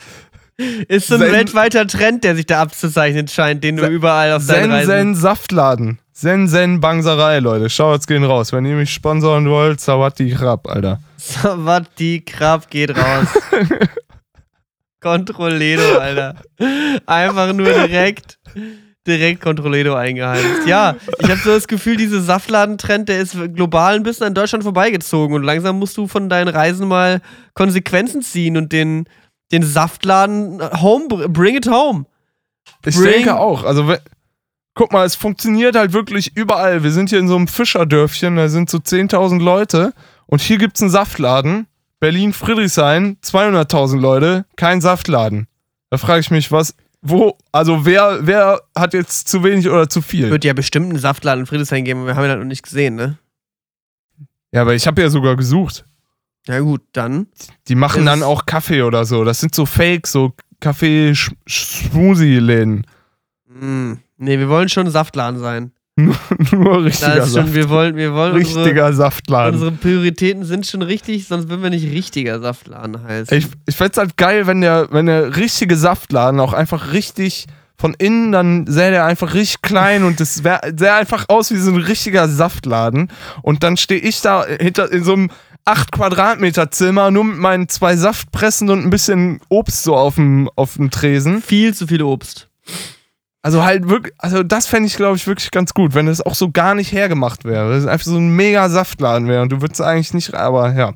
Ist 0.88 1.06
so 1.06 1.14
ein 1.14 1.20
Zen- 1.22 1.32
weltweiter 1.32 1.86
Trend, 1.86 2.24
der 2.24 2.36
sich 2.36 2.44
da 2.46 2.60
abzuzeichnen 2.60 3.26
scheint, 3.26 3.64
den 3.64 3.76
du 3.76 3.84
Zen- 3.84 3.92
überall 3.92 4.32
auf 4.32 4.46
deinen 4.46 4.64
Zen 4.64 4.70
Reisen. 4.70 4.88
Zen 4.90 5.14
Saftladen. 5.14 5.98
Zen 6.12 6.46
Zen 6.46 6.80
Bangserei, 6.80 7.38
Leute. 7.38 7.70
Schaut's 7.70 8.06
gehen 8.06 8.22
raus. 8.22 8.52
Wenn 8.52 8.66
ihr 8.66 8.74
mich 8.76 8.92
sponsoren 8.92 9.48
wollt, 9.48 9.80
Sawati 9.80 10.30
Krab, 10.30 10.68
Alter. 10.68 11.00
Savati 11.16 12.20
Krab 12.26 12.68
geht 12.70 12.90
raus. 12.96 13.28
Controledo, 15.02 15.98
Alter. 15.98 16.36
Einfach 17.06 17.52
nur 17.52 17.66
direkt, 17.66 18.38
direkt 19.06 19.42
Controledo 19.42 19.94
eingeheimst. 19.94 20.66
Ja, 20.66 20.96
ich 21.18 21.28
habe 21.28 21.40
so 21.40 21.50
das 21.50 21.68
Gefühl, 21.68 21.96
dieser 21.96 22.20
Saftladentrend, 22.22 23.08
der 23.08 23.20
ist 23.20 23.36
global 23.54 23.96
ein 23.96 24.02
bisschen 24.04 24.28
an 24.28 24.34
Deutschland 24.34 24.64
vorbeigezogen 24.64 25.34
und 25.36 25.42
langsam 25.42 25.78
musst 25.78 25.96
du 25.96 26.06
von 26.06 26.28
deinen 26.28 26.48
Reisen 26.48 26.88
mal 26.88 27.20
Konsequenzen 27.54 28.22
ziehen 28.22 28.56
und 28.56 28.72
den, 28.72 29.04
den 29.50 29.62
Saftladen 29.62 30.62
home, 30.80 31.08
br- 31.08 31.28
bring 31.28 31.56
it 31.56 31.68
home. 31.68 32.06
Ich 32.86 32.94
Bring- 32.96 33.12
denke 33.12 33.38
auch. 33.38 33.64
Also, 33.64 33.92
guck 34.74 34.92
mal, 34.92 35.04
es 35.04 35.16
funktioniert 35.16 35.74
halt 35.76 35.92
wirklich 35.92 36.36
überall. 36.36 36.82
Wir 36.84 36.92
sind 36.92 37.10
hier 37.10 37.18
in 37.18 37.28
so 37.28 37.36
einem 37.36 37.48
Fischerdörfchen, 37.48 38.36
da 38.36 38.48
sind 38.48 38.70
so 38.70 38.78
10.000 38.78 39.42
Leute 39.42 39.92
und 40.26 40.40
hier 40.40 40.58
gibt's 40.58 40.80
einen 40.80 40.90
Saftladen. 40.90 41.66
Berlin 42.02 42.32
Friedrichshain, 42.32 43.16
200.000 43.22 44.00
Leute, 44.00 44.44
kein 44.56 44.80
Saftladen. 44.80 45.46
Da 45.88 45.98
frage 45.98 46.18
ich 46.18 46.32
mich, 46.32 46.50
was, 46.50 46.74
wo, 47.00 47.38
also 47.52 47.86
wer, 47.86 48.26
wer 48.26 48.60
hat 48.76 48.92
jetzt 48.92 49.28
zu 49.28 49.44
wenig 49.44 49.68
oder 49.68 49.88
zu 49.88 50.02
viel? 50.02 50.28
Wird 50.28 50.44
ja 50.44 50.52
bestimmt 50.52 50.90
einen 50.90 50.98
Saftladen 50.98 51.42
in 51.42 51.46
Friedrichshain 51.46 51.84
geben, 51.84 52.04
wir 52.04 52.16
haben 52.16 52.24
ihn 52.24 52.30
halt 52.30 52.40
noch 52.40 52.46
nicht 52.46 52.64
gesehen, 52.64 52.96
ne? 52.96 53.18
Ja, 54.50 54.62
aber 54.62 54.74
ich 54.74 54.88
habe 54.88 55.00
ja 55.00 55.10
sogar 55.10 55.36
gesucht. 55.36 55.84
Ja 56.48 56.58
gut, 56.58 56.82
dann. 56.90 57.28
Die 57.68 57.76
machen 57.76 58.04
dann 58.04 58.24
auch 58.24 58.46
Kaffee 58.46 58.82
oder 58.82 59.04
so. 59.04 59.22
Das 59.22 59.38
sind 59.38 59.54
so 59.54 59.64
Fake, 59.64 60.08
so 60.08 60.32
Kaffee-Smoothie-Läden. 60.58 62.84
Mm, 63.46 63.92
nee, 64.16 64.40
wir 64.40 64.48
wollen 64.48 64.68
schon 64.68 64.90
Saftladen 64.90 65.38
sein. 65.38 65.70
Nur, 65.98 66.16
nur 66.52 66.84
richtiger 66.84 67.16
Das 67.16 67.28
ist 67.28 67.34
schon, 67.34 67.44
Saft. 67.44 67.54
wir 67.54 67.68
wollen, 67.68 67.96
wir 67.96 68.14
wollen 68.14 68.34
unsere, 68.34 68.64
Richtiger 68.64 68.92
Saftladen. 68.94 69.54
unsere 69.54 69.72
Prioritäten 69.72 70.42
sind 70.44 70.66
schon 70.66 70.80
richtig, 70.80 71.28
sonst 71.28 71.50
würden 71.50 71.62
wir 71.62 71.68
nicht 71.68 71.92
richtiger 71.92 72.40
Saftladen 72.40 73.02
heißen. 73.02 73.36
Ich, 73.36 73.46
ich 73.66 73.76
fände 73.76 73.98
halt 73.98 74.16
geil, 74.16 74.46
wenn 74.46 74.62
der, 74.62 74.88
wenn 74.90 75.04
der 75.04 75.36
richtige 75.36 75.76
Saftladen 75.76 76.40
auch 76.40 76.54
einfach 76.54 76.94
richtig 76.94 77.46
von 77.76 77.94
innen, 77.98 78.32
dann 78.32 78.66
sähe 78.66 78.90
der 78.90 79.04
einfach 79.04 79.34
richtig 79.34 79.60
klein 79.60 80.04
und 80.04 80.18
das 80.18 80.44
wär, 80.44 80.60
sähe 80.74 80.94
einfach 80.94 81.26
aus 81.28 81.50
wie 81.50 81.56
so 81.56 81.72
ein 81.72 81.76
richtiger 81.76 82.26
Saftladen. 82.26 83.10
Und 83.42 83.62
dann 83.62 83.76
stehe 83.76 84.00
ich 84.00 84.22
da 84.22 84.46
hinter 84.46 84.90
in 84.90 85.04
so 85.04 85.12
einem 85.12 85.30
8 85.64 85.92
Quadratmeter 85.92 86.70
Zimmer, 86.70 87.10
nur 87.10 87.24
mit 87.24 87.38
meinen 87.38 87.68
zwei 87.68 87.96
Saftpressen 87.96 88.70
und 88.70 88.82
ein 88.84 88.90
bisschen 88.90 89.40
Obst 89.48 89.82
so 89.84 89.94
auf 89.94 90.14
dem, 90.14 90.48
auf 90.56 90.74
dem 90.76 90.90
Tresen. 90.90 91.42
Viel 91.42 91.74
zu 91.74 91.86
viel 91.86 92.02
Obst. 92.02 92.48
Also 93.44 93.64
halt 93.64 93.88
wirklich, 93.88 94.14
also 94.18 94.44
das 94.44 94.66
fände 94.68 94.86
ich, 94.86 94.94
glaube 94.96 95.16
ich, 95.16 95.26
wirklich 95.26 95.50
ganz 95.50 95.74
gut, 95.74 95.94
wenn 95.94 96.06
das 96.06 96.20
auch 96.20 96.34
so 96.36 96.50
gar 96.50 96.76
nicht 96.76 96.92
hergemacht 96.92 97.44
wäre. 97.44 97.70
Wenn 97.70 97.78
es 97.78 97.86
einfach 97.86 98.06
so 98.06 98.16
ein 98.16 98.28
mega 98.28 98.68
Saftladen 98.68 99.26
wäre 99.26 99.42
und 99.42 99.50
du 99.50 99.60
würdest 99.60 99.80
eigentlich 99.80 100.14
nicht, 100.14 100.32
aber 100.34 100.72
ja. 100.72 100.92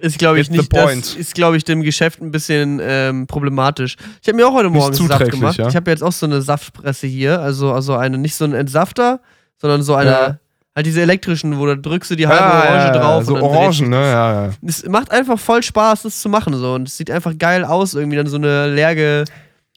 Ist, 0.00 0.18
glaube 0.18 0.40
ich, 0.40 0.50
nicht. 0.50 0.72
Das 0.72 1.14
ist, 1.14 1.34
glaube 1.34 1.56
ich, 1.56 1.64
dem 1.64 1.82
Geschäft 1.82 2.20
ein 2.20 2.32
bisschen 2.32 2.80
ähm, 2.82 3.26
problematisch. 3.26 3.96
Ich 4.20 4.28
habe 4.28 4.36
mir 4.36 4.46
auch 4.48 4.52
heute 4.52 4.68
Morgen 4.68 4.92
Saft 4.92 5.30
gemacht. 5.30 5.56
ja. 5.56 5.68
Ich 5.68 5.76
habe 5.76 5.90
jetzt 5.90 6.02
auch 6.02 6.12
so 6.12 6.26
eine 6.26 6.42
Saftpresse 6.42 7.06
hier. 7.06 7.40
Also, 7.40 7.72
also 7.72 7.94
eine, 7.94 8.18
nicht 8.18 8.34
so 8.34 8.44
ein 8.44 8.52
Entsafter, 8.52 9.20
sondern 9.56 9.82
so 9.82 9.94
eine, 9.94 10.10
Ja. 10.10 10.38
halt 10.74 10.86
diese 10.86 11.00
elektrischen, 11.00 11.58
wo 11.58 11.66
da 11.66 11.76
drückst 11.76 12.10
du 12.10 12.16
die 12.16 12.26
halbe 12.26 12.42
ja, 12.42 12.64
Orange 12.64 12.98
drauf. 12.98 13.24
So 13.24 13.36
Orangen, 13.36 13.90
ne? 13.90 13.96
das. 13.96 14.06
Ja, 14.12 14.44
ja. 14.46 14.50
Es 14.66 14.86
macht 14.86 15.10
einfach 15.12 15.38
voll 15.38 15.62
Spaß, 15.62 16.02
das 16.02 16.20
zu 16.20 16.28
machen 16.28 16.52
so. 16.54 16.74
Und 16.74 16.88
es 16.88 16.96
sieht 16.96 17.10
einfach 17.10 17.38
geil 17.38 17.64
aus, 17.64 17.94
irgendwie 17.94 18.16
dann 18.16 18.26
so 18.26 18.36
eine 18.36 18.66
leer 18.74 19.24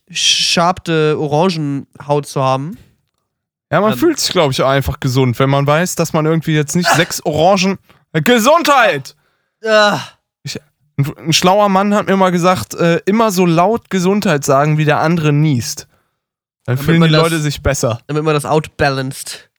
geschabte 0.08 1.18
Orangenhaut 1.20 2.26
zu 2.26 2.41
haben. 2.43 2.78
Ja, 3.72 3.82
man 3.82 3.93
Ähm. 3.93 3.97
fühlt 3.99 4.20
sich, 4.20 4.32
glaube 4.32 4.53
ich, 4.53 4.64
einfach 4.64 4.99
gesund, 4.99 5.38
wenn 5.39 5.49
man 5.49 5.68
weiß, 5.68 5.95
dass 5.95 6.14
man 6.14 6.26
irgendwie 6.26 6.53
jetzt 6.55 6.76
nicht 6.76 6.89
sechs 6.91 7.24
Orangen. 7.26 7.78
Gesundheit! 8.14 9.16
Ah, 9.64 9.99
Ein, 10.99 11.05
ein 11.28 11.34
schlauer 11.34 11.70
Mann 11.70 11.93
hat 11.93 12.08
mir 12.08 12.16
mal 12.18 12.32
gesagt, 12.32 12.74
äh, 12.74 13.01
immer 13.05 13.30
so 13.32 13.45
laut 13.45 13.89
Gesundheit 13.91 14.43
sagen, 14.43 14.78
wie 14.80 14.86
der 14.86 14.99
andere 15.01 15.32
niest. 15.34 15.88
Dann 16.64 16.76
Damit 16.78 16.86
fühlen 16.86 17.01
die 17.03 17.10
das- 17.10 17.22
Leute 17.22 17.39
sich 17.39 17.62
besser. 17.62 17.99
damit 18.08 18.24
man 18.24 18.34
das 18.34 18.45
outbalanced. 18.45 19.49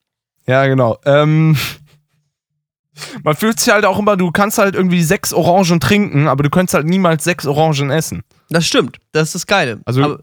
Ja, 0.47 0.67
genau. 0.67 0.99
Ähm, 1.05 1.57
man 3.23 3.37
fühlt 3.37 3.61
sich 3.61 3.73
halt 3.73 3.85
auch 3.85 3.99
immer, 3.99 4.17
du 4.17 4.31
kannst 4.33 4.59
halt 4.59 4.75
irgendwie 4.75 5.03
sechs 5.03 5.33
Orangen 5.33 5.79
trinken, 5.81 6.27
aber 6.27 6.43
du 6.43 6.51
könntest 6.51 6.75
halt 6.75 6.87
niemals 6.87 7.23
sechs 7.25 7.47
Orangen 7.47 7.91
essen. 7.91 8.25
Das 8.51 8.67
stimmt. 8.67 8.99
Das 9.13 9.29
ist 9.29 9.35
das 9.35 9.47
Geile. 9.47 9.81
Also- 9.85 10.03
Aber 10.03 10.19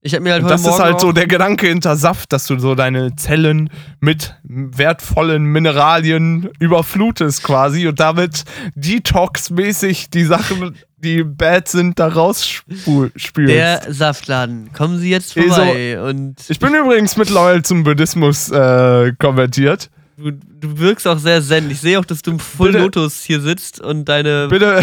ich 0.00 0.14
habe 0.14 0.22
mir 0.24 0.32
halt 0.32 0.42
heute 0.44 0.52
das 0.52 0.60
ist 0.62 0.66
Morgen 0.68 0.82
halt 0.82 1.00
so 1.00 1.12
der 1.12 1.26
Gedanke 1.26 1.66
hinter 1.66 1.96
Saft, 1.96 2.32
dass 2.32 2.46
du 2.46 2.58
so 2.58 2.74
deine 2.74 3.16
Zellen 3.16 3.70
mit 4.00 4.34
wertvollen 4.44 5.44
Mineralien 5.44 6.48
überflutest 6.60 7.42
quasi 7.42 7.88
und 7.88 7.98
damit 8.00 8.44
detox-mäßig 8.76 10.10
die 10.10 10.24
Sachen, 10.24 10.76
die 10.98 11.22
bad 11.24 11.68
sind, 11.68 11.98
da 11.98 12.08
rausspülst. 12.08 13.36
Der 13.36 13.82
Saftladen. 13.88 14.72
Kommen 14.72 14.98
Sie 14.98 15.10
jetzt 15.10 15.34
vorbei. 15.34 16.00
Und 16.00 16.36
Ich 16.48 16.58
bin 16.58 16.74
übrigens 16.74 17.16
mittlerweile 17.16 17.62
zum 17.62 17.84
Buddhismus 17.84 18.50
äh, 18.50 19.12
konvertiert. 19.18 19.90
du, 20.16 20.30
du 20.32 20.78
wirkst 20.78 21.06
auch 21.06 21.18
sehr 21.18 21.42
zen. 21.42 21.70
Ich 21.70 21.80
sehe 21.80 21.98
auch, 21.98 22.04
dass 22.04 22.22
du 22.22 22.32
im 22.32 22.38
Full 22.38 22.72
Bitte- 22.72 22.84
Lotus 22.84 23.22
hier 23.22 23.40
sitzt 23.40 23.80
und 23.80 24.06
deine, 24.08 24.48
Bitte, 24.48 24.82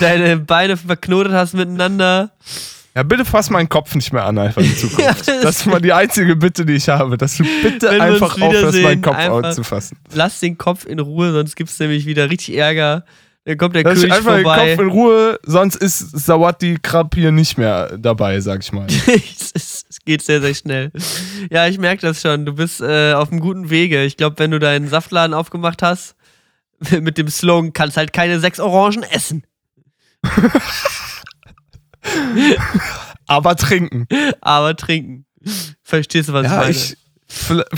deine 0.00 0.36
Beine 0.38 0.76
verknotet 0.76 1.32
hast 1.32 1.54
miteinander. 1.54 2.32
Ja, 2.94 3.02
bitte 3.02 3.24
fass 3.24 3.48
meinen 3.48 3.68
Kopf 3.68 3.94
nicht 3.94 4.12
mehr 4.12 4.24
an, 4.24 4.38
einfach 4.38 4.62
in 4.62 4.76
Zukunft. 4.76 5.26
Ja, 5.26 5.40
das 5.42 5.60
ist 5.60 5.66
mal 5.66 5.80
die 5.80 5.92
einzige 5.92 6.36
Bitte, 6.36 6.66
die 6.66 6.74
ich 6.74 6.88
habe, 6.88 7.16
dass 7.16 7.36
du 7.36 7.44
bitte 7.62 7.88
Wenn 7.88 8.00
einfach 8.00 8.40
aufhörst, 8.40 8.82
meinen 8.82 9.02
Kopf 9.02 9.16
anzufassen. 9.16 9.98
Lass 10.12 10.40
den 10.40 10.58
Kopf 10.58 10.84
in 10.84 10.98
Ruhe, 10.98 11.32
sonst 11.32 11.56
gibt 11.56 11.70
es 11.70 11.78
nämlich 11.78 12.04
wieder 12.04 12.28
richtig 12.28 12.56
Ärger. 12.56 13.04
Dann 13.44 13.56
kommt 13.56 13.74
der 13.74 13.82
Lass 13.82 13.94
König 13.94 14.12
einfach 14.12 14.36
den 14.36 14.44
vorbei. 14.44 14.70
Kopf 14.76 14.82
in 14.82 14.90
Ruhe, 14.90 15.40
sonst 15.44 15.76
ist 15.76 15.98
Sawati 15.98 16.78
Krab 16.80 17.14
hier 17.14 17.32
nicht 17.32 17.58
mehr 17.58 17.96
dabei, 17.98 18.40
sag 18.40 18.62
ich 18.62 18.72
mal. 18.72 18.86
es 19.06 19.84
geht 20.04 20.22
sehr, 20.22 20.40
sehr 20.40 20.54
schnell. 20.54 20.92
Ja, 21.50 21.66
ich 21.66 21.78
merke 21.78 22.02
das 22.02 22.20
schon. 22.20 22.44
Du 22.44 22.52
bist 22.52 22.80
äh, 22.80 23.14
auf 23.14 23.30
einem 23.32 23.40
guten 23.40 23.70
Wege. 23.70 24.04
Ich 24.04 24.16
glaube, 24.16 24.38
wenn 24.38 24.50
du 24.50 24.58
deinen 24.58 24.88
Saftladen 24.88 25.34
aufgemacht 25.34 25.82
hast, 25.82 26.14
mit 27.00 27.18
dem 27.18 27.28
Slogan, 27.28 27.72
kannst 27.72 27.96
halt 27.96 28.12
keine 28.12 28.38
sechs 28.38 28.60
Orangen 28.60 29.02
essen. 29.02 29.44
Aber 33.26 33.56
trinken. 33.56 34.06
aber 34.40 34.76
trinken. 34.76 35.24
Verstehst 35.82 36.28
du, 36.28 36.32
was 36.32 36.44
Ja, 36.46 36.52
ich 36.52 36.58
meine? 36.58 36.70
ich. 36.70 36.96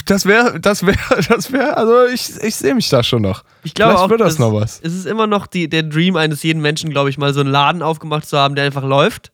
Das 0.06 0.26
wäre, 0.26 0.58
das 0.58 0.84
wäre, 0.84 0.98
das 1.28 1.52
wäre, 1.52 1.76
also 1.76 2.06
ich, 2.06 2.42
ich 2.42 2.56
sehe 2.56 2.74
mich 2.74 2.88
da 2.88 3.04
schon 3.04 3.22
noch. 3.22 3.44
ich 3.62 3.72
glaube 3.74 3.92
Vielleicht 3.92 4.04
auch, 4.04 4.10
wird 4.10 4.20
das 4.20 4.38
noch 4.40 4.52
was. 4.52 4.80
es 4.82 4.92
ist 4.94 5.06
immer 5.06 5.28
noch 5.28 5.46
die, 5.46 5.68
der 5.68 5.84
Dream 5.84 6.16
eines 6.16 6.42
jeden 6.42 6.60
Menschen, 6.60 6.90
glaube 6.90 7.08
ich, 7.10 7.18
mal 7.18 7.32
so 7.32 7.40
einen 7.40 7.50
Laden 7.50 7.80
aufgemacht 7.82 8.26
zu 8.26 8.36
haben, 8.36 8.56
der 8.56 8.64
einfach 8.64 8.82
läuft. 8.82 9.30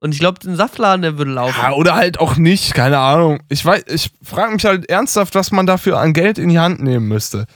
Und 0.00 0.12
ich 0.12 0.18
glaube, 0.18 0.40
den 0.40 0.56
Saftladen, 0.56 1.02
der 1.02 1.18
würde 1.18 1.30
laufen. 1.30 1.54
Ja, 1.62 1.72
oder 1.72 1.94
halt 1.94 2.18
auch 2.18 2.36
nicht, 2.36 2.74
keine 2.74 2.98
Ahnung. 2.98 3.38
Ich 3.48 3.64
weiß, 3.64 3.84
ich 3.86 4.10
frage 4.22 4.52
mich 4.52 4.64
halt 4.64 4.88
ernsthaft, 4.90 5.34
was 5.36 5.52
man 5.52 5.66
dafür 5.66 5.98
an 6.00 6.12
Geld 6.12 6.36
in 6.38 6.48
die 6.48 6.58
Hand 6.58 6.82
nehmen 6.82 7.06
müsste. 7.06 7.46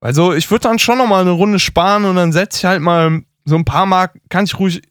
Also 0.00 0.32
ich 0.32 0.50
würde 0.50 0.62
dann 0.68 0.78
schon 0.78 0.98
noch 0.98 1.06
mal 1.06 1.20
eine 1.20 1.30
Runde 1.30 1.58
sparen 1.58 2.04
und 2.06 2.16
dann 2.16 2.32
setze 2.32 2.58
ich 2.58 2.64
halt 2.64 2.80
mal 2.80 3.20
so 3.44 3.54
ein 3.54 3.64
paar 3.66 3.86
Mark, 3.86 4.18
kann 4.30 4.44
ich 4.46 4.58
ruhig 4.58 4.82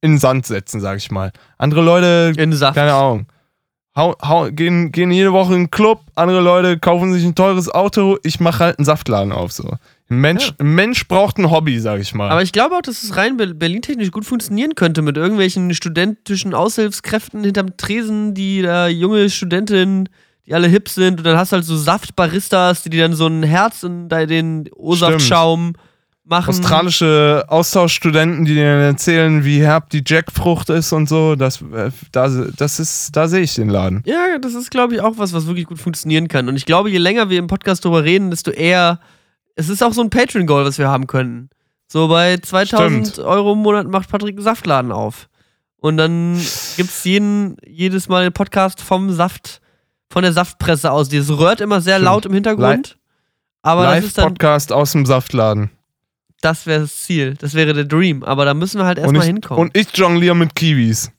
in 0.00 0.12
den 0.12 0.18
Sand 0.18 0.46
setzen, 0.46 0.80
sag 0.80 0.98
ich 0.98 1.10
mal. 1.10 1.32
Andere 1.58 1.82
Leute, 1.82 2.32
In 2.40 2.52
Saft. 2.52 2.74
keine 2.76 2.94
Ahnung, 2.94 3.26
hau, 3.96 4.14
hau, 4.22 4.50
gehen, 4.50 4.92
gehen 4.92 5.10
jede 5.10 5.32
Woche 5.32 5.54
in 5.54 5.60
den 5.64 5.70
Club, 5.70 6.00
andere 6.14 6.40
Leute 6.40 6.78
kaufen 6.78 7.12
sich 7.12 7.24
ein 7.24 7.34
teures 7.34 7.68
Auto, 7.70 8.18
ich 8.22 8.38
mache 8.40 8.58
halt 8.64 8.78
einen 8.78 8.84
Saftladen 8.84 9.32
auf 9.32 9.52
so. 9.52 9.76
Ein 10.08 10.20
Mensch, 10.20 10.48
Ja. 10.48 10.54
ein 10.60 10.74
Mensch 10.74 11.08
braucht 11.08 11.38
ein 11.38 11.50
Hobby, 11.50 11.80
sag 11.80 11.98
ich 12.00 12.14
mal. 12.14 12.30
Aber 12.30 12.42
ich 12.42 12.52
glaube 12.52 12.76
auch, 12.76 12.82
dass 12.82 13.02
es 13.02 13.16
rein 13.16 13.36
Ber- 13.38 13.54
Berlin-technisch 13.54 14.12
gut 14.12 14.24
funktionieren 14.24 14.74
könnte 14.76 15.02
mit 15.02 15.16
irgendwelchen 15.16 15.74
studentischen 15.74 16.54
Aushilfskräften 16.54 17.42
hinterm 17.42 17.76
Tresen, 17.76 18.32
die 18.34 18.62
da 18.62 18.86
junge 18.86 19.28
Studentinnen, 19.30 20.08
die 20.46 20.54
alle 20.54 20.68
hip 20.68 20.88
sind. 20.88 21.18
Und 21.18 21.24
dann 21.26 21.36
hast 21.36 21.50
du 21.50 21.56
halt 21.56 21.64
so 21.64 21.76
Saftbaristas, 21.76 22.84
die 22.84 22.90
dir 22.90 23.02
dann 23.02 23.14
so 23.16 23.26
ein 23.26 23.42
Herz 23.42 23.82
in 23.82 24.08
de- 24.08 24.26
den 24.26 24.68
O-Saftschaum 24.76 25.72
machen. 26.26 26.50
Australische 26.50 27.44
Austauschstudenten, 27.48 28.44
die 28.44 28.54
dir 28.54 28.64
erzählen, 28.64 29.44
wie 29.44 29.60
herb 29.60 29.90
die 29.90 30.02
Jackfrucht 30.04 30.70
ist 30.70 30.92
und 30.92 31.08
so, 31.08 31.36
das, 31.36 31.62
äh, 31.62 31.90
da, 32.12 32.28
das 32.28 32.80
ist, 32.80 33.16
da 33.16 33.28
sehe 33.28 33.42
ich 33.42 33.54
den 33.54 33.68
Laden. 33.68 34.02
Ja, 34.06 34.38
das 34.38 34.54
ist, 34.54 34.70
glaube 34.70 34.94
ich, 34.94 35.00
auch 35.00 35.18
was, 35.18 35.32
was 35.32 35.46
wirklich 35.46 35.66
gut 35.66 35.78
funktionieren 35.78 36.28
kann. 36.28 36.48
Und 36.48 36.56
ich 36.56 36.66
glaube, 36.66 36.90
je 36.90 36.98
länger 36.98 37.30
wir 37.30 37.38
im 37.38 37.46
Podcast 37.46 37.84
drüber 37.84 38.04
reden, 38.04 38.30
desto 38.30 38.50
eher. 38.50 39.00
Es 39.54 39.70
ist 39.70 39.82
auch 39.82 39.92
so 39.92 40.02
ein 40.02 40.10
Patreon-Goal, 40.10 40.66
was 40.66 40.78
wir 40.78 40.88
haben 40.88 41.06
können. 41.06 41.48
So 41.88 42.08
bei 42.08 42.36
2000 42.36 43.08
Stimmt. 43.08 43.26
Euro 43.26 43.52
im 43.52 43.60
Monat 43.60 43.86
macht 43.88 44.10
Patrick 44.10 44.34
einen 44.36 44.42
Saftladen 44.42 44.92
auf. 44.92 45.28
Und 45.78 45.96
dann 45.96 46.34
gibt 46.76 46.90
es 46.90 47.04
jedes 47.04 48.08
Mal 48.08 48.22
einen 48.22 48.32
Podcast 48.32 48.82
vom 48.82 49.12
Saft, 49.12 49.60
von 50.10 50.22
der 50.22 50.32
Saftpresse 50.32 50.90
aus. 50.90 51.08
Die 51.08 51.18
röhrt 51.18 51.60
immer 51.60 51.80
sehr 51.80 51.98
laut 51.98 52.26
im 52.26 52.34
Hintergrund. 52.34 52.98
Aber 53.62 53.84
das 53.84 54.04
ist 54.04 54.18
dann, 54.18 54.24
Live-Podcast 54.24 54.72
aus 54.72 54.92
dem 54.92 55.06
Saftladen. 55.06 55.70
Das 56.46 56.66
wäre 56.66 56.80
das 56.82 56.96
Ziel. 57.02 57.34
Das 57.34 57.54
wäre 57.54 57.74
der 57.74 57.84
Dream. 57.84 58.22
Aber 58.22 58.44
da 58.44 58.54
müssen 58.54 58.78
wir 58.78 58.86
halt 58.86 58.98
erstmal 58.98 59.26
hinkommen. 59.26 59.60
und 59.60 59.76
ich 59.76 59.88
jongliere 59.96 60.34
mit 60.36 60.54
Kiwis. 60.54 61.10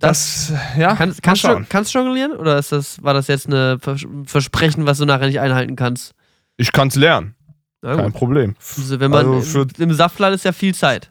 Das, 0.00 0.52
ja, 0.76 0.94
kannst, 0.96 1.18
mal 1.18 1.22
kannst, 1.22 1.44
du, 1.44 1.64
kannst 1.68 1.94
du 1.94 1.98
jonglieren? 2.00 2.32
Oder 2.32 2.58
ist 2.58 2.72
das, 2.72 3.02
war 3.02 3.14
das 3.14 3.28
jetzt 3.28 3.48
ein 3.48 3.78
Vers 3.80 4.04
Versprechen, 4.26 4.86
was 4.86 4.98
du 4.98 5.06
nachher 5.06 5.26
nicht 5.26 5.40
einhalten 5.40 5.76
kannst? 5.76 6.14
Ich 6.56 6.72
kann 6.72 6.88
es 6.88 6.96
lernen, 6.96 7.34
kein. 7.82 8.12
Problem. 8.12 8.54
Also 8.76 9.00
wenn 9.00 9.10
man 9.10 9.26
Also 9.26 9.40
für- 9.40 9.66
im, 9.78 9.90
im 9.90 9.94
Saftladen 9.94 10.34
ist 10.34 10.44
ja 10.44 10.52
viel 10.52 10.74
Zeit. 10.74 11.10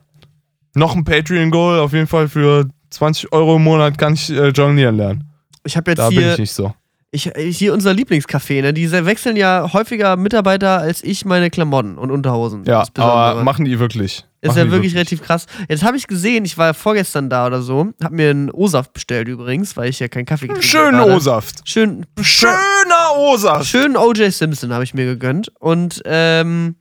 Noch 0.75 0.95
ein 0.95 1.03
Patreon-Goal, 1.03 1.79
auf 1.79 1.93
jeden 1.93 2.07
Fall 2.07 2.27
für 2.27 2.67
20 2.89 3.31
Euro 3.31 3.55
im 3.55 3.63
Monat 3.63 3.97
kann 3.97 4.13
ich 4.13 4.29
äh, 4.29 4.49
jonglieren 4.49 4.97
lernen. 4.97 5.29
Ich 5.63 5.77
habe 5.77 5.91
jetzt 5.91 5.99
Da 5.99 6.09
bin 6.09 6.19
hier, 6.19 6.33
ich 6.33 6.39
nicht 6.39 6.53
so. 6.53 6.73
Ich, 7.13 7.31
hier 7.57 7.73
unser 7.73 7.91
Lieblingscafé, 7.91 8.61
ne? 8.61 8.73
Die 8.73 8.91
wechseln 8.91 9.35
ja 9.35 9.69
häufiger 9.71 10.17
Mitarbeiter 10.17 10.79
als 10.79 11.03
ich 11.03 11.25
meine 11.25 11.49
Klamotten 11.51 11.97
und 11.97 12.09
Unterhosen. 12.09 12.63
Ja, 12.65 12.85
aber 12.95 13.43
machen 13.43 13.65
die 13.65 13.79
wirklich. 13.79 14.25
ist 14.41 14.57
ja 14.57 14.65
die 14.65 14.71
wirklich 14.71 14.95
relativ 14.95 15.21
krass. 15.21 15.45
Jetzt 15.69 15.83
habe 15.83 15.95
ich 15.95 16.07
gesehen, 16.07 16.43
ich 16.43 16.57
war 16.57 16.67
ja 16.67 16.73
vorgestern 16.73 17.29
da 17.29 17.45
oder 17.45 17.61
so, 17.61 17.93
habe 18.03 18.15
mir 18.15 18.31
einen 18.31 18.49
O-Saft 18.49 18.93
bestellt 18.93 19.27
übrigens, 19.27 19.77
weil 19.77 19.89
ich 19.89 19.99
ja 19.99 20.07
keinen 20.07 20.25
Kaffee 20.25 20.49
Schönen 20.59 20.97
habe. 20.97 21.13
O-Saft. 21.13 21.61
Schön, 21.69 22.05
Schöner 22.19 23.15
O-Saft. 23.17 23.67
schönen 23.67 23.95
O.J. 23.95 24.33
Simpson 24.33 24.73
habe 24.73 24.83
ich 24.83 24.95
mir 24.95 25.05
gegönnt. 25.05 25.51
Und 25.59 26.01
ähm, 26.05 26.75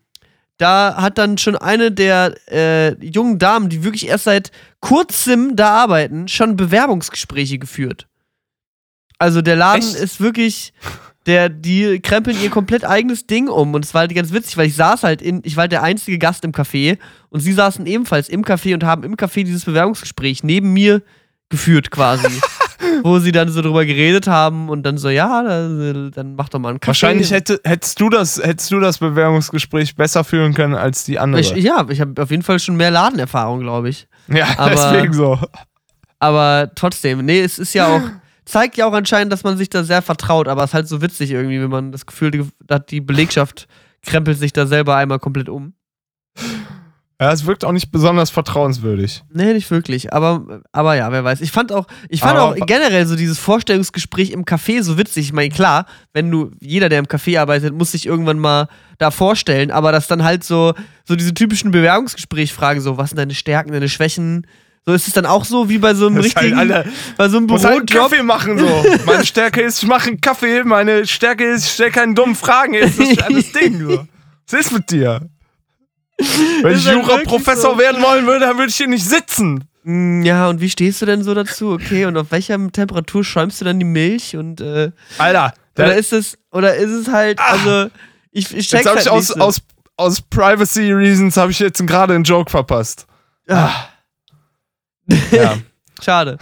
da 0.56 0.96
hat 0.96 1.18
dann 1.18 1.36
schon 1.36 1.56
eine 1.56 1.92
der 1.92 2.34
äh, 2.50 2.94
jungen 3.04 3.38
Damen, 3.38 3.68
die 3.68 3.84
wirklich 3.84 4.08
erst 4.08 4.24
seit 4.24 4.50
kurzem 4.80 5.56
da 5.56 5.70
arbeiten, 5.70 6.26
schon 6.28 6.56
Bewerbungsgespräche 6.56 7.58
geführt. 7.58 8.06
Also 9.22 9.40
der 9.42 9.56
Laden 9.56 9.82
Echt? 9.82 9.94
ist 9.94 10.20
wirklich, 10.20 10.72
der, 11.26 11.48
die 11.48 12.00
krempeln 12.00 12.36
ihr 12.42 12.50
komplett 12.50 12.84
eigenes 12.84 13.26
Ding 13.26 13.48
um. 13.48 13.72
Und 13.74 13.84
es 13.84 13.94
war 13.94 14.00
halt 14.00 14.14
ganz 14.14 14.32
witzig, 14.32 14.56
weil 14.56 14.66
ich 14.66 14.74
saß 14.76 15.04
halt 15.04 15.22
in, 15.22 15.40
ich 15.44 15.56
war 15.56 15.62
halt 15.62 15.72
der 15.72 15.82
einzige 15.82 16.18
Gast 16.18 16.44
im 16.44 16.52
Café 16.52 16.98
und 17.30 17.40
sie 17.40 17.52
saßen 17.52 17.86
ebenfalls 17.86 18.28
im 18.28 18.42
Café 18.44 18.74
und 18.74 18.84
haben 18.84 19.04
im 19.04 19.14
Café 19.16 19.44
dieses 19.44 19.64
Bewerbungsgespräch 19.64 20.42
neben 20.42 20.72
mir 20.72 21.02
geführt 21.48 21.90
quasi. 21.90 22.26
wo 23.04 23.20
sie 23.20 23.30
dann 23.30 23.48
so 23.48 23.62
drüber 23.62 23.84
geredet 23.86 24.26
haben 24.26 24.68
und 24.68 24.82
dann 24.82 24.98
so, 24.98 25.08
ja, 25.08 25.42
da- 25.42 26.10
dann 26.12 26.34
mach 26.34 26.48
doch 26.48 26.58
mal 26.58 26.70
einen 26.70 26.80
Kaffee. 26.80 26.88
Wahrscheinlich 26.88 27.30
hätte, 27.30 27.60
hättest, 27.62 28.00
du 28.00 28.08
das, 28.10 28.42
hättest 28.42 28.70
du 28.72 28.80
das 28.80 28.98
Bewerbungsgespräch 28.98 29.94
besser 29.94 30.24
führen 30.24 30.52
können 30.52 30.74
als 30.74 31.04
die 31.04 31.18
andere. 31.20 31.40
Ich, 31.40 31.50
ja, 31.52 31.86
ich 31.88 32.00
habe 32.00 32.20
auf 32.20 32.30
jeden 32.32 32.42
Fall 32.42 32.58
schon 32.58 32.76
mehr 32.76 32.90
Ladenerfahrung, 32.90 33.60
glaube 33.60 33.88
ich. 33.88 34.08
ja, 34.28 34.46
aber- 34.58 34.70
deswegen 34.70 35.12
so. 35.12 35.38
Aber 36.18 36.70
trotzdem, 36.74 37.24
nee, 37.24 37.40
es 37.40 37.58
ist 37.60 37.72
ja 37.74 37.86
auch, 37.86 38.00
zeigt 38.44 38.76
ja 38.76 38.86
auch 38.86 38.92
anscheinend, 38.92 39.32
dass 39.32 39.44
man 39.44 39.56
sich 39.56 39.70
da 39.70 39.84
sehr 39.84 40.02
vertraut, 40.02 40.48
aber 40.48 40.62
es 40.64 40.70
ist 40.70 40.74
halt 40.74 40.88
so 40.88 41.00
witzig 41.02 41.30
irgendwie, 41.30 41.60
wenn 41.60 41.70
man 41.70 41.92
das 41.92 42.06
Gefühl 42.06 42.48
hat, 42.70 42.90
die 42.90 43.00
Belegschaft 43.00 43.68
krempelt 44.04 44.38
sich 44.38 44.52
da 44.52 44.66
selber 44.66 44.96
einmal 44.96 45.18
komplett 45.18 45.48
um. 45.48 45.74
Ja, 47.20 47.30
es 47.32 47.46
wirkt 47.46 47.64
auch 47.64 47.70
nicht 47.70 47.92
besonders 47.92 48.30
vertrauenswürdig. 48.30 49.22
Nee, 49.32 49.52
nicht 49.52 49.70
wirklich. 49.70 50.12
Aber, 50.12 50.60
aber 50.72 50.96
ja, 50.96 51.12
wer 51.12 51.22
weiß. 51.22 51.40
Ich 51.40 51.52
fand 51.52 51.70
auch, 51.70 51.86
ich 52.08 52.18
fand 52.20 52.36
Aber- 52.36 52.60
auch 52.60 52.66
generell 52.66 53.06
so 53.06 53.14
dieses 53.14 53.38
Vorstellungsgespräch 53.38 54.30
im 54.30 54.44
Café 54.44 54.82
so 54.82 54.98
witzig. 54.98 55.26
Ich 55.26 55.32
meine, 55.32 55.50
klar, 55.50 55.86
wenn 56.12 56.32
du, 56.32 56.50
jeder, 56.60 56.88
der 56.88 56.98
im 56.98 57.06
Café 57.06 57.38
arbeitet, 57.38 57.74
muss 57.74 57.92
sich 57.92 58.06
irgendwann 58.06 58.40
mal 58.40 58.66
da 58.98 59.12
vorstellen, 59.12 59.70
aber 59.70 59.92
das 59.92 60.08
dann 60.08 60.24
halt 60.24 60.42
so, 60.42 60.74
so 61.04 61.14
diese 61.14 61.32
typischen 61.32 61.70
Bewerbungsgesprächfragen, 61.70 62.82
so, 62.82 62.98
was 62.98 63.10
sind 63.10 63.18
deine 63.18 63.34
Stärken, 63.36 63.70
deine 63.70 63.88
Schwächen? 63.88 64.44
So 64.84 64.92
ist 64.94 65.06
es 65.06 65.14
dann 65.14 65.26
auch 65.26 65.44
so 65.44 65.68
wie 65.68 65.78
bei 65.78 65.94
so 65.94 66.06
einem 66.08 66.16
Das 66.16 66.24
halt, 66.34 66.36
richtigen, 66.36 66.58
Alter, 66.58 66.84
bei 67.16 67.28
so 67.28 67.36
einem 67.36 67.46
Muss 67.46 67.64
halt 67.64 67.86
Bürojob. 67.86 68.10
Kaffee 68.10 68.22
machen 68.24 68.58
so. 68.58 68.84
Meine 69.06 69.24
Stärke 69.24 69.60
ist, 69.62 69.82
ich 69.82 69.88
mache 69.88 70.08
einen 70.08 70.20
Kaffee. 70.20 70.64
Meine 70.64 71.06
Stärke 71.06 71.44
ist, 71.44 71.66
ich 71.66 71.70
stelle 71.72 71.92
keine 71.92 72.14
dummen 72.14 72.34
Fragen. 72.34 72.74
Ist 72.74 72.98
das 72.98 73.08
ist 73.10 73.22
alles 73.22 73.52
Ding. 73.52 73.80
So. 73.80 74.06
Was 74.50 74.60
ist 74.60 74.72
mit 74.72 74.90
dir? 74.90 75.20
Wenn 76.62 76.72
ich 76.72 76.78
Ist 76.78 76.86
halt 76.88 76.96
Jura-Professor 77.06 77.72
so. 77.74 77.78
werden 77.78 78.02
wollen 78.02 78.26
würde, 78.26 78.40
dann 78.46 78.56
würde 78.56 78.70
ich 78.70 78.76
hier 78.76 78.88
nicht 78.88 79.04
sitzen. 79.04 79.64
Mm, 79.84 80.22
Ja, 80.22 80.48
und 80.48 80.60
wie 80.60 80.68
stehst 80.70 81.00
du 81.00 81.06
denn 81.06 81.22
so 81.22 81.32
dazu? 81.34 81.70
Okay, 81.72 82.04
und 82.06 82.16
auf 82.16 82.30
welcher 82.30 82.58
Temperatur 82.70 83.24
schäumst 83.24 83.60
du 83.60 83.64
dann 83.64 83.78
die 83.78 83.84
Milch? 83.84 84.36
Und 84.36 84.60
äh, 84.60 84.90
Alter, 85.18 85.54
oder 85.78 85.96
ist 85.96 86.12
es, 86.12 86.38
oder 86.50 86.74
ist 86.74 86.90
es 86.90 87.08
halt, 87.08 87.38
also 87.40 87.88
ich, 88.30 88.54
ich 88.54 88.68
check's 88.68 88.84
jetzt 88.84 88.86
habe 88.86 88.96
halt 88.96 89.06
ich 89.06 89.10
aus, 89.12 89.28
nicht 89.28 89.38
so. 89.38 89.40
aus, 89.44 89.60
aus 89.96 90.20
Privacy 90.22 90.92
Reasons 90.92 91.36
habe 91.36 91.50
ich 91.52 91.58
jetzt 91.60 91.84
gerade 91.86 92.14
einen 92.14 92.24
Joke 92.24 92.50
verpasst. 92.50 93.06
Ah. 93.48 93.70
Ja. 95.30 95.58
Schade. 96.02 96.38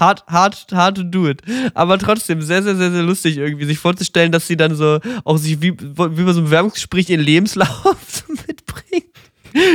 hard, 0.00 0.24
hard, 0.26 0.66
hard 0.72 0.96
to 0.96 1.02
do 1.02 1.28
it. 1.28 1.42
Aber 1.74 1.98
trotzdem 1.98 2.40
sehr, 2.40 2.62
sehr, 2.62 2.76
sehr, 2.76 2.90
sehr 2.90 3.02
lustig 3.02 3.36
irgendwie, 3.36 3.66
sich 3.66 3.78
vorzustellen, 3.78 4.32
dass 4.32 4.46
sie 4.46 4.56
dann 4.56 4.74
so 4.74 5.00
auch 5.24 5.36
sich 5.36 5.60
wie, 5.60 5.78
wie 5.78 5.92
bei 5.94 6.32
so 6.32 6.38
einem 6.38 6.44
Bewerbungsgespräch 6.44 7.10
ihren 7.10 7.20
Lebenslauf 7.20 7.68
so 8.08 8.32
mitbringen. 8.32 9.04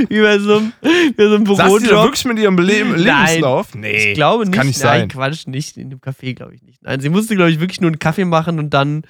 Wie 0.09 0.21
bei 0.21 0.39
so 0.39 0.57
einem, 0.57 0.73
wie 0.81 1.11
bei 1.11 1.27
so 1.27 1.35
einem 1.35 1.45
Saß 1.45 1.55
die 1.55 1.61
da 1.61 1.67
Bürojob. 1.67 2.03
wirklich 2.05 2.25
mit 2.25 2.39
ihrem 2.39 2.57
Le 2.57 2.83
Nein. 2.83 2.97
Lebenslauf? 2.97 3.75
Nee. 3.75 4.09
Ich 4.09 4.15
glaube 4.15 4.45
nicht. 4.45 4.55
Kann 4.55 4.65
nicht 4.65 4.81
Nein, 4.81 5.01
sein. 5.01 5.07
Quatsch, 5.09 5.45
nicht. 5.45 5.77
In 5.77 5.91
dem 5.91 5.99
Café 5.99 6.33
glaube 6.33 6.55
ich 6.55 6.63
nicht. 6.63 6.81
Nein, 6.81 6.99
sie 6.99 7.09
musste, 7.09 7.35
glaube 7.35 7.51
ich, 7.51 7.59
wirklich 7.59 7.79
nur 7.79 7.89
einen 7.89 7.99
Kaffee 7.99 8.25
machen 8.25 8.57
und 8.57 8.71
dann 8.73 9.03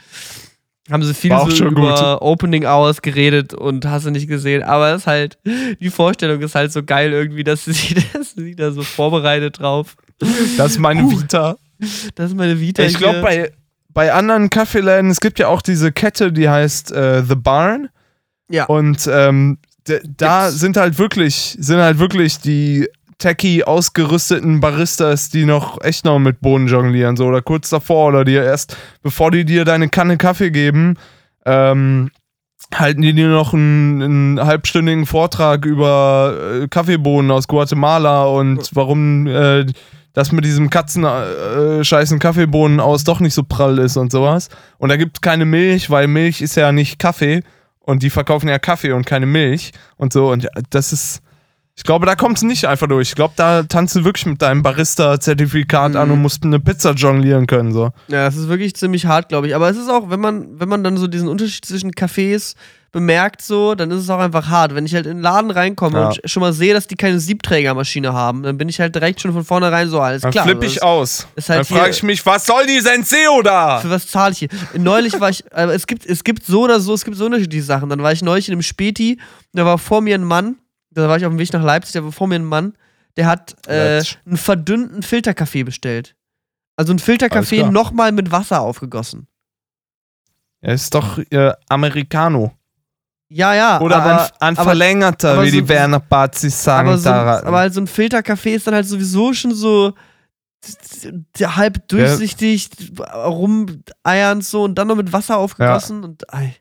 haben 0.91 1.03
sie 1.03 1.13
viel 1.13 1.31
so 1.37 1.49
schon 1.51 1.67
über 1.75 2.21
Opening 2.21 2.65
Hours 2.65 3.01
geredet 3.01 3.53
und 3.53 3.85
hast 3.85 4.05
du 4.05 4.11
nicht 4.11 4.27
gesehen. 4.27 4.63
Aber 4.63 4.91
es 4.93 5.01
ist 5.01 5.07
halt, 5.07 5.37
die 5.79 5.89
Vorstellung 5.89 6.41
ist 6.41 6.55
halt 6.55 6.71
so 6.71 6.83
geil 6.83 7.11
irgendwie, 7.11 7.43
dass 7.43 7.65
sie, 7.65 7.73
sich- 7.73 8.11
dass 8.13 8.33
sie 8.33 8.55
da 8.55 8.71
so 8.71 8.81
vorbereitet 8.83 9.59
drauf. 9.59 9.95
Das 10.57 10.71
ist 10.71 10.79
meine 10.79 11.03
Huh. 11.03 11.11
Vita. 11.21 11.57
Das 12.15 12.31
ist 12.31 12.35
meine 12.37 12.59
Vita. 12.59 12.83
Ich 12.83 12.97
glaube, 12.97 13.21
bei, 13.21 13.51
bei 13.93 14.13
anderen 14.13 14.49
Kaffeeläden, 14.49 15.11
es 15.11 15.19
gibt 15.19 15.39
ja 15.39 15.47
auch 15.47 15.61
diese 15.61 15.91
Kette, 15.91 16.31
die 16.31 16.49
heißt 16.49 16.91
äh, 16.91 17.23
The 17.23 17.35
Barn. 17.35 17.89
Ja. 18.49 18.65
Und 18.65 19.07
ähm, 19.11 19.57
da 20.17 20.51
sind 20.51 20.75
halt 20.77 20.97
wirklich, 20.99 21.55
sind 21.59 21.79
halt 21.79 21.99
wirklich 21.99 22.39
die 22.39 22.89
techy 23.17 23.63
ausgerüsteten 23.63 24.59
Baristas, 24.59 25.29
die 25.29 25.45
noch 25.45 25.81
echt 25.81 26.05
noch 26.05 26.19
mit 26.19 26.39
Bohnen 26.41 26.67
jonglieren, 26.67 27.17
so 27.17 27.25
oder 27.25 27.41
kurz 27.41 27.69
davor 27.69 28.09
oder 28.09 28.23
dir 28.23 28.43
erst, 28.43 28.77
bevor 29.01 29.31
die 29.31 29.45
dir 29.45 29.65
deine 29.65 29.89
Kanne 29.89 30.17
Kaffee 30.17 30.51
geben, 30.51 30.95
ähm, 31.45 32.11
halten 32.73 33.01
die 33.01 33.13
dir 33.13 33.29
noch 33.29 33.53
einen, 33.53 34.01
einen 34.01 34.45
halbstündigen 34.45 35.05
Vortrag 35.05 35.65
über 35.65 36.61
äh, 36.63 36.67
Kaffeebohnen 36.67 37.31
aus 37.31 37.47
Guatemala 37.47 38.25
und 38.25 38.69
warum 38.73 39.25
äh, 39.27 39.65
das 40.13 40.31
mit 40.31 40.45
diesem 40.45 40.69
Katzen 40.69 41.03
äh, 41.03 41.83
scheißen 41.83 42.19
Kaffeebohnen 42.19 42.79
aus 42.79 43.03
doch 43.03 43.19
nicht 43.19 43.33
so 43.33 43.43
prall 43.43 43.77
ist 43.77 43.97
und 43.97 44.11
sowas. 44.11 44.49
Und 44.79 44.89
da 44.89 44.97
gibt 44.97 45.17
es 45.17 45.21
keine 45.21 45.45
Milch, 45.45 45.89
weil 45.89 46.07
Milch 46.07 46.41
ist 46.41 46.55
ja 46.55 46.71
nicht 46.71 46.99
Kaffee 46.99 47.41
und 47.79 48.03
die 48.03 48.09
verkaufen 48.09 48.49
ja 48.49 48.59
Kaffee 48.59 48.91
und 48.91 49.05
keine 49.05 49.27
Milch 49.27 49.71
und 49.95 50.11
so 50.13 50.31
und 50.31 50.47
das 50.69 50.91
ist 50.91 51.21
ich 51.77 51.83
glaube, 51.83 52.05
da 52.07 52.15
kommt 52.15 52.37
es 52.37 52.43
nicht 52.43 52.65
einfach 52.65 52.87
durch. 52.87 53.09
Ich 53.09 53.15
glaube, 53.15 53.35
da 53.37 53.61
tanzt 53.63 53.95
du 53.95 54.03
wirklich 54.03 54.25
mit 54.25 54.41
deinem 54.41 54.63
Barista-Zertifikat 54.63 55.95
an 55.95 56.07
Mhm. 56.07 56.13
und 56.15 56.21
musst 56.23 56.43
eine 56.43 56.59
Pizza 56.59 56.91
jonglieren 56.93 57.47
können. 57.47 57.71
So. 57.71 57.91
Ja, 58.07 58.25
das 58.25 58.35
ist 58.35 58.47
wirklich 58.49 58.75
ziemlich 58.75 59.05
hart, 59.05 59.29
glaube 59.29 59.47
ich. 59.47 59.55
Aber 59.55 59.69
es 59.69 59.77
ist 59.77 59.89
auch, 59.89 60.09
wenn 60.09 60.19
man, 60.19 60.59
wenn 60.59 60.67
man 60.69 60.83
dann 60.83 60.97
so 60.97 61.07
diesen 61.07 61.27
Unterschied 61.27 61.65
zwischen 61.65 61.91
Cafés 61.91 62.55
bemerkt, 62.91 63.41
so, 63.41 63.75
dann 63.75 63.91
ist 63.91 63.99
es 64.01 64.09
auch 64.09 64.17
einfach 64.19 64.47
hart. 64.47 64.73
Wenn 64.73 64.85
ich 64.85 64.95
halt 64.95 65.05
in 65.05 65.17
den 65.17 65.21
Laden 65.21 65.51
reinkomme 65.51 65.99
Ja. 65.99 66.07
und 66.07 66.19
schon 66.25 66.41
mal 66.41 66.53
sehe, 66.53 66.73
dass 66.73 66.87
die 66.87 66.95
keine 66.95 67.19
Siebträgermaschine 67.19 68.11
haben, 68.13 68.43
dann 68.43 68.57
bin 68.57 68.69
ich 68.69 68.79
halt 68.79 68.95
direkt 68.95 69.21
schon 69.21 69.33
von 69.33 69.43
vornherein 69.43 69.89
so, 69.89 69.99
alles 69.99 70.23
Dann 70.23 70.31
klar. 70.31 70.45
flippe 70.45 70.65
das 70.65 70.71
ich 70.71 70.83
aus. 70.83 71.27
ist 71.35 71.49
halt 71.49 71.59
Dann 71.59 71.77
frage 71.77 71.91
ich 71.91 72.01
mich, 72.01 72.25
was 72.25 72.45
soll 72.45 72.65
die 72.65 72.79
Senseo 72.79 73.41
da? 73.43 73.79
Für 73.79 73.89
was 73.91 74.07
zahle 74.07 74.31
ich 74.31 74.39
hier? 74.39 74.49
Neulich 74.77 75.19
war 75.19 75.29
ich, 75.29 75.43
äh, 75.51 75.65
es 75.67 75.85
gibt, 75.85 76.05
es 76.05 76.23
gibt 76.23 76.45
so 76.45 76.61
oder 76.63 76.79
so, 76.79 76.93
es 76.93 77.03
gibt 77.05 77.17
so 77.17 77.25
unterschiedliche 77.25 77.63
Sachen. 77.63 77.89
Dann 77.89 78.01
war 78.01 78.13
ich 78.13 78.23
neulich 78.23 78.47
in 78.47 78.53
einem 78.53 78.61
Späti, 78.63 79.19
da 79.53 79.65
war 79.65 79.77
vor 79.77 80.01
mir 80.01 80.15
ein 80.15 80.23
Mann, 80.23 80.55
da 81.01 81.09
war 81.09 81.17
ich 81.17 81.25
auf 81.25 81.31
dem 81.31 81.39
Weg 81.39 81.51
nach 81.53 81.63
Leipzig, 81.63 81.93
da 81.93 82.03
war 82.03 82.11
vor 82.11 82.27
mir 82.27 82.35
ein 82.35 82.45
Mann, 82.45 82.73
der 83.17 83.25
hat 83.27 83.55
äh, 83.67 84.03
einen 84.25 84.37
verdünnten 84.37 85.03
Filterkaffee 85.03 85.63
bestellt. 85.63 86.15
Also 86.75 86.93
ein 86.93 86.97
Alles 86.97 87.05
Filterkaffee 87.05 87.63
nochmal 87.63 88.11
mit 88.11 88.31
Wasser 88.31 88.61
aufgegossen. 88.61 89.27
Er 90.61 90.73
ist 90.73 90.93
doch 90.93 91.17
äh, 91.31 91.53
Americano. 91.69 92.53
Ja, 93.29 93.53
ja. 93.53 93.81
Oder 93.81 93.97
aber, 93.97 94.21
ein, 94.23 94.29
ein 94.39 94.57
aber- 94.57 94.63
verlängerter, 94.69 95.33
aber 95.33 95.43
wie 95.43 95.49
so- 95.49 95.59
die 95.61 95.67
Werner 95.67 95.99
Bazis 95.99 96.63
sagen. 96.63 96.89
aber, 96.89 96.97
so, 96.97 97.09
aber 97.09 97.57
halt 97.57 97.73
so 97.73 97.81
ein 97.81 97.87
Filterkaffee 97.87 98.55
ist 98.55 98.67
dann 98.67 98.73
halt 98.75 98.85
sowieso 98.87 99.33
schon 99.33 99.53
so 99.53 99.93
halb 101.41 101.87
durchsichtig 101.87 102.69
rumeiernd 102.99 104.43
so 104.43 104.63
und 104.63 104.75
dann 104.75 104.87
noch 104.87 104.95
mit 104.95 105.13
Wasser 105.13 105.37
aufgegossen 105.37 106.03
und 106.03 106.33
ei. 106.33 106.55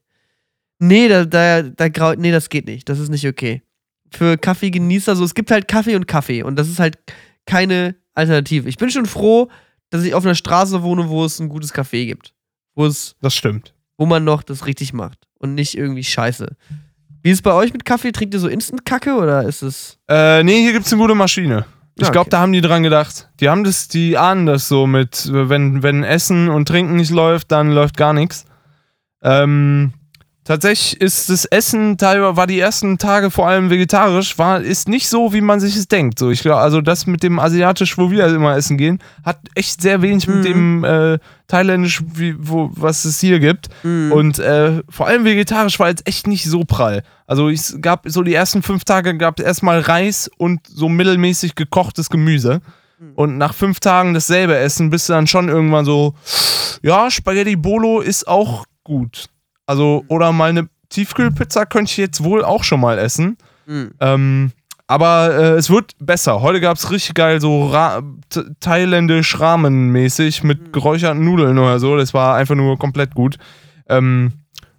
nee, 0.78 1.08
da, 1.08 1.24
da, 1.24 1.62
da 1.62 2.14
nee, 2.16 2.32
das 2.32 2.48
geht 2.48 2.66
nicht. 2.66 2.88
Das 2.88 2.98
ist 2.98 3.08
nicht 3.08 3.26
okay. 3.26 3.62
Für 4.10 4.36
Kaffeegenießer 4.38 5.16
so, 5.16 5.24
es 5.24 5.34
gibt 5.34 5.50
halt 5.50 5.68
Kaffee 5.68 5.96
und 5.96 6.06
Kaffee 6.06 6.42
und 6.42 6.56
das 6.56 6.68
ist 6.68 6.78
halt 6.78 6.98
keine 7.46 7.96
Alternative. 8.14 8.68
Ich 8.68 8.76
bin 8.78 8.90
schon 8.90 9.06
froh, 9.06 9.48
dass 9.90 10.02
ich 10.04 10.14
auf 10.14 10.24
einer 10.24 10.34
Straße 10.34 10.82
wohne, 10.82 11.08
wo 11.08 11.24
es 11.24 11.38
ein 11.38 11.48
gutes 11.48 11.74
Café 11.74 12.06
gibt. 12.06 12.32
Wo 12.74 12.86
es, 12.86 13.14
das 13.20 13.34
stimmt. 13.34 13.74
wo 13.96 14.06
man 14.06 14.24
noch 14.24 14.42
das 14.42 14.66
richtig 14.66 14.92
macht 14.92 15.26
und 15.38 15.54
nicht 15.54 15.76
irgendwie 15.76 16.04
Scheiße. 16.04 16.56
Wie 17.22 17.30
ist 17.30 17.38
es 17.38 17.42
bei 17.42 17.52
euch 17.52 17.72
mit 17.72 17.84
Kaffee? 17.84 18.12
Trinkt 18.12 18.34
ihr 18.34 18.40
so 18.40 18.48
Instant-Kacke 18.48 19.14
oder 19.14 19.42
ist 19.44 19.62
es. 19.62 19.98
Äh, 20.08 20.42
nee, 20.44 20.60
hier 20.62 20.72
gibt's 20.72 20.92
eine 20.92 21.00
gute 21.02 21.14
Maschine. 21.14 21.64
Ich 21.98 22.06
Ah, 22.06 22.10
glaube, 22.10 22.26
okay. 22.26 22.30
da 22.30 22.40
haben 22.40 22.52
die 22.52 22.60
dran 22.60 22.82
gedacht. 22.82 23.30
Die 23.40 23.48
haben 23.48 23.64
das, 23.64 23.88
die 23.88 24.18
ahnen 24.18 24.44
das 24.46 24.68
so 24.68 24.86
mit, 24.86 25.28
wenn, 25.32 25.82
wenn 25.82 26.04
Essen 26.04 26.48
und 26.48 26.68
Trinken 26.68 26.96
nicht 26.96 27.10
läuft, 27.10 27.50
dann 27.52 27.72
läuft 27.72 27.96
gar 27.96 28.12
nichts. 28.12 28.44
Ähm, 29.22 29.92
tatsächlich 30.46 31.00
ist 31.00 31.28
das 31.28 31.44
Essen 31.44 31.98
teilweise, 31.98 32.36
war 32.36 32.46
die 32.46 32.58
ersten 32.58 32.96
Tage 32.96 33.30
vor 33.30 33.48
allem 33.48 33.68
vegetarisch, 33.68 34.38
war, 34.38 34.60
ist 34.60 34.88
nicht 34.88 35.08
so, 35.08 35.32
wie 35.32 35.42
man 35.42 35.60
sich 35.60 35.76
es 35.76 35.88
denkt. 35.88 36.18
So, 36.18 36.30
ich 36.30 36.40
glaube, 36.40 36.60
also 36.60 36.80
das 36.80 37.06
mit 37.06 37.22
dem 37.22 37.38
asiatisch, 37.38 37.98
wo 37.98 38.10
wir 38.10 38.26
immer 38.28 38.56
essen 38.56 38.78
gehen, 38.78 39.00
hat 39.24 39.38
echt 39.54 39.82
sehr 39.82 40.00
wenig 40.00 40.26
mit 40.26 40.36
Mhm. 40.38 40.42
dem 40.42 40.84
äh, 40.84 41.18
thailändisch, 41.48 42.02
wie, 42.14 42.34
wo, 42.38 42.70
was 42.72 43.04
es 43.04 43.20
hier 43.20 43.38
gibt. 43.38 43.68
Mm. 43.82 44.12
Und 44.12 44.38
äh, 44.38 44.82
vor 44.88 45.06
allem 45.06 45.24
vegetarisch 45.24 45.78
war 45.78 45.88
jetzt 45.88 46.08
echt 46.08 46.26
nicht 46.26 46.44
so 46.44 46.64
prall. 46.64 47.02
Also 47.26 47.48
es 47.50 47.76
gab 47.80 48.04
so 48.06 48.22
die 48.22 48.34
ersten 48.34 48.62
fünf 48.62 48.84
Tage 48.84 49.16
gab 49.16 49.38
es 49.38 49.44
erstmal 49.44 49.80
Reis 49.80 50.30
und 50.38 50.60
so 50.66 50.88
mittelmäßig 50.88 51.54
gekochtes 51.54 52.08
Gemüse. 52.10 52.60
Hm. 52.98 53.12
Und 53.14 53.36
nach 53.38 53.52
fünf 53.54 53.80
Tagen 53.80 54.14
dasselbe 54.14 54.56
essen, 54.56 54.90
bist 54.90 55.08
du 55.08 55.12
dann 55.12 55.26
schon 55.26 55.48
irgendwann 55.48 55.84
so, 55.84 56.14
ja, 56.82 57.10
Spaghetti 57.10 57.56
Bolo 57.56 58.00
ist 58.00 58.26
auch 58.26 58.64
gut. 58.84 59.28
Also, 59.66 60.00
Hm. 60.00 60.06
oder 60.08 60.32
mal 60.32 60.50
eine 60.50 60.68
Tiefkühlpizza 60.88 61.66
könnte 61.66 61.90
ich 61.90 61.96
jetzt 61.96 62.22
wohl 62.22 62.44
auch 62.44 62.62
schon 62.64 62.80
mal 62.80 62.98
essen. 62.98 63.36
Mm. 63.66 63.86
Ähm, 64.00 64.52
aber 64.86 65.34
äh, 65.34 65.52
es 65.54 65.68
wird 65.68 65.94
besser. 65.98 66.40
Heute 66.42 66.60
gab 66.60 66.76
es 66.76 66.92
richtig 66.92 67.14
geil 67.16 67.40
so 67.40 67.66
Ra 67.66 68.02
thailändisch 68.60 69.34
Ramen-mäßig 69.40 70.42
Mhm. 70.42 70.48
mit 70.48 70.72
geräucherten 70.72 71.24
Nudeln 71.24 71.58
oder 71.58 71.80
so. 71.80 71.96
Das 71.96 72.14
war 72.14 72.36
einfach 72.36 72.54
nur 72.54 72.78
komplett 72.78 73.14
gut. 73.14 73.36
Ähm, 73.88 74.32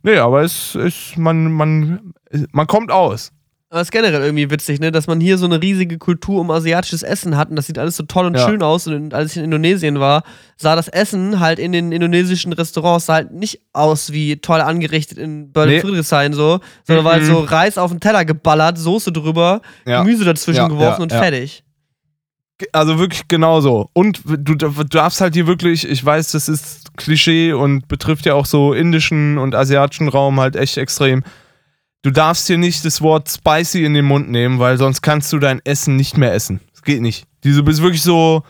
nee, 0.04 0.18
aber 0.18 0.44
es 0.44 0.76
ist, 0.76 1.18
man, 1.18 1.52
man, 1.52 2.14
man 2.54 2.68
kommt 2.68 2.90
aus. 2.90 3.34
Aber 3.70 3.82
es 3.82 3.88
ist 3.88 3.92
generell 3.92 4.22
irgendwie 4.22 4.50
witzig, 4.50 4.80
ne? 4.80 4.94
dass 4.94 5.08
man 5.08 5.20
hier 5.20 5.38
so 5.38 5.46
eine 5.46 5.62
riesige 5.62 5.98
Kultur 5.98 6.40
um 6.40 6.50
asiatisches 6.52 7.04
Essen 7.04 7.36
hat 7.36 7.50
und 7.50 7.58
das 7.58 7.68
sieht 7.68 7.78
alles 7.78 7.98
so 7.98 8.04
toll 8.04 8.26
und 8.26 8.36
Ja. 8.38 8.48
schön 8.48 8.64
aus. 8.64 8.88
Und 8.88 9.14
als 9.14 9.32
ich 9.32 9.38
in 9.38 9.44
Indonesien 9.44 10.00
war, 10.00 10.24
sah 10.56 10.78
das 10.78 10.88
Essen 10.88 11.42
halt 11.42 11.60
in 11.60 11.74
den 11.74 11.92
indonesischen 11.92 12.54
Restaurants 12.54 13.08
sah 13.08 13.16
halt 13.16 13.34
nicht 13.34 13.60
aus 13.74 14.14
wie 14.14 14.38
toll 14.38 14.62
angerichtet 14.62 15.18
in 15.18 15.52
Berlin 15.52 15.76
Nee. 15.76 15.82
Friedrichshain 15.82 16.32
so, 16.32 16.62
sondern 16.86 17.04
war 17.04 17.14
halt 17.14 17.24
Mhm. 17.24 17.28
so 17.28 17.40
Reis 17.42 17.78
auf 17.78 17.92
den 17.92 18.00
Teller 18.00 18.24
geballert, 18.24 18.78
Soße 18.78 19.12
drüber, 19.12 19.62
Ja. 19.86 20.02
Gemüse 20.02 20.24
dazwischen 20.24 20.60
Ja, 20.62 20.68
geworfen 20.70 21.02
und 21.02 21.12
fertig. 21.12 21.64
Also 22.72 22.98
wirklich 22.98 23.28
genauso. 23.28 23.90
Und 23.94 24.22
du 24.26 24.56
darfst 24.56 25.20
halt 25.20 25.34
hier 25.36 25.46
wirklich, 25.46 25.88
ich 25.88 26.04
weiß, 26.04 26.32
das 26.32 26.48
ist 26.48 26.96
Klischee 26.96 27.52
und 27.54 27.88
betrifft 27.90 28.26
ja 28.26 28.34
auch 28.34 28.46
so 28.46 28.74
indischen 28.74 29.38
und 29.38 29.54
asiatischen 29.56 30.08
Raum 30.08 30.40
halt 30.40 30.56
echt 30.56 30.78
extrem. 30.78 31.24
Du 32.08 32.14
darfst 32.14 32.48
hier 32.48 32.58
nicht 32.58 32.86
das 32.86 33.02
Wort 33.02 33.28
spicy 33.30 33.84
in 33.84 33.94
den 33.94 34.06
Mund 34.06 34.30
nehmen, 34.32 34.60
weil 34.60 34.78
sonst 34.78 35.02
kannst 35.02 35.34
du 35.34 35.40
dein 35.40 35.60
Essen 35.66 35.98
nicht 35.98 36.18
mehr 36.18 36.34
essen. 36.34 36.62
Das 36.72 36.82
geht 36.84 37.02
nicht. 37.02 37.26
Die- 37.44 37.52
Du 37.52 37.64
bist 37.66 37.82
wirklich 37.82 38.02
so, 38.02 38.44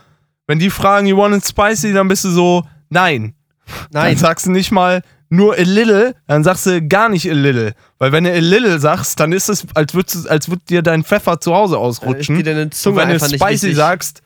wenn 0.45 0.60
die 0.60 0.70
fragen, 0.70 1.08
you 1.08 1.18
want 1.18 1.36
it 1.36 1.43
spicy, 1.43 1.91
dann 1.91 2.08
bist 2.08 2.24
du 2.24 2.30
so, 2.30 2.64
nein. 2.89 3.34
Dann 3.89 4.03
Nein. 4.03 4.16
sagst 4.18 4.45
du 4.45 4.51
nicht 4.51 4.72
mal, 4.72 5.01
nur 5.30 5.55
a 5.55 5.62
little, 5.64 6.14
dann 6.28 6.43
sagst 6.43 6.68
du 6.68 6.88
gar 6.88 7.10
nicht 7.10 7.28
a 7.32 7.34
little. 7.34 7.74
Weil 7.97 8.12
wenn 8.12 8.26
du 8.26 8.32
a 8.32 8.38
little 8.38 8.78
sagst, 8.80 9.20
dann 9.20 9.32
ist 9.32 9.49
es, 9.49 9.66
als 9.74 9.95
würdest 9.95 10.30
als 10.30 10.49
würd 10.49 10.70
dir 10.70 10.84
dein 10.84 11.03
Pfeffer 11.03 11.39
zu 11.39 11.55
Hause 11.55 11.80
ausrutschen. 11.80 12.39
Äh, 12.39 12.43
deine 12.43 12.62
Und 12.62 12.76
Zunge 12.76 12.97
wenn 12.97 13.10
du 13.10 13.20
spicy 13.20 13.74
sagst, 13.74 14.22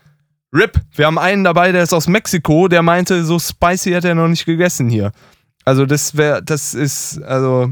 Rip, 0.53 0.77
wir 0.93 1.05
haben 1.05 1.17
einen 1.17 1.45
dabei, 1.45 1.71
der 1.71 1.83
ist 1.83 1.93
aus 1.93 2.09
Mexiko, 2.09 2.67
der 2.67 2.81
meinte, 2.81 3.23
so 3.23 3.39
spicy 3.39 3.93
hat 3.93 4.03
er 4.03 4.13
noch 4.13 4.27
nicht 4.27 4.43
gegessen 4.45 4.89
hier. 4.89 5.13
Also 5.63 5.85
das 5.85 6.17
wäre, 6.17 6.43
das 6.43 6.73
ist, 6.73 7.21
also 7.23 7.69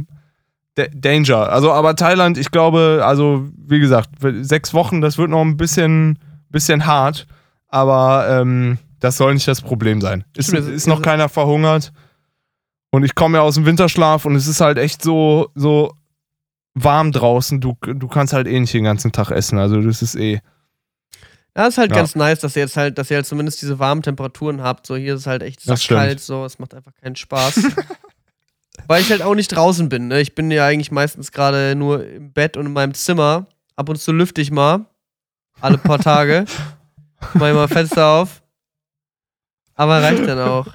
Danger. 0.88 1.50
Also 1.52 1.72
aber 1.74 1.96
Thailand, 1.96 2.38
ich 2.38 2.52
glaube, 2.52 3.02
also 3.04 3.48
wie 3.58 3.80
gesagt, 3.80 4.10
sechs 4.42 4.74
Wochen, 4.74 5.02
das 5.02 5.18
wird 5.18 5.30
noch 5.30 5.42
ein 5.42 5.58
bisschen, 5.58 6.18
bisschen 6.50 6.86
hart, 6.86 7.28
aber 7.68 8.28
ähm, 8.30 8.78
das 9.00 9.18
soll 9.18 9.34
nicht 9.34 9.48
das 9.48 9.62
Problem 9.62 10.00
sein. 10.02 10.24
Ist, 10.36 10.54
das- 10.54 10.66
ist 10.68 10.88
noch 10.88 11.02
keiner 11.02 11.28
verhungert 11.30 11.92
und 12.92 13.04
ich 13.04 13.16
komme 13.16 13.38
ja 13.38 13.44
aus 13.44 13.56
dem 13.56 13.66
Winterschlaf 13.66 14.26
und 14.26 14.36
es 14.36 14.48
ist 14.48 14.62
halt 14.62 14.78
echt 14.78 15.04
so, 15.04 15.50
so 15.56 15.94
warm 16.76 17.12
draußen, 17.12 17.60
du, 17.60 17.76
du 17.82 18.08
kannst 18.08 18.32
halt 18.34 18.48
eh 18.48 18.60
nicht 18.60 18.74
den 18.74 18.84
ganzen 18.86 19.12
Tag 19.12 19.32
essen, 19.32 19.58
also 19.60 19.82
das 19.82 20.02
ist 20.02 20.16
eh. 20.16 20.40
Ja, 21.58 21.68
ist 21.68 21.78
halt 21.78 21.92
Ja. 21.92 21.98
ganz 21.98 22.16
nice, 22.16 22.40
dass 22.40 22.56
ihr 22.56 22.62
jetzt 22.62 22.78
halt, 22.78 22.98
dass 22.98 23.10
ihr 23.12 23.18
halt 23.18 23.26
zumindest 23.26 23.62
diese 23.62 23.80
warmen 23.80 24.02
Temperaturen 24.02 24.62
habt. 24.62 24.86
So, 24.86 24.96
hier 24.96 25.16
ist 25.16 25.22
es 25.22 25.28
halt 25.28 25.42
echt 25.44 25.66
kalt, 25.90 26.22
so, 26.22 26.46
es 26.46 26.58
macht 26.60 26.74
einfach 26.74 26.94
keinen 27.02 27.16
Spaß. 27.18 27.60
Weil 28.90 29.04
ich 29.04 29.12
halt 29.12 29.22
auch 29.22 29.36
nicht 29.36 29.50
draußen 29.50 29.88
bin, 29.88 30.08
ne? 30.08 30.20
Ich 30.20 30.34
bin 30.34 30.50
ja 30.50 30.66
eigentlich 30.66 30.90
meistens 30.90 31.32
gerade 31.32 31.76
nur 31.76 32.04
im 32.04 32.34
Bett 32.34 32.58
und 32.58 32.66
in 32.66 32.74
meinem 32.74 32.96
Zimmer. 32.96 33.46
Ab 33.76 33.88
und 33.88 33.98
zu 33.98 34.12
lüfte 34.12 34.42
ich 34.42 34.50
mal. 34.50 34.84
Alle 35.62 35.78
paar 35.78 36.00
Tage. 36.00 36.46
Mach 37.36 37.50
ich 37.50 37.54
mal 37.54 37.68
Fenster 37.68 38.08
auf. 38.08 38.42
Aber 39.76 40.02
reicht 40.02 40.28
dann 40.28 40.40
auch. 40.40 40.66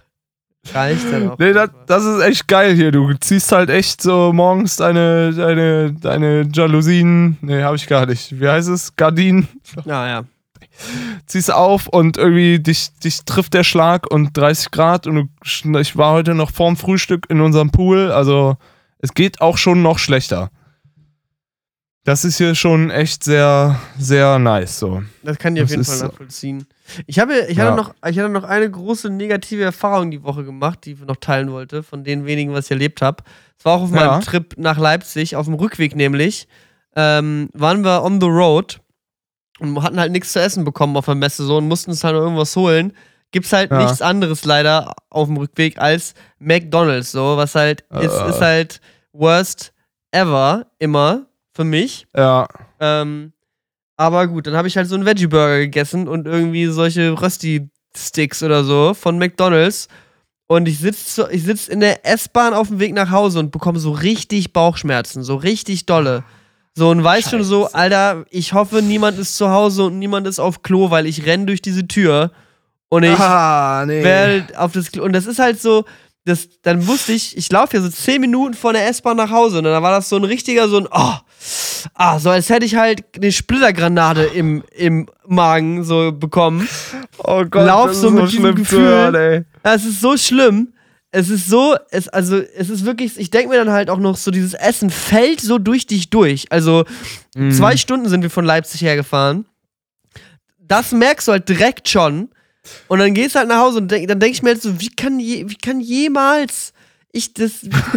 Reicht 0.72 1.12
dann 1.12 1.30
auch. 1.30 1.38
Nee, 1.38 1.52
das, 1.52 1.70
das 1.86 2.04
ist 2.04 2.22
echt 2.22 2.46
geil 2.46 2.76
hier. 2.76 2.92
Du 2.92 3.12
ziehst 3.14 3.50
halt 3.50 3.68
echt 3.68 4.00
so 4.00 4.32
morgens 4.32 4.76
deine, 4.76 5.32
deine, 5.34 5.92
deine 5.94 6.48
Jalousien, 6.52 7.36
nee, 7.40 7.64
hab 7.64 7.74
ich 7.74 7.88
gar 7.88 8.06
nicht. 8.06 8.38
Wie 8.38 8.48
heißt 8.48 8.68
es? 8.68 8.94
Gardinen. 8.94 9.48
ja, 9.84 10.06
ja. 10.06 10.24
Ziehst 11.26 11.52
auf 11.52 11.86
und 11.88 12.16
irgendwie 12.16 12.58
dich, 12.58 12.90
dich 12.98 13.24
trifft 13.24 13.54
der 13.54 13.64
Schlag 13.64 14.10
und 14.10 14.36
30 14.36 14.70
Grad 14.70 15.06
und 15.06 15.14
du, 15.64 15.78
ich 15.78 15.96
war 15.96 16.12
heute 16.12 16.34
noch 16.34 16.50
vorm 16.50 16.76
Frühstück 16.76 17.26
in 17.28 17.40
unserem 17.40 17.70
Pool. 17.70 18.10
Also 18.12 18.56
es 18.98 19.14
geht 19.14 19.40
auch 19.40 19.58
schon 19.58 19.82
noch 19.82 19.98
schlechter. 19.98 20.50
Das 22.06 22.22
ist 22.26 22.36
hier 22.36 22.54
schon 22.54 22.90
echt 22.90 23.24
sehr, 23.24 23.80
sehr 23.98 24.38
nice 24.38 24.78
so. 24.78 25.02
Das 25.22 25.38
kann 25.38 25.56
ich 25.56 25.62
auf 25.62 25.68
Das 25.68 25.70
jeden 25.70 25.84
Fall 25.86 26.08
nachvollziehen. 26.08 26.66
Ich, 27.06 27.18
habe, 27.18 27.46
ich, 27.48 27.56
Ja. 27.56 27.64
hatte 27.64 27.76
noch, 27.76 27.94
ich 28.06 28.18
hatte 28.18 28.28
noch 28.28 28.44
eine 28.44 28.70
große 28.70 29.08
negative 29.08 29.62
Erfahrung 29.64 30.10
die 30.10 30.22
Woche 30.22 30.44
gemacht, 30.44 30.80
die 30.84 30.92
ich 30.92 31.00
noch 31.00 31.16
teilen 31.16 31.50
wollte, 31.50 31.82
von 31.82 32.04
den 32.04 32.26
wenigen, 32.26 32.52
was 32.52 32.66
ich 32.66 32.72
erlebt 32.72 33.00
habe. 33.00 33.24
Es 33.58 33.64
war 33.64 33.72
auch 33.78 33.82
auf 33.84 33.90
Ja. 33.90 33.96
meinem 34.06 34.20
Trip 34.20 34.54
nach 34.58 34.76
Leipzig, 34.76 35.34
auf 35.36 35.46
dem 35.46 35.54
Rückweg 35.54 35.96
nämlich, 35.96 36.46
ähm, 36.94 37.48
waren 37.54 37.82
wir 37.84 38.02
on 38.02 38.20
the 38.20 38.26
road 38.26 38.80
und 39.60 39.82
hatten 39.82 40.00
halt 40.00 40.12
nichts 40.12 40.32
zu 40.32 40.40
essen 40.40 40.64
bekommen 40.64 40.96
auf 40.96 41.04
der 41.06 41.14
Messe 41.14 41.44
so 41.44 41.56
und 41.58 41.68
mussten 41.68 41.90
uns 41.90 42.02
halt 42.04 42.14
noch 42.14 42.22
irgendwas 42.22 42.54
holen. 42.56 42.92
Gibt's 43.30 43.52
halt 43.52 43.70
Ja. 43.70 43.78
nichts 43.82 44.00
anderes 44.02 44.44
leider 44.44 44.94
auf 45.10 45.26
dem 45.28 45.36
Rückweg 45.36 45.78
als 45.78 46.14
McDonalds, 46.38 47.12
so, 47.12 47.36
was 47.36 47.54
halt 47.54 47.82
ist, 48.00 48.12
Äh. 48.14 48.28
ist 48.30 48.40
halt 48.40 48.80
worst 49.12 49.72
ever 50.12 50.66
immer 50.78 51.26
für 51.52 51.64
mich. 51.64 52.06
Ja. 52.16 52.46
Ähm, 52.80 53.32
aber 53.96 54.26
gut, 54.26 54.46
dann 54.46 54.56
habe 54.56 54.68
ich 54.68 54.76
halt 54.76 54.88
so 54.88 54.94
einen 54.96 55.06
Veggie-Burger 55.06 55.58
gegessen 55.58 56.08
und 56.08 56.26
irgendwie 56.26 56.66
solche 56.66 57.20
Rösti-Sticks 57.20 58.42
oder 58.42 58.64
so 58.64 58.94
von 58.94 59.18
McDonalds. 59.18 59.88
Und 60.46 60.68
ich 60.68 60.78
sitze 60.78 61.28
ich 61.32 61.42
sitz 61.44 61.68
in 61.68 61.80
der 61.80 62.04
S-Bahn 62.06 62.54
auf 62.54 62.68
dem 62.68 62.78
Weg 62.78 62.92
nach 62.92 63.10
Hause 63.10 63.38
und 63.38 63.50
bekomme 63.50 63.78
so 63.78 63.92
richtig 63.92 64.52
Bauchschmerzen, 64.52 65.22
so 65.22 65.36
richtig 65.36 65.86
dolle. 65.86 66.22
So 66.76 66.90
und 66.90 67.04
weißt 67.04 67.30
schon 67.30 67.44
so, 67.44 67.66
Alter, 67.66 68.24
ich 68.30 68.52
hoffe, 68.52 68.82
niemand 68.82 69.18
ist 69.18 69.36
zu 69.36 69.50
Hause 69.50 69.84
und 69.84 69.98
niemand 69.98 70.26
ist 70.26 70.40
auf 70.40 70.62
Klo, 70.62 70.90
weil 70.90 71.06
ich 71.06 71.24
renn 71.24 71.46
durch 71.46 71.62
diese 71.62 71.86
Tür 71.86 72.32
und 72.88 73.04
ich 73.04 73.18
ah, 73.18 73.84
nee. 73.86 74.02
werde 74.02 74.58
auf 74.58 74.72
das 74.72 74.90
Klo. 74.90 75.04
Und 75.04 75.12
das 75.12 75.26
ist 75.26 75.38
halt 75.38 75.60
so, 75.60 75.84
das, 76.24 76.48
dann 76.62 76.86
wusste 76.88 77.12
ich, 77.12 77.36
ich 77.36 77.52
laufe 77.52 77.76
ja 77.76 77.82
so 77.82 77.88
10 77.88 78.20
Minuten 78.20 78.54
vor 78.54 78.72
der 78.72 78.88
S-Bahn 78.88 79.16
nach 79.16 79.30
Hause 79.30 79.58
und 79.58 79.64
dann 79.64 79.82
war 79.82 79.92
das 79.92 80.08
so 80.08 80.16
ein 80.16 80.24
richtiger, 80.24 80.68
so 80.68 80.78
ein, 80.78 80.88
oh, 80.90 81.14
ah, 81.94 82.18
so 82.18 82.30
als 82.30 82.48
hätte 82.48 82.66
ich 82.66 82.74
halt 82.76 83.04
eine 83.14 83.30
Splittergranate 83.30 84.22
im, 84.22 84.64
im 84.74 85.08
Magen 85.26 85.84
so 85.84 86.10
bekommen. 86.12 86.68
oh 87.18 87.44
Gott, 87.44 87.66
lauf 87.66 87.88
das 87.88 88.00
so 88.00 88.08
ist 88.08 88.14
mit 88.14 88.26
diesem 88.28 88.40
schlimm 88.40 88.54
Gefühl. 88.56 88.80
hören, 88.80 89.14
ey. 89.14 89.44
Es 89.62 89.84
ist 89.84 90.00
so 90.00 90.16
schlimm. 90.16 90.72
Es 91.16 91.28
ist 91.30 91.48
so, 91.48 91.76
es, 91.90 92.08
also, 92.08 92.38
es 92.38 92.68
ist 92.70 92.84
wirklich, 92.84 93.16
ich 93.18 93.30
denke 93.30 93.50
mir 93.50 93.56
dann 93.64 93.70
halt 93.70 93.88
auch 93.88 93.98
noch 94.00 94.16
so, 94.16 94.30
dieses 94.32 94.52
Essen 94.54 94.90
fällt 94.90 95.40
so 95.40 95.58
durch 95.58 95.86
dich 95.86 96.10
durch. 96.10 96.50
Also, 96.50 96.84
Mhm. 97.36 97.52
zwei 97.52 97.76
Stunden 97.76 98.08
sind 98.08 98.22
wir 98.22 98.30
von 98.30 98.44
Leipzig 98.44 98.82
hergefahren. 98.82 99.46
Das 100.58 100.92
merkst 100.92 101.28
du 101.28 101.32
halt 101.32 101.48
direkt 101.48 101.88
schon. 101.88 102.30
Und 102.88 102.98
dann 102.98 103.12
gehst 103.14 103.34
du 103.34 103.38
halt 103.38 103.48
nach 103.48 103.58
Hause 103.58 103.78
und 103.78 103.90
denk, 103.90 104.08
dann 104.08 104.18
denke 104.20 104.34
ich 104.34 104.42
mir 104.42 104.50
halt 104.50 104.62
so, 104.62 104.80
wie 104.80 104.88
kann, 104.88 105.20
je, 105.20 105.48
wie 105.48 105.56
kann 105.56 105.80
jemals 105.80 106.72
ich 107.12 107.34
das 107.34 107.52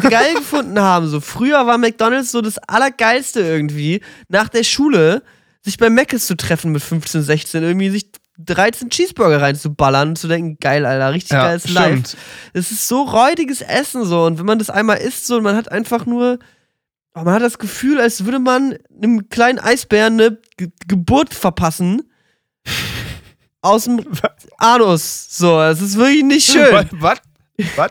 geil 0.09 0.33
gefunden 0.35 0.79
haben? 0.79 1.07
So, 1.07 1.19
früher 1.21 1.65
war 1.65 1.77
McDonalds 1.77 2.31
so 2.31 2.41
das 2.41 2.57
Allergeilste 2.59 3.39
irgendwie, 3.39 4.01
nach 4.27 4.49
der 4.49 4.63
Schule 4.63 5.23
sich 5.63 5.77
bei 5.77 5.89
Mc's 5.89 6.27
zu 6.27 6.35
treffen 6.35 6.71
mit 6.71 6.83
15, 6.83 7.23
16, 7.23 7.63
irgendwie 7.63 7.89
sich 7.89 8.11
13 8.39 8.89
Cheeseburger 8.89 9.41
reinzuballern 9.41 10.09
und 10.09 10.17
zu 10.17 10.27
denken, 10.27 10.57
geil, 10.59 10.85
Alter, 10.85 11.13
richtig 11.13 11.31
Ja, 11.31 11.43
geiles 11.47 11.67
Life. 11.69 11.89
stimmt. 11.89 12.17
Es 12.53 12.71
ist 12.71 12.87
so 12.87 13.01
räudiges 13.03 13.61
Essen 13.61 14.05
so 14.05 14.25
und 14.25 14.37
wenn 14.39 14.45
man 14.45 14.59
das 14.59 14.69
einmal 14.69 14.97
isst 14.97 15.25
so 15.27 15.37
und 15.37 15.43
man 15.43 15.55
hat 15.55 15.71
einfach 15.71 16.05
nur 16.05 16.37
oh, 17.15 17.21
man 17.23 17.33
hat 17.33 17.41
das 17.41 17.57
Gefühl, 17.57 17.99
als 17.99 18.25
würde 18.25 18.37
man 18.39 18.77
einem 19.01 19.27
kleinen 19.29 19.57
Eisbären 19.57 20.13
eine 20.19 20.37
Ge 20.57 20.69
Geburt 20.87 21.33
verpassen 21.33 22.03
aus 23.61 23.85
dem 23.85 24.01
Anus. 24.57 25.27
So, 25.35 25.59
es 25.61 25.81
ist 25.81 25.97
wirklich 25.97 26.23
nicht 26.23 26.47
schön. 26.51 26.71
Was? 26.99 27.17
Was? 27.75 27.89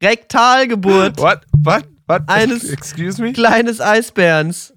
Rektalgeburt 0.00 1.18
Was? 1.20 1.38
Was? 1.52 1.82
Was? 2.06 2.22
Eines- 2.28 2.64
Excuse 2.70 3.20
me? 3.20 3.32
kleines 3.32 3.80
Eisbärens. 3.80 4.72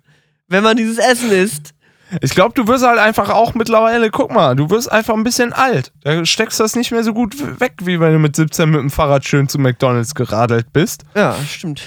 Wenn 0.47 0.63
man 0.63 0.77
dieses 0.77 0.97
Essen 0.97 1.31
isst. 1.31 1.73
Ich 2.21 2.31
glaube, 2.31 2.53
du 2.53 2.67
wirst 2.67 2.85
halt 2.85 2.99
einfach 2.99 3.29
auch 3.29 3.55
mittlerweile, 3.55 4.11
guck 4.11 4.31
mal, 4.31 4.55
du 4.55 4.69
wirst 4.69 4.91
einfach 4.91 5.15
ein 5.15 5.23
bisschen 5.23 5.53
alt. 5.53 5.91
Da 6.01 6.25
steckst 6.25 6.59
du 6.59 6.63
das 6.63 6.75
nicht 6.75 6.91
mehr 6.91 7.03
so 7.03 7.13
gut 7.13 7.59
weg, 7.59 7.73
wie 7.81 7.99
wenn 7.99 8.13
du 8.13 8.19
mit 8.19 8.35
17 8.35 8.69
mit 8.69 8.79
dem 8.79 8.91
Fahrrad 8.91 9.25
schön 9.25 9.49
zu 9.49 9.59
McDonalds 9.59 10.13
geradelt 10.13 10.71
bist. 10.71 11.03
Ja, 11.15 11.35
stimmt. 11.47 11.81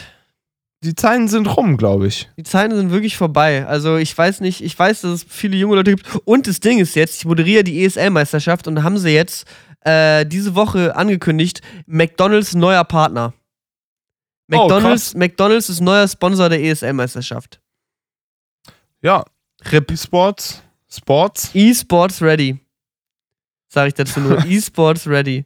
Die 0.85 0.95
Zeiten 0.95 1.27
sind 1.27 1.47
rum, 1.57 1.77
glaube 1.77 2.07
ich. 2.07 2.29
Die 2.37 2.45
Zeiten 2.45 2.75
sind 2.77 2.93
wirklich 2.93 3.17
vorbei. 3.17 3.67
Also 3.67 3.97
ich 3.97 4.17
weiß 4.17 4.41
nicht, 4.41 4.63
ich 4.63 4.79
weiß, 4.79 5.01
dass 5.01 5.11
es 5.11 5.27
viele 5.29 5.57
junge 5.57 5.75
Leute 5.77 5.95
gibt. 5.97 6.07
Und 6.25 6.47
das 6.47 6.61
Ding 6.61 6.79
ist 6.79 6.95
jetzt, 6.95 7.17
ich 7.17 7.25
moderiere 7.25 7.65
die 7.65 7.85
ESL-Meisterschaft 7.85 8.69
und 8.69 8.85
haben 8.85 8.99
sie 8.99 9.11
jetzt 9.11 9.45
äh, 9.81 10.25
diese 10.25 10.55
Woche 10.55 10.95
angekündigt, 10.95 11.63
McDonalds 11.87 12.55
neuer 12.55 12.85
Partner. 12.85 13.33
Oh, 14.53 14.57
McDonalds, 14.57 15.15
McDonalds 15.15 15.69
ist 15.69 15.81
neuer 15.81 16.07
Sponsor 16.07 16.49
der 16.49 16.63
ESL-Meisterschaft. 16.63 17.61
Ja, 19.03 19.25
RIP. 19.71 19.91
E-Sports, 19.93 20.63
Sports. 20.91 21.51
E-Sports 21.55 22.23
Ready. 22.23 22.59
Sag 23.69 23.89
ich 23.89 23.95
dazu 23.95 24.21
nur. 24.21 24.45
E-Sports 24.47 25.07
Ready. 25.07 25.45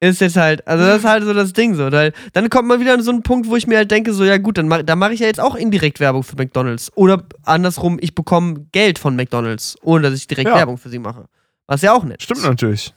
Ist 0.00 0.20
jetzt 0.20 0.36
halt, 0.36 0.66
also 0.68 0.84
das 0.84 0.98
ist 0.98 1.04
halt 1.04 1.24
so 1.24 1.32
das 1.32 1.52
Ding 1.54 1.74
so. 1.74 1.90
Weil 1.90 2.12
dann 2.34 2.50
kommt 2.50 2.68
man 2.68 2.78
wieder 2.80 2.92
an 2.94 3.02
so 3.02 3.10
einen 3.10 3.22
Punkt, 3.22 3.48
wo 3.48 3.56
ich 3.56 3.66
mir 3.66 3.78
halt 3.78 3.90
denke, 3.90 4.12
so, 4.12 4.24
ja 4.24 4.36
gut, 4.36 4.58
dann 4.58 4.68
mach, 4.68 4.82
da 4.82 4.96
mache 4.96 5.14
ich 5.14 5.20
ja 5.20 5.26
jetzt 5.26 5.40
auch 5.40 5.54
indirekt 5.54 5.98
Werbung 5.98 6.22
für 6.22 6.36
McDonalds. 6.36 6.92
Oder 6.96 7.22
andersrum, 7.44 7.98
ich 8.00 8.14
bekomme 8.14 8.66
Geld 8.72 8.98
von 8.98 9.16
McDonalds, 9.16 9.76
ohne 9.82 10.02
dass 10.10 10.14
ich 10.18 10.26
direkt 10.26 10.48
Ja. 10.50 10.56
Werbung 10.56 10.76
für 10.76 10.90
sie 10.90 10.98
mache. 10.98 11.26
Was 11.66 11.80
ja 11.80 11.94
auch 11.94 12.04
nett 12.04 12.22
Stimmt 12.22 12.40
ist. 12.40 12.44
natürlich. 12.46 12.94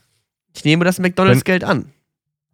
Ich 0.54 0.64
nehme 0.64 0.84
das 0.84 0.98
McDonalds-Geld 0.98 1.64
an. 1.64 1.92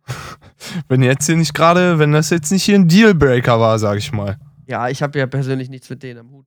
Wenn 0.88 1.02
jetzt 1.02 1.26
hier 1.26 1.36
nicht 1.36 1.54
gerade, 1.54 1.98
wenn 1.98 2.12
das 2.12 2.30
jetzt 2.30 2.50
nicht 2.52 2.62
hier 2.64 2.76
ein 2.76 2.88
Dealbreaker 2.88 3.58
war, 3.60 3.78
sag 3.78 3.98
ich 3.98 4.12
mal. 4.12 4.38
Ja, 4.66 4.88
ich 4.88 5.02
habe 5.02 5.18
ja 5.18 5.26
persönlich 5.26 5.68
nichts 5.68 5.90
mit 5.90 6.02
denen 6.02 6.20
am 6.20 6.30
Hut. 6.30 6.46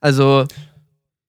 Also, 0.00 0.46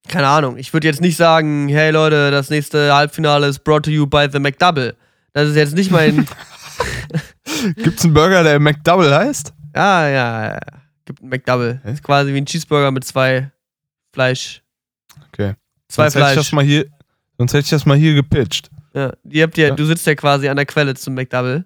keine 0.08 0.26
Ahnung. 0.28 0.56
Ich 0.58 0.72
würde 0.72 0.86
jetzt 0.86 1.00
nicht 1.00 1.16
sagen, 1.16 1.68
hey 1.68 1.90
Leute, 1.90 2.30
das 2.30 2.50
nächste 2.50 2.94
Halbfinale 2.94 3.46
ist 3.46 3.64
brought 3.64 3.84
to 3.84 3.90
you 3.90 4.06
by 4.06 4.26
the 4.30 4.38
McDouble. 4.38 4.94
Das 5.32 5.48
ist 5.48 5.56
jetzt 5.56 5.74
nicht 5.74 5.90
mein. 5.90 6.26
Gibt's 7.76 8.04
einen 8.04 8.14
Burger, 8.14 8.42
der 8.42 8.58
McDouble 8.60 9.14
heißt? 9.14 9.52
Ja, 9.74 10.08
ja, 10.08 10.44
ja. 10.54 10.60
Gibt 11.04 11.20
einen 11.20 11.30
McDouble. 11.30 11.80
Hä? 11.84 11.92
Ist 11.92 12.02
quasi 12.02 12.32
wie 12.32 12.38
ein 12.38 12.46
Cheeseburger 12.46 12.90
mit 12.90 13.04
zwei 13.04 13.50
Fleisch. 14.12 14.62
Okay. 15.28 15.54
Zwei 15.88 16.04
sonst 16.10 16.14
Hätte 16.14 16.30
ich 16.30 16.34
das 16.36 16.46
Fleisch. 16.48 16.52
mal 16.52 16.64
hier, 16.64 16.86
sonst 17.38 17.52
hätte 17.52 17.64
ich 17.64 17.70
das 17.70 17.86
mal 17.86 17.96
hier 17.96 18.14
gepitcht. 18.14 18.70
Ja, 18.94 19.12
die 19.24 19.42
habt 19.42 19.58
ihr, 19.58 19.68
Ja. 19.68 19.74
Du 19.74 19.84
sitzt 19.84 20.06
ja 20.06 20.14
quasi 20.14 20.48
an 20.48 20.56
der 20.56 20.66
Quelle 20.66 20.94
zum 20.94 21.14
McDouble. 21.14 21.64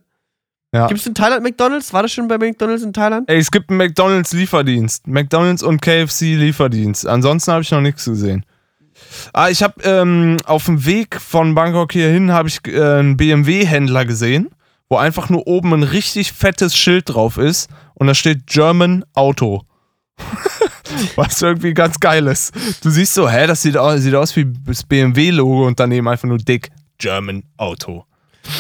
Ja. 0.73 0.87
Gibt 0.87 1.01
es 1.01 1.07
in 1.07 1.15
Thailand 1.15 1.43
McDonalds? 1.43 1.93
War 1.93 2.03
das 2.03 2.13
schon 2.13 2.29
bei 2.29 2.37
McDonalds 2.37 2.83
in 2.83 2.93
Thailand? 2.93 3.29
Ey, 3.31 3.39
es 3.39 3.51
gibt 3.51 3.71
einen 3.71 3.79
McDonalds-Lieferdienst. 3.79 5.07
McDonalds 5.07 5.63
und 5.63 5.81
KFC-Lieferdienst. 5.81 7.07
Ansonsten 7.07 7.53
habe 7.53 7.63
ich 7.63 7.71
noch 7.71 7.81
nichts 7.81 8.05
gesehen. 8.05 8.45
Ah, 9.33 9.49
ich 9.49 9.63
habe 9.63 9.81
ähm, 9.83 10.37
auf 10.45 10.67
dem 10.67 10.85
Weg 10.85 11.21
von 11.21 11.55
Bangkok 11.55 11.93
hierhin 11.93 12.33
habe 12.33 12.49
ich 12.49 12.61
äh, 12.67 12.99
einen 12.99 13.17
BMW-Händler 13.17 14.05
gesehen, 14.05 14.51
wo 14.89 14.97
einfach 14.97 15.31
nur 15.31 15.47
oben 15.47 15.73
ein 15.73 15.85
richtig 15.85 16.33
fettes 16.33 16.77
Schild 16.77 17.09
drauf 17.09 17.39
ist 17.39 17.71
und 17.95 18.09
da 18.09 18.15
steht 18.15 18.47
German 18.47 19.05
Auto. 19.15 19.63
Was 21.17 21.41
irgendwie 21.41 21.75
ganz 21.75 22.01
geil 22.01 22.27
ist. 22.27 22.53
Du 22.83 22.91
siehst 22.91 23.15
so, 23.15 23.31
hä, 23.31 23.47
das 23.47 23.63
sieht 23.63 23.77
aus, 23.77 24.01
sieht 24.01 24.15
aus 24.15 24.35
wie 24.35 24.47
das 24.67 24.83
BMW-Logo 24.83 25.67
und 25.67 25.79
daneben 25.79 26.09
einfach 26.09 26.27
nur 26.27 26.39
dick 26.39 26.71
German 26.99 27.45
Auto. 27.57 28.05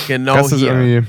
Genau 0.06 0.36
Das 0.36 0.52
ist 0.52 0.60
hier. 0.60 1.04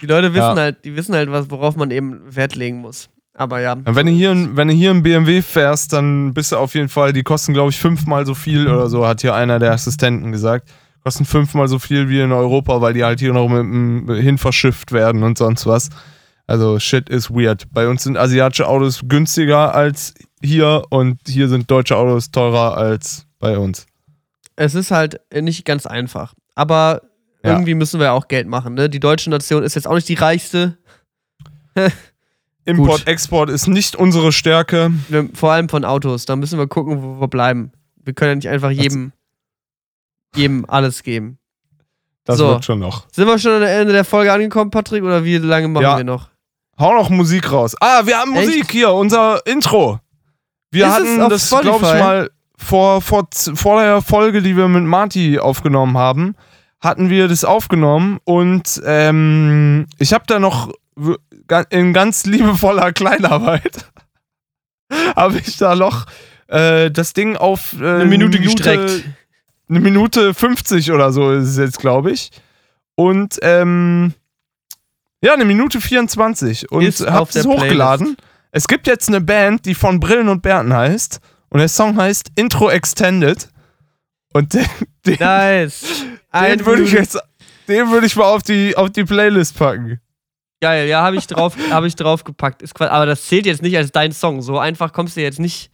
Die 0.00 0.06
Leute 0.06 0.32
wissen 0.32 0.40
Ja. 0.42 0.56
halt, 0.56 0.84
die 0.84 0.96
wissen 0.96 1.14
halt, 1.14 1.30
was, 1.30 1.50
worauf 1.50 1.76
man 1.76 1.90
eben 1.90 2.20
Wert 2.28 2.54
legen 2.54 2.78
muss. 2.78 3.08
Aber 3.34 3.60
ja. 3.60 3.76
Wenn 3.84 4.06
du 4.06 4.12
hier, 4.12 4.34
wenn 4.56 4.68
du 4.68 4.74
hier 4.74 4.90
einen 4.90 5.02
BMW 5.02 5.42
fährst, 5.42 5.92
dann 5.92 6.34
bist 6.34 6.50
du 6.52 6.56
auf 6.56 6.74
jeden 6.74 6.88
Fall, 6.88 7.12
die 7.12 7.22
kosten, 7.22 7.52
glaube 7.54 7.70
ich, 7.70 7.78
fünfmal 7.78 8.26
so 8.26 8.34
viel 8.34 8.66
oder 8.68 8.88
so, 8.88 9.06
hat 9.06 9.20
hier 9.20 9.34
einer 9.34 9.58
der 9.58 9.72
Assistenten 9.72 10.32
gesagt. 10.32 10.68
Kosten 11.04 11.24
fünfmal 11.24 11.68
so 11.68 11.78
viel 11.78 12.08
wie 12.08 12.20
in 12.20 12.32
Europa, 12.32 12.80
weil 12.80 12.94
die 12.94 13.04
halt 13.04 13.20
hier 13.20 13.32
noch 13.32 13.48
mit 13.48 13.60
dem 13.60 14.10
hin 14.16 14.38
verschifft 14.38 14.90
werden 14.92 15.22
und 15.22 15.38
sonst 15.38 15.66
was. 15.66 15.88
Also 16.48 16.78
shit 16.80 17.08
is 17.08 17.30
weird. 17.30 17.66
Bei 17.72 17.88
uns 17.88 18.02
sind 18.02 18.16
asiatische 18.16 18.66
Autos 18.66 19.02
günstiger 19.06 19.74
als 19.74 20.14
hier 20.42 20.82
und 20.90 21.20
hier 21.28 21.48
sind 21.48 21.70
deutsche 21.70 21.96
Autos 21.96 22.30
teurer 22.30 22.76
als 22.76 23.26
bei 23.38 23.56
uns. 23.56 23.86
Es 24.56 24.74
ist 24.74 24.90
halt 24.90 25.20
nicht 25.32 25.64
ganz 25.64 25.86
einfach. 25.86 26.34
Aber 26.56 27.02
Ja. 27.44 27.52
irgendwie 27.52 27.74
müssen 27.74 28.00
wir 28.00 28.12
auch 28.12 28.28
Geld 28.28 28.46
machen. 28.48 28.74
Ne? 28.74 28.88
Die 28.90 29.00
deutsche 29.00 29.30
Nation 29.30 29.62
ist 29.62 29.74
jetzt 29.74 29.86
auch 29.86 29.94
nicht 29.94 30.08
die 30.08 30.14
reichste. 30.14 30.76
Import, 32.64 33.06
Export 33.06 33.48
ist 33.48 33.66
nicht 33.68 33.96
unsere 33.96 34.32
Stärke. 34.32 34.92
Wir, 35.08 35.28
vor 35.32 35.52
allem 35.52 35.68
von 35.68 35.84
Autos. 35.84 36.26
Da 36.26 36.36
müssen 36.36 36.58
wir 36.58 36.66
gucken, 36.66 37.02
wo 37.02 37.20
wir 37.20 37.28
bleiben. 37.28 37.72
Wir 38.04 38.12
können 38.12 38.30
ja 38.30 38.34
nicht 38.36 38.48
einfach 38.48 38.70
jedem, 38.70 39.12
jedem 40.34 40.64
alles 40.68 41.02
geben. 41.02 41.38
Das 42.24 42.38
So. 42.38 42.48
wird 42.48 42.64
schon 42.64 42.80
noch. 42.80 43.06
Sind 43.10 43.26
wir 43.26 43.38
schon 43.38 43.52
am 43.52 43.62
Ende 43.62 43.92
der 43.92 44.04
Folge 44.04 44.32
angekommen, 44.32 44.70
Patrick? 44.70 45.02
Oder 45.02 45.24
wie 45.24 45.38
lange 45.38 45.68
machen 45.68 45.82
Ja. 45.82 45.96
wir 45.96 46.04
noch? 46.04 46.28
Hau 46.78 46.94
noch 46.94 47.08
Musik 47.08 47.50
raus. 47.50 47.74
Ah, 47.80 48.02
wir 48.04 48.18
haben 48.18 48.34
Echt? 48.36 48.46
Musik 48.48 48.70
hier, 48.70 48.92
unser 48.92 49.44
Intro. 49.46 50.00
Wir 50.70 50.86
Ist 50.86 50.92
hatten 50.92 51.28
das, 51.30 51.48
glaube 51.48 51.76
ich, 51.76 51.80
mal 51.82 52.30
vor, 52.56 53.00
vor, 53.00 53.26
vor 53.32 53.80
der 53.80 54.02
Folge, 54.02 54.42
die 54.42 54.56
wir 54.56 54.68
mit 54.68 54.84
Marty 54.84 55.38
aufgenommen 55.38 55.96
haben, 55.96 56.34
hatten 56.80 57.10
wir 57.10 57.28
das 57.28 57.44
aufgenommen 57.44 58.18
und 58.24 58.80
ähm, 58.84 59.86
ich 59.98 60.12
habe 60.12 60.24
da 60.26 60.38
noch 60.38 60.72
in 61.70 61.92
ganz 61.92 62.26
liebevoller 62.26 62.92
Kleinarbeit 62.92 63.86
habe 65.16 65.38
ich 65.38 65.56
da 65.56 65.74
noch 65.74 66.06
äh, 66.48 66.90
das 66.90 67.12
Ding 67.12 67.36
auf 67.36 67.74
äh, 67.80 67.84
Eine 67.84 68.06
Minute 68.06 68.40
gestreckt. 68.40 69.04
eine 69.68 69.80
Minute 69.80 70.34
50 70.34 70.92
oder 70.92 71.12
so 71.12 71.32
ist 71.32 71.48
es 71.48 71.56
jetzt, 71.58 71.78
glaube 71.78 72.10
ich. 72.10 72.30
Und 72.94 73.38
ähm, 73.42 74.14
ja, 75.22 75.34
eine 75.34 75.44
Minute 75.44 75.80
24. 75.80 76.70
Und 76.70 76.82
Ist 76.82 77.06
hab 77.06 77.30
es 77.30 77.46
hochgeladen. 77.46 78.16
Es 78.50 78.66
gibt 78.66 78.86
jetzt 78.86 79.08
eine 79.08 79.20
Band, 79.20 79.66
die 79.66 79.74
von 79.74 80.00
Brillen 80.00 80.28
und 80.28 80.42
Bärten 80.42 80.72
heißt. 80.72 81.20
Und 81.50 81.58
der 81.58 81.68
Song 81.68 81.96
heißt 81.96 82.32
Intro 82.34 82.70
Extended. 82.70 83.48
Und 84.32 84.54
den, 84.54 84.66
den, 85.06 85.18
Nice. 85.18 86.04
Den 86.34 86.64
würde 86.66 86.82
ich 86.82 86.92
jetzt, 86.92 87.18
den 87.68 87.90
würde 87.90 88.06
ich 88.06 88.16
mal 88.16 88.24
auf 88.24 88.42
die, 88.42 88.76
auf 88.76 88.90
die 88.90 89.04
Playlist 89.04 89.56
packen. 89.56 90.00
Geil, 90.60 90.88
ja, 90.88 91.02
habe 91.02 91.16
ich 91.16 91.26
drauf, 91.26 91.56
habe 91.70 91.86
ich 91.86 91.94
draufgepackt. 91.94 92.62
Ist 92.62 92.74
quasi, 92.74 92.90
aber 92.90 93.06
das 93.06 93.26
zählt 93.26 93.46
jetzt 93.46 93.62
nicht 93.62 93.76
als 93.76 93.92
dein 93.92 94.12
Song. 94.12 94.42
So 94.42 94.58
einfach 94.58 94.92
kommst 94.92 95.16
du 95.16 95.20
jetzt 95.22 95.38
nicht 95.38 95.70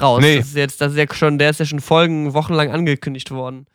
raus. 0.00 0.20
Nee. 0.20 0.38
Das 0.38 0.48
ist 0.48 0.56
jetzt, 0.56 0.80
das 0.80 0.92
ist 0.92 0.98
ja 0.98 1.06
schon, 1.14 1.38
der 1.38 1.50
ist 1.50 1.60
ja 1.60 1.66
schon 1.66 1.80
Folgen, 1.80 2.34
wochenlang 2.34 2.70
angekündigt 2.70 3.30
worden. 3.30 3.66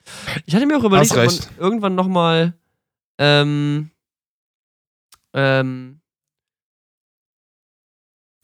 Ich 0.46 0.54
hatte 0.56 0.66
mir 0.66 0.78
auch 0.78 0.84
überlegt, 0.84 1.12
ob 1.12 1.18
man 1.18 1.40
irgendwann 1.58 1.96
noch 1.96 2.08
mal 2.08 2.54
ähm, 3.18 3.90
ähm, 5.34 6.00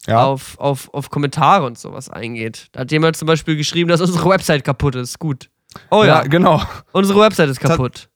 Ja. 0.07 0.25
auf, 0.25 0.57
auf, 0.59 0.93
auf 0.93 1.09
Kommentare 1.09 1.65
und 1.65 1.77
sowas 1.77 2.09
eingeht. 2.09 2.67
Da 2.71 2.81
hat 2.81 2.91
jemand 2.91 3.17
zum 3.17 3.27
Beispiel 3.27 3.55
geschrieben, 3.57 3.89
dass 3.89 4.01
unsere 4.01 4.27
Website 4.29 4.63
kaputt 4.63 4.95
ist. 4.95 5.19
Gut. 5.19 5.49
Oh 5.91 6.03
ja, 6.03 6.21
ja, 6.21 6.21
genau. 6.23 6.61
unsere 6.91 7.19
Website 7.19 7.49
ist 7.49 7.59
kaputt. 7.59 8.09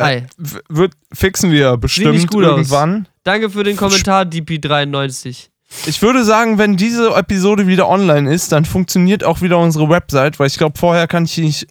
Hi. 0.00 0.24
W- 0.36 0.58
Wird, 0.68 0.92
fixen 1.12 1.50
wir 1.50 1.76
bestimmt 1.78 2.28
gut 2.30 2.44
aus. 2.44 2.50
irgendwann. 2.50 3.08
Danke 3.24 3.50
für 3.50 3.64
den 3.64 3.76
Kommentar, 3.76 4.22
DP93. 4.24 5.48
Ich 5.86 6.00
würde 6.02 6.24
sagen, 6.24 6.58
wenn 6.58 6.76
diese 6.76 7.10
Episode 7.14 7.66
wieder 7.66 7.88
online 7.88 8.32
ist, 8.32 8.52
dann 8.52 8.64
funktioniert 8.64 9.24
auch 9.24 9.40
wieder 9.40 9.58
unsere 9.58 9.88
Website, 9.88 10.38
weil 10.38 10.46
ich 10.46 10.58
glaube, 10.58 10.78
vorher 10.78 11.08
kann 11.08 11.24
ich 11.24 11.34
die 11.34 11.42
nicht 11.42 11.66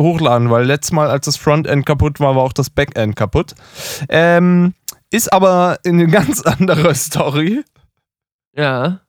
hochladen, 0.00 0.50
weil 0.50 0.64
letztes 0.66 0.92
Mal, 0.92 1.10
als 1.10 1.24
das 1.26 1.36
Frontend 1.36 1.84
kaputt 1.84 2.20
war, 2.20 2.36
war 2.36 2.42
auch 2.42 2.52
das 2.52 2.70
Backend 2.70 3.16
kaputt. 3.16 3.54
Ähm, 4.08 4.74
ist 5.10 5.32
aber 5.32 5.78
eine 5.84 6.06
ganz 6.08 6.42
andere 6.42 6.94
Story. 6.94 7.64
Ja. 8.54 9.00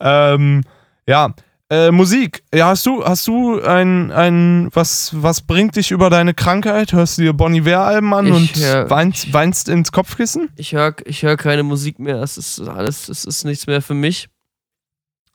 Ähm, 0.00 0.62
ja. 1.06 1.34
Äh, 1.70 1.90
Musik. 1.90 2.42
Ja, 2.52 2.68
hast 2.68 2.86
du, 2.86 3.04
hast 3.04 3.26
du 3.26 3.60
ein, 3.60 4.10
ein, 4.10 4.70
was, 4.72 5.10
was 5.22 5.42
bringt 5.42 5.76
dich 5.76 5.90
über 5.90 6.08
deine 6.08 6.32
Krankheit? 6.32 6.94
Hörst 6.94 7.18
du 7.18 7.22
dir 7.22 7.34
Bonnie 7.34 7.60
Alben 7.74 8.14
an 8.14 8.26
Ich, 8.26 8.32
und 8.32 8.62
äh, 8.62 8.88
weinst, 8.88 9.32
weinst 9.34 9.68
ins 9.68 9.92
Kopfkissen? 9.92 10.48
Ich 10.56 10.72
höre 10.72 10.96
ich 11.04 11.22
hör 11.22 11.36
keine 11.36 11.62
Musik 11.64 11.98
mehr. 11.98 12.22
Es 12.22 12.38
ist 12.38 12.60
alles, 12.60 13.10
es 13.10 13.26
ist 13.26 13.44
nichts 13.44 13.66
mehr 13.66 13.82
für 13.82 13.94
mich. 13.94 14.28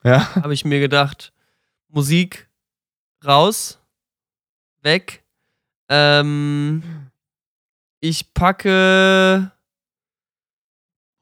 Ja. 0.03 0.33
Habe 0.35 0.55
ich 0.55 0.65
mir 0.65 0.79
gedacht. 0.79 1.33
Musik 1.87 2.49
raus, 3.23 3.79
weg. 4.81 5.23
Ähm, 5.89 6.81
ich 7.99 8.33
packe. 8.33 9.51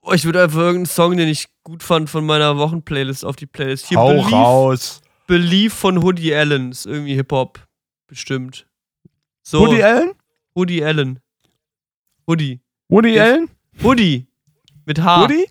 Oh, 0.02 0.14
ich 0.14 0.24
würde 0.24 0.42
einfach 0.42 0.60
irgendeinen 0.60 0.86
Song, 0.86 1.18
den 1.18 1.28
ich 1.28 1.50
gut 1.64 1.84
fand, 1.84 2.10
von 2.10 2.26
meiner 2.26 2.58
Wochenplaylist 2.58 3.26
auf 3.26 3.36
die 3.36 3.46
Playlist. 3.46 3.88
Hier 3.88 4.00
Hau 4.00 4.08
Believe, 4.10 4.32
raus. 4.32 5.01
Believe 5.28 5.74
von 5.74 6.02
Hoodie 6.04 6.34
Allen. 6.36 6.72
Ist 6.72 6.86
irgendwie 6.86 7.16
Hip-Hop. 7.16 7.60
Bestimmt. 8.08 8.68
So. 9.44 9.60
Woody 9.62 9.82
Allen? 9.84 10.12
Hoodie 10.56 10.84
Allen. 10.84 11.20
Hoodie. 12.28 12.60
Woody 12.90 13.14
Yes. 13.16 13.22
Allen? 13.22 13.50
Hoodie. 13.84 14.28
Mit 14.86 15.02
H. 15.02 15.22
Woody? 15.22 15.46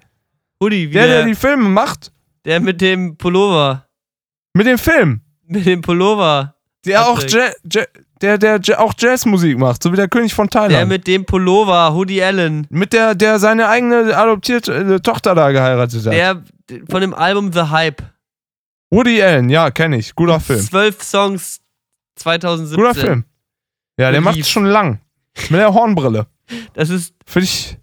Hoodie, 0.62 0.88
wie 0.90 0.92
Der, 0.92 1.06
der, 1.06 1.16
der 1.18 1.26
die 1.26 1.34
Filme 1.34 1.68
macht. 1.68 2.12
der 2.44 2.60
mit 2.60 2.80
dem 2.80 3.16
Pullover. 3.16 3.86
Mit 4.54 4.66
dem 4.66 4.78
Film. 4.78 5.22
Mit 5.46 5.64
dem 5.66 5.80
Pullover. 5.80 6.54
Der 6.84 7.06
auch, 7.08 7.22
ja 7.22 7.50
der, 8.22 8.38
der 8.58 8.80
auch 8.80 8.92
Jazzmusik 8.98 9.58
macht, 9.58 9.82
so 9.82 9.92
wie 9.92 9.96
der 9.96 10.08
König 10.08 10.34
von 10.34 10.48
Der 10.48 10.60
Thailand. 10.68 10.88
mit 10.88 11.06
dem 11.06 11.24
Pullover, 11.24 11.94
Hoodie 11.94 12.22
Allen. 12.22 12.66
mit 12.70 12.92
der, 12.92 13.14
der 13.14 13.38
seine 13.38 13.68
eigene 13.68 14.14
adoptierte 14.16 14.74
äh, 14.74 15.00
Tochter 15.00 15.34
da 15.34 15.50
geheiratet 15.52 16.04
hat. 16.06 16.12
Der 16.12 16.42
von 16.90 17.00
dem 17.00 17.14
Album 17.14 17.52
The 17.52 17.62
Hype. 17.70 18.02
Woody 18.90 19.22
Allen, 19.22 19.48
ja, 19.50 19.70
kenne 19.70 19.98
ich. 19.98 20.14
Guter 20.14 20.40
Film. 20.40 20.60
Zwölf 20.60 21.02
Songs 21.02 21.60
2017. 22.16 22.76
Guter 22.76 22.94
Film. 22.94 23.24
Ja, 23.98 24.10
der 24.10 24.20
macht 24.20 24.46
schon 24.46 24.66
lang. 24.66 25.00
Mit 25.48 25.60
der 25.60 25.72
Hornbrille. 25.72 26.26
Das 26.74 26.90
ist 26.90 27.14
Finde 27.26 27.44
ich, 27.44 27.78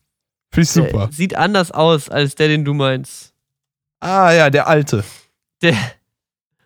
find 0.51 0.65
ich 0.65 0.69
super. 0.71 1.09
Sieht 1.11 1.35
anders 1.35 1.71
aus 1.71 2.09
als 2.09 2.35
der, 2.35 2.49
den 2.49 2.65
du 2.65 2.73
meinst. 2.73 3.33
Ah 3.99 4.31
ja, 4.33 4.49
der 4.49 4.67
alte. 4.67 5.03
Der, 5.61 5.71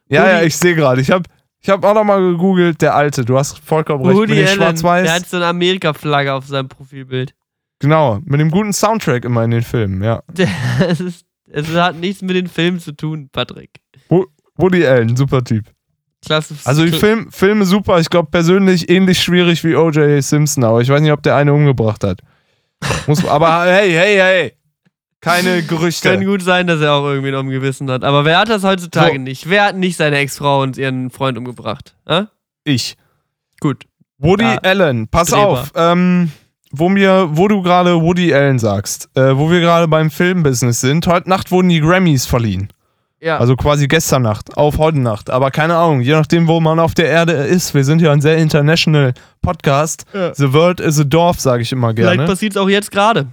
Ja, 0.08 0.28
ja, 0.28 0.38
Woody- 0.38 0.48
ich 0.48 0.58
sehe 0.58 0.76
gerade. 0.76 1.00
Ich 1.02 1.12
habe 1.12 1.24
ich 1.60 1.70
hab 1.70 1.84
auch 1.86 1.94
nochmal 1.94 2.20
gegoogelt, 2.22 2.82
der 2.82 2.96
alte. 2.96 3.24
Du 3.24 3.38
hast 3.38 3.60
vollkommen 3.60 4.04
recht. 4.06 4.18
Hoodie 4.18 4.34
mit 4.34 4.40
dem 4.40 4.48
Allen, 4.48 4.60
der 4.60 4.68
hat 4.70 4.80
Schwarz-Weiß. 4.80 5.30
so 5.30 5.38
eine 5.38 5.46
Amerika-Flagge 5.48 6.34
auf 6.34 6.48
seinem 6.48 6.68
Profilbild. 6.70 7.36
Genau, 7.80 8.20
mit 8.26 8.40
dem 8.40 8.50
guten 8.52 8.74
Soundtrack 8.74 9.24
immer 9.26 9.44
in 9.44 9.52
den 9.52 9.62
Filmen, 9.64 10.04
ja. 10.04 10.24
Der, 10.32 10.50
es, 10.88 11.00
ist, 11.00 11.26
es 11.54 11.68
hat 11.74 11.96
nichts 11.98 12.22
mit 12.22 12.36
den 12.36 12.48
Filmen 12.48 12.80
zu 12.80 12.92
tun, 12.94 13.30
Patrick. 13.32 13.70
Woody 14.56 14.86
Allen, 14.86 15.16
super 15.16 15.44
Typ. 15.44 15.66
Klasse. 16.24 16.56
Also 16.66 16.86
die 16.86 16.92
Film, 16.92 17.32
Filme 17.32 17.66
super, 17.66 18.00
ich 18.00 18.10
glaube 18.10 18.30
persönlich 18.30 18.90
ähnlich 18.90 19.22
schwierig 19.24 19.64
wie 19.64 19.76
O.J. 19.76 20.22
Simpson, 20.24 20.64
aber 20.64 20.82
ich 20.82 20.90
weiß 20.90 21.02
nicht, 21.02 21.12
ob 21.12 21.24
der 21.24 21.36
eine 21.36 21.52
umgebracht 21.54 22.04
hat. 22.04 22.20
Muss, 23.08 23.26
aber 23.28 23.64
hey, 23.66 23.92
hey, 23.92 24.16
hey. 24.18 24.54
Keine 25.20 25.62
Gerüchte. 25.64 26.10
Kann 26.10 26.26
gut 26.26 26.42
sein, 26.42 26.66
dass 26.68 26.82
er 26.82 26.94
auch 26.94 27.06
irgendwie 27.06 27.32
noch 27.32 27.42
im 27.42 27.50
Gewissen 27.50 27.90
hat. 27.92 28.04
Aber 28.04 28.26
wer 28.26 28.40
hat 28.40 28.50
das 28.50 28.64
heutzutage 28.64 29.18
So. 29.18 29.22
nicht? 29.22 29.50
Wer 29.50 29.66
hat 29.66 29.76
nicht 29.78 29.96
seine 29.98 30.18
Ex-Frau 30.18 30.62
und 30.64 30.78
ihren 30.78 31.10
Freund 31.12 31.38
umgebracht? 31.38 31.96
Hä? 32.08 32.24
ich. 32.64 32.96
Gut. 33.60 33.86
Woody 34.18 34.44
Ja. 34.44 34.58
Allen, 34.58 35.08
pass 35.08 35.30
Streber. 35.30 35.48
auf. 35.48 35.72
Ähm, 35.76 36.32
wo, 36.72 36.90
mir, 36.90 37.30
wo 37.32 37.48
du 37.48 37.62
gerade 37.62 38.02
Woody 38.02 38.34
Allen 38.34 38.60
sagst, 38.60 39.10
äh, 39.16 39.36
wo 39.38 39.50
wir 39.52 39.60
gerade 39.60 39.88
beim 39.88 40.10
Filmbusiness 40.10 40.82
sind, 40.82 41.08
heute 41.08 41.30
Nacht 41.30 41.52
wurden 41.52 41.70
die 41.70 41.80
Grammys 41.82 42.26
verliehen. 42.26 42.70
Ja. 43.20 43.38
Also 43.38 43.56
quasi 43.56 43.88
gestern 43.88 44.24
Nacht, 44.24 44.58
auf 44.58 44.80
heute 44.80 45.00
Nacht. 45.00 45.30
Aber 45.30 45.52
keine 45.52 45.76
Ahnung, 45.78 46.02
je 46.02 46.14
nachdem, 46.14 46.48
wo 46.48 46.60
man 46.60 46.80
auf 46.80 46.96
der 46.96 47.08
Erde 47.08 47.34
ist. 47.34 47.76
Wir 47.76 47.84
sind 47.84 48.02
ja 48.02 48.12
ein 48.12 48.20
sehr 48.22 48.38
international 48.38 49.14
Podcast. 49.44 50.06
Ja. 50.12 50.34
The 50.34 50.52
world 50.54 50.80
is 50.80 51.00
a 51.00 51.04
Dorf, 51.04 51.40
sage 51.40 51.62
ich 51.62 51.72
immer 51.72 51.94
Vielleicht 51.94 52.16
gerne. 52.16 52.26
passiert 52.26 52.54
es 52.54 52.58
auch 52.58 52.68
jetzt 52.70 52.90
gerade. 52.90 53.28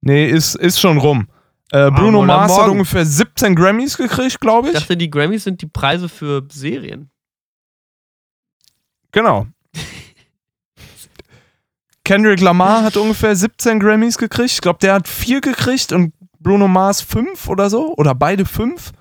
Nee, 0.00 0.26
ist, 0.26 0.54
ist 0.54 0.80
schon 0.80 0.96
rum. 0.96 1.28
Äh, 1.70 1.90
Bruno 1.90 2.20
oder 2.20 2.28
Mars 2.28 2.58
hat 2.58 2.68
ungefähr 2.68 3.04
17 3.04 3.54
Grammys 3.54 3.98
gekriegt, 3.98 4.40
glaube 4.40 4.68
Ich 4.68 4.74
ich. 4.74 4.80
dachte, 4.80 4.96
die 4.96 5.10
Grammys 5.10 5.44
sind 5.44 5.60
die 5.60 5.66
Preise 5.66 6.08
für 6.08 6.42
Serien. 6.50 7.10
Genau. 9.12 9.46
Kendrick 12.08 12.40
Lamar 12.40 12.84
hat 12.84 12.96
ungefähr 12.96 13.36
17 13.36 13.80
Grammys 13.80 14.16
gekriegt. 14.16 14.52
Ich 14.52 14.60
glaube, 14.62 14.78
der 14.78 14.94
hat 14.94 15.06
vier 15.06 15.42
gekriegt 15.42 15.92
und 15.92 16.14
Bruno 16.40 16.66
Mars 16.66 17.02
fünf 17.02 17.50
oder 17.50 17.68
so. 17.68 17.94
Oder 17.98 18.14
beide 18.14 18.46
fünf. 18.46 18.92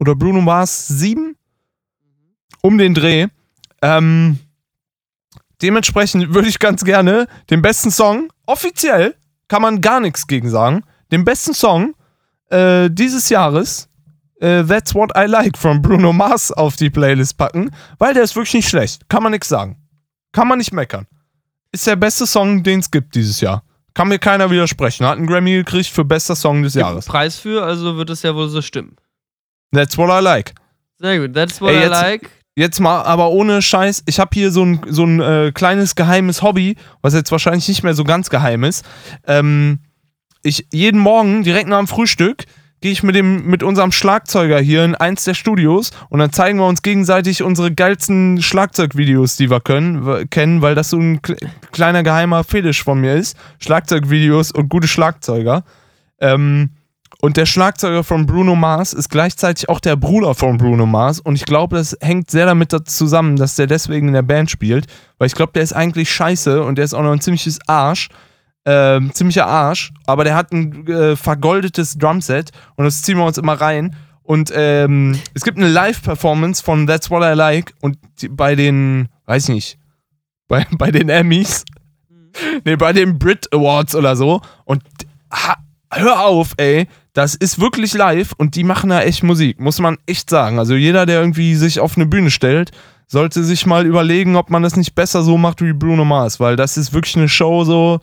Oder 0.00 0.16
Bruno 0.16 0.40
Mars 0.40 0.88
sieben. 0.88 1.36
Um 2.60 2.76
den 2.76 2.92
Dreh. 2.92 3.28
Ähm, 3.82 4.40
dementsprechend 5.62 6.34
würde 6.34 6.48
ich 6.48 6.58
ganz 6.58 6.82
gerne 6.82 7.28
den 7.50 7.62
besten 7.62 7.92
Song, 7.92 8.32
offiziell, 8.46 9.14
kann 9.46 9.62
man 9.62 9.80
gar 9.80 10.00
nichts 10.00 10.26
gegen 10.26 10.50
sagen, 10.50 10.82
den 11.12 11.24
besten 11.24 11.54
Song 11.54 11.94
äh, 12.48 12.90
dieses 12.90 13.28
Jahres, 13.28 13.88
äh, 14.40 14.64
That's 14.64 14.92
What 14.96 15.12
I 15.16 15.26
Like 15.26 15.56
von 15.56 15.80
Bruno 15.82 16.12
Mars 16.12 16.50
auf 16.50 16.74
die 16.74 16.90
Playlist 16.90 17.36
packen, 17.36 17.70
weil 17.98 18.12
der 18.12 18.24
ist 18.24 18.34
wirklich 18.34 18.54
nicht 18.54 18.68
schlecht. 18.68 19.08
Kann 19.08 19.22
man 19.22 19.30
nichts 19.30 19.48
sagen. 19.48 19.76
Kann 20.32 20.48
man 20.48 20.58
nicht 20.58 20.72
meckern. 20.72 21.06
Ist 21.72 21.86
der 21.86 21.96
beste 21.96 22.26
Song, 22.26 22.62
den 22.62 22.80
es 22.80 22.90
gibt 22.90 23.14
dieses 23.14 23.40
Jahr. 23.40 23.62
Kann 23.94 24.08
mir 24.08 24.18
keiner 24.18 24.50
widersprechen. 24.50 25.06
Hat 25.06 25.18
einen 25.18 25.26
Grammy 25.26 25.52
gekriegt 25.54 25.88
für 25.88 26.04
bester 26.04 26.34
Song 26.36 26.62
des 26.62 26.74
Jahres. 26.74 27.06
Preis 27.06 27.36
für, 27.38 27.64
also 27.64 27.96
wird 27.96 28.10
es 28.10 28.22
ja 28.22 28.34
wohl 28.34 28.48
so 28.48 28.62
stimmen. 28.62 28.96
That's 29.72 29.96
what 29.98 30.08
I 30.10 30.22
like. 30.22 30.54
Sehr 30.98 31.18
gut, 31.20 31.34
that's 31.34 31.60
what 31.60 31.70
Ey, 31.70 31.78
I 31.78 31.80
jetzt- 31.82 31.90
like. 31.90 32.30
Jetzt 32.56 32.80
mal, 32.80 33.02
aber 33.04 33.30
ohne 33.30 33.62
Scheiß, 33.62 34.02
ich 34.06 34.18
habe 34.18 34.30
hier 34.34 34.50
so 34.50 34.64
ein, 34.64 34.80
so 34.88 35.04
ein 35.04 35.20
äh, 35.20 35.52
kleines 35.54 35.94
geheimes 35.94 36.42
Hobby, 36.42 36.76
was 37.00 37.14
jetzt 37.14 37.30
wahrscheinlich 37.30 37.66
nicht 37.68 37.84
mehr 37.84 37.94
so 37.94 38.04
ganz 38.04 38.28
geheim 38.28 38.64
ist. 38.64 38.84
Ähm, 39.26 39.78
ich 40.42 40.66
jeden 40.72 41.00
Morgen, 41.00 41.42
direkt 41.44 41.68
nach 41.68 41.78
dem 41.78 41.86
Frühstück, 41.86 42.44
gehe 42.80 42.92
ich 42.92 43.02
mit, 43.02 43.14
dem, 43.14 43.46
mit 43.46 43.62
unserem 43.62 43.92
Schlagzeuger 43.92 44.58
hier 44.58 44.84
in 44.84 44.94
eins 44.94 45.24
der 45.24 45.34
Studios 45.34 45.90
und 46.08 46.18
dann 46.18 46.32
zeigen 46.32 46.58
wir 46.58 46.66
uns 46.66 46.82
gegenseitig 46.82 47.42
unsere 47.42 47.72
geilsten 47.72 48.40
Schlagzeugvideos, 48.40 49.36
die 49.36 49.50
wir 49.50 49.60
können, 49.60 50.28
kennen, 50.30 50.62
weil 50.62 50.74
das 50.74 50.90
so 50.90 50.98
ein 50.98 51.20
kle- 51.20 51.38
kleiner 51.72 52.02
geheimer 52.02 52.42
Fetisch 52.44 52.82
von 52.82 53.00
mir 53.00 53.14
ist. 53.14 53.36
Schlagzeugvideos 53.58 54.52
und 54.52 54.68
gute 54.68 54.88
Schlagzeuger. 54.88 55.64
Ähm, 56.20 56.70
und 57.22 57.36
der 57.36 57.44
Schlagzeuger 57.44 58.02
von 58.02 58.24
Bruno 58.24 58.54
Mars 58.54 58.94
ist 58.94 59.10
gleichzeitig 59.10 59.68
auch 59.68 59.80
der 59.80 59.96
Bruder 59.96 60.34
von 60.34 60.56
Bruno 60.56 60.86
Mars. 60.86 61.20
Und 61.20 61.36
ich 61.36 61.44
glaube, 61.44 61.76
das 61.76 61.94
hängt 62.00 62.30
sehr 62.30 62.46
damit 62.46 62.72
da- 62.72 62.82
zusammen, 62.82 63.36
dass 63.36 63.56
der 63.56 63.66
deswegen 63.66 64.08
in 64.08 64.14
der 64.14 64.22
Band 64.22 64.50
spielt. 64.50 64.86
Weil 65.18 65.26
ich 65.26 65.34
glaube, 65.34 65.52
der 65.52 65.62
ist 65.62 65.74
eigentlich 65.74 66.10
scheiße 66.10 66.62
und 66.64 66.76
der 66.76 66.86
ist 66.86 66.94
auch 66.94 67.02
noch 67.02 67.12
ein 67.12 67.20
ziemliches 67.20 67.58
Arsch. 67.66 68.08
Ähm, 68.66 69.12
ziemlicher 69.12 69.46
Arsch. 69.46 69.92
Aber 70.06 70.24
der 70.24 70.34
hat 70.34 70.52
ein 70.52 70.86
äh, 70.86 71.16
vergoldetes 71.16 71.96
Drumset 71.96 72.50
und 72.76 72.84
das 72.84 73.02
ziehen 73.02 73.16
wir 73.16 73.24
uns 73.24 73.38
immer 73.38 73.54
rein. 73.54 73.96
Und 74.22 74.52
ähm, 74.54 75.18
es 75.34 75.42
gibt 75.42 75.58
eine 75.58 75.68
Live-Performance 75.68 76.62
von 76.62 76.86
That's 76.86 77.10
What 77.10 77.22
I 77.22 77.34
Like 77.34 77.74
und 77.80 77.98
die, 78.20 78.28
bei 78.28 78.54
den, 78.54 79.08
weiß 79.26 79.48
ich 79.48 79.54
nicht, 79.54 79.78
bei, 80.48 80.66
bei 80.78 80.90
den 80.90 81.08
Emmys, 81.08 81.64
nee, 82.64 82.76
bei 82.76 82.92
den 82.92 83.18
Brit 83.18 83.52
Awards 83.52 83.94
oder 83.94 84.14
so. 84.14 84.40
Und 84.64 84.82
ha, 85.32 85.56
hör 85.92 86.20
auf, 86.20 86.54
ey, 86.58 86.86
das 87.12 87.34
ist 87.34 87.60
wirklich 87.60 87.94
live 87.94 88.32
und 88.36 88.54
die 88.54 88.64
machen 88.64 88.90
da 88.90 89.02
echt 89.02 89.22
Musik, 89.22 89.58
muss 89.58 89.80
man 89.80 89.98
echt 90.06 90.30
sagen. 90.30 90.58
Also 90.58 90.74
jeder, 90.74 91.06
der 91.06 91.20
irgendwie 91.20 91.54
sich 91.56 91.80
auf 91.80 91.96
eine 91.96 92.06
Bühne 92.06 92.30
stellt, 92.30 92.70
sollte 93.08 93.42
sich 93.42 93.66
mal 93.66 93.84
überlegen, 93.86 94.36
ob 94.36 94.50
man 94.50 94.62
das 94.62 94.76
nicht 94.76 94.94
besser 94.94 95.22
so 95.22 95.36
macht 95.36 95.60
wie 95.60 95.72
Bruno 95.72 96.04
Mars, 96.04 96.38
weil 96.38 96.54
das 96.54 96.76
ist 96.76 96.92
wirklich 96.92 97.16
eine 97.16 97.28
Show 97.28 97.64
so, 97.64 98.00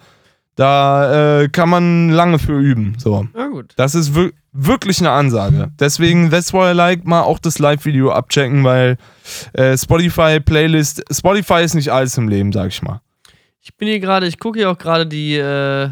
da 0.57 1.41
äh, 1.41 1.49
kann 1.49 1.69
man 1.69 2.09
lange 2.09 2.39
für 2.39 2.59
üben, 2.59 2.95
so. 2.97 3.27
Na 3.33 3.47
gut. 3.47 3.73
Das 3.77 3.93
ist 3.93 4.15
wir 4.15 4.31
wirklich 4.51 4.99
eine 4.99 5.11
Ansage. 5.11 5.71
Deswegen, 5.79 6.31
that's 6.31 6.51
why 6.51 6.71
I 6.71 6.73
like, 6.73 7.05
mal 7.05 7.21
auch 7.21 7.37
das 7.37 7.59
Live-Video 7.59 8.11
abchecken, 8.11 8.63
weil 8.63 8.97
äh, 9.53 9.77
Spotify, 9.77 10.39
Playlist, 10.39 11.03
Spotify 11.11 11.63
ist 11.63 11.75
nicht 11.75 11.91
alles 11.91 12.17
im 12.17 12.27
Leben, 12.27 12.51
sag 12.51 12.69
ich 12.69 12.81
mal. 12.81 13.01
Ich 13.61 13.75
bin 13.75 13.87
hier 13.87 13.99
gerade, 13.99 14.25
ich 14.25 14.39
gucke 14.39 14.57
hier 14.57 14.71
auch 14.71 14.79
gerade 14.79 15.05
die, 15.05 15.35
äh, 15.35 15.91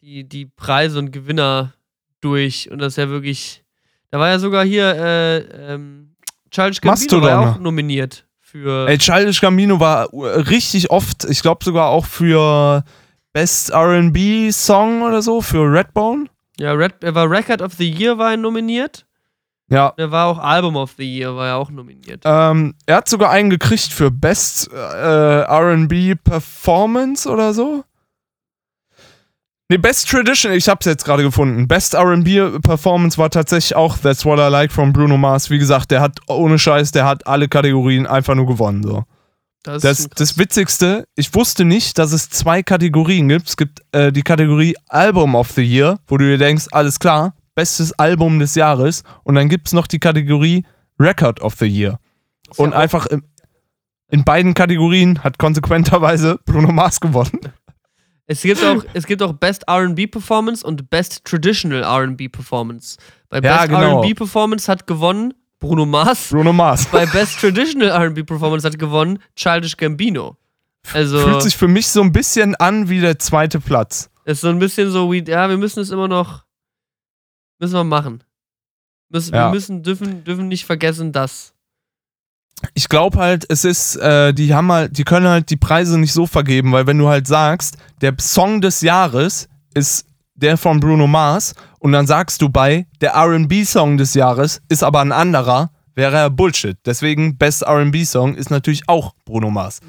die, 0.00 0.24
die 0.24 0.46
Preise 0.46 0.98
und 0.98 1.12
Gewinner 1.12 1.74
durch 2.22 2.70
und 2.70 2.78
das 2.78 2.94
ist 2.94 2.96
ja 2.96 3.10
wirklich. 3.10 3.62
Da 4.10 4.18
war 4.18 4.28
ja 4.28 4.38
sogar 4.38 4.64
hier 4.64 4.94
äh, 4.94 5.38
ähm, 5.74 6.14
Charles 6.50 6.80
Gambino 6.80 7.20
war 7.20 7.28
ja 7.28 7.40
auch 7.40 7.58
nominiert 7.58 8.24
für. 8.40 8.88
Ey, 8.88 8.96
Childish 8.96 9.42
Gambino 9.42 9.78
war 9.78 10.08
äh, 10.14 10.40
richtig 10.40 10.90
oft, 10.90 11.24
ich 11.24 11.42
glaube 11.42 11.62
sogar 11.62 11.88
auch 11.88 12.06
für 12.06 12.82
Best 13.36 13.68
R&B 13.68 14.50
Song 14.50 15.02
oder 15.02 15.20
so, 15.20 15.42
für 15.42 15.70
Redbone. 15.70 16.24
Ja, 16.58 16.72
Red, 16.72 17.04
er 17.04 17.14
war 17.14 17.30
Record 17.30 17.60
of 17.60 17.74
the 17.74 17.86
Year 17.86 18.16
war 18.16 18.30
er 18.30 18.38
nominiert. 18.38 19.04
Ja. 19.68 19.92
Er 19.98 20.10
war 20.10 20.28
auch 20.28 20.38
Album 20.38 20.74
of 20.74 20.94
the 20.96 21.04
Year 21.04 21.36
war 21.36 21.48
er 21.48 21.56
auch 21.56 21.68
nominiert. 21.68 22.22
Ähm, 22.24 22.74
er 22.86 22.96
hat 22.96 23.10
sogar 23.10 23.28
einen 23.28 23.50
gekriegt 23.50 23.92
für 23.92 24.10
Best 24.10 24.72
äh, 24.72 25.42
R&B 25.42 26.14
Performance 26.14 27.28
oder 27.28 27.52
so. 27.52 27.84
Nee, 29.68 29.76
Best 29.76 30.08
Tradition, 30.08 30.54
ich 30.54 30.66
hab's 30.66 30.86
jetzt 30.86 31.04
gerade 31.04 31.22
gefunden. 31.22 31.68
Best 31.68 31.92
R&B 31.92 32.60
Performance 32.60 33.18
war 33.18 33.28
tatsächlich 33.28 33.76
auch 33.76 33.98
That's 33.98 34.24
What 34.24 34.38
I 34.38 34.50
Like 34.50 34.72
von 34.72 34.94
Bruno 34.94 35.18
Mars. 35.18 35.50
Wie 35.50 35.58
gesagt, 35.58 35.90
der 35.90 36.00
hat 36.00 36.20
ohne 36.26 36.58
Scheiß, 36.58 36.90
der 36.90 37.04
hat 37.04 37.26
alle 37.26 37.48
Kategorien 37.48 38.06
einfach 38.06 38.34
nur 38.34 38.46
gewonnen. 38.46 38.82
So. 38.82 39.04
Das, 39.66 39.82
Das, 39.82 40.08
das. 40.14 40.38
Witzigste, 40.38 41.06
ich 41.16 41.34
wusste 41.34 41.64
nicht, 41.64 41.98
dass 41.98 42.12
es 42.12 42.30
zwei 42.30 42.62
Kategorien 42.62 43.28
gibt. 43.28 43.48
Es 43.48 43.56
gibt 43.56 43.82
äh, 43.92 44.12
die 44.12 44.22
Kategorie 44.22 44.76
Album 44.88 45.34
of 45.34 45.50
the 45.50 45.62
Year, 45.62 45.98
wo 46.06 46.16
du 46.16 46.24
dir 46.24 46.38
denkst, 46.38 46.66
alles 46.72 46.98
klar, 47.00 47.34
bestes 47.54 47.92
Album 47.98 48.38
des 48.38 48.54
Jahres. 48.54 49.02
Und 49.24 49.34
dann 49.34 49.48
gibt 49.48 49.66
es 49.68 49.72
noch 49.72 49.86
die 49.86 49.98
Kategorie 49.98 50.64
Record 51.00 51.40
of 51.40 51.54
the 51.58 51.66
Year. 51.66 51.98
Ist 52.50 52.58
ja 52.58 52.64
Und 52.64 52.74
auch- 52.74 52.78
einfach 52.78 53.06
in, 53.06 53.22
in 54.08 54.22
beiden 54.24 54.54
Kategorien 54.54 55.22
hat 55.24 55.38
konsequenterweise 55.38 56.38
Bruno 56.44 56.72
Mars 56.72 57.00
gewonnen. 57.00 57.40
Es 58.28 58.42
gibt 58.42 58.64
auch, 58.64 58.84
es 58.92 59.06
gibt 59.06 59.22
auch 59.22 59.32
Best 59.34 59.64
RB 59.70 60.10
Performance 60.10 60.64
und 60.66 60.90
Best 60.90 61.24
Traditional 61.24 61.82
RB 61.84 62.28
Performance. 62.30 62.98
Bei 63.28 63.40
Ja, 63.40 63.58
Best 63.58 63.68
genau. 63.68 64.00
RB 64.02 64.14
Performance 64.16 64.70
hat 64.70 64.86
gewonnen 64.86 65.32
Bruno 65.58 65.86
Mars. 65.86 66.28
Bruno 66.30 66.52
Mars. 66.52 66.86
Bei 66.86 67.06
Best 67.06 67.40
Traditional 67.40 67.90
RB 68.08 68.24
Performance 68.26 68.66
hat 68.66 68.78
gewonnen 68.78 69.18
Childish 69.36 69.76
Gambino. 69.76 70.36
Also, 70.92 71.18
Fühlt 71.18 71.42
sich 71.42 71.56
für 71.56 71.66
mich 71.68 71.88
so 71.88 72.00
ein 72.02 72.12
bisschen 72.12 72.54
an 72.56 72.88
wie 72.88 73.00
der 73.00 73.18
zweite 73.18 73.58
Platz. 73.58 74.08
ist 74.24 74.40
so 74.42 74.48
ein 74.48 74.58
bisschen 74.58 74.90
so 74.90 75.10
wie, 75.12 75.24
ja, 75.26 75.48
wir 75.48 75.56
müssen 75.56 75.80
es 75.80 75.90
immer 75.90 76.08
noch, 76.08 76.44
müssen 77.58 77.74
wir 77.74 77.84
machen. 77.84 78.22
Müssen, 79.08 79.34
Ja. 79.34 79.46
Wir 79.48 79.54
müssen, 79.54 79.82
dürfen, 79.82 80.24
dürfen 80.24 80.48
nicht 80.48 80.64
vergessen, 80.64 81.12
dass. 81.12 81.54
ich 82.74 82.88
glaube 82.88 83.18
halt, 83.18 83.46
es 83.48 83.64
ist, 83.64 83.96
äh, 83.96 84.32
die 84.32 84.54
haben 84.54 84.70
halt, 84.70 84.96
die 84.98 85.04
können 85.04 85.26
halt 85.26 85.50
die 85.50 85.56
Preise 85.56 85.98
nicht 85.98 86.12
so 86.12 86.26
vergeben, 86.26 86.72
weil 86.72 86.86
wenn 86.86 86.98
du 86.98 87.08
halt 87.08 87.26
sagst, 87.26 87.76
der 88.00 88.14
Song 88.20 88.60
des 88.60 88.80
Jahres 88.82 89.48
ist 89.74 90.06
der 90.36 90.56
von 90.56 90.80
Bruno 90.80 91.06
Mars 91.06 91.54
und 91.78 91.92
dann 91.92 92.06
sagst 92.06 92.40
du 92.42 92.48
bei, 92.48 92.86
der 93.00 93.14
RB-Song 93.16 93.96
des 93.96 94.14
Jahres 94.14 94.60
ist 94.68 94.82
aber 94.84 95.00
ein 95.00 95.12
anderer, 95.12 95.70
wäre 95.94 96.16
ja 96.16 96.28
Bullshit. 96.28 96.76
Deswegen, 96.84 97.36
Best 97.38 97.66
RB-Song 97.66 98.34
ist 98.34 98.50
natürlich 98.50 98.88
auch 98.88 99.14
Bruno 99.24 99.50
Mars. 99.50 99.80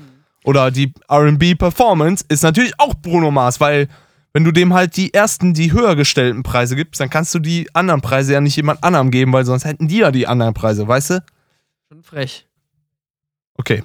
Oder 0.46 0.72
die 0.72 0.94
RB-Performance 1.12 2.24
ist 2.30 2.44
natürlich 2.44 2.74
auch 2.80 2.94
Bruno 2.96 3.32
Mars, 3.32 3.60
weil 3.60 3.88
wenn 4.34 4.44
du 4.44 4.52
dem 4.52 4.74
halt 4.74 4.96
die 4.98 5.14
ersten, 5.14 5.54
die 5.54 5.72
höher 5.74 5.96
gestellten 5.96 6.44
Preise 6.44 6.76
gibst, 6.76 7.02
dann 7.02 7.10
kannst 7.10 7.34
du 7.36 7.40
die 7.40 7.68
anderen 7.74 8.02
Preise 8.02 8.34
ja 8.34 8.42
nicht 8.42 8.56
jemand 8.56 8.84
anderem 8.84 9.12
geben, 9.12 9.34
weil 9.34 9.46
sonst 9.46 9.66
hätten 9.66 9.88
die 9.88 9.98
ja 9.98 10.12
die 10.12 10.28
anderen 10.28 10.54
Preise, 10.54 10.88
weißt 10.88 11.10
du? 11.10 11.24
Schon 11.90 12.04
frech. 12.04 12.48
Okay. 13.58 13.84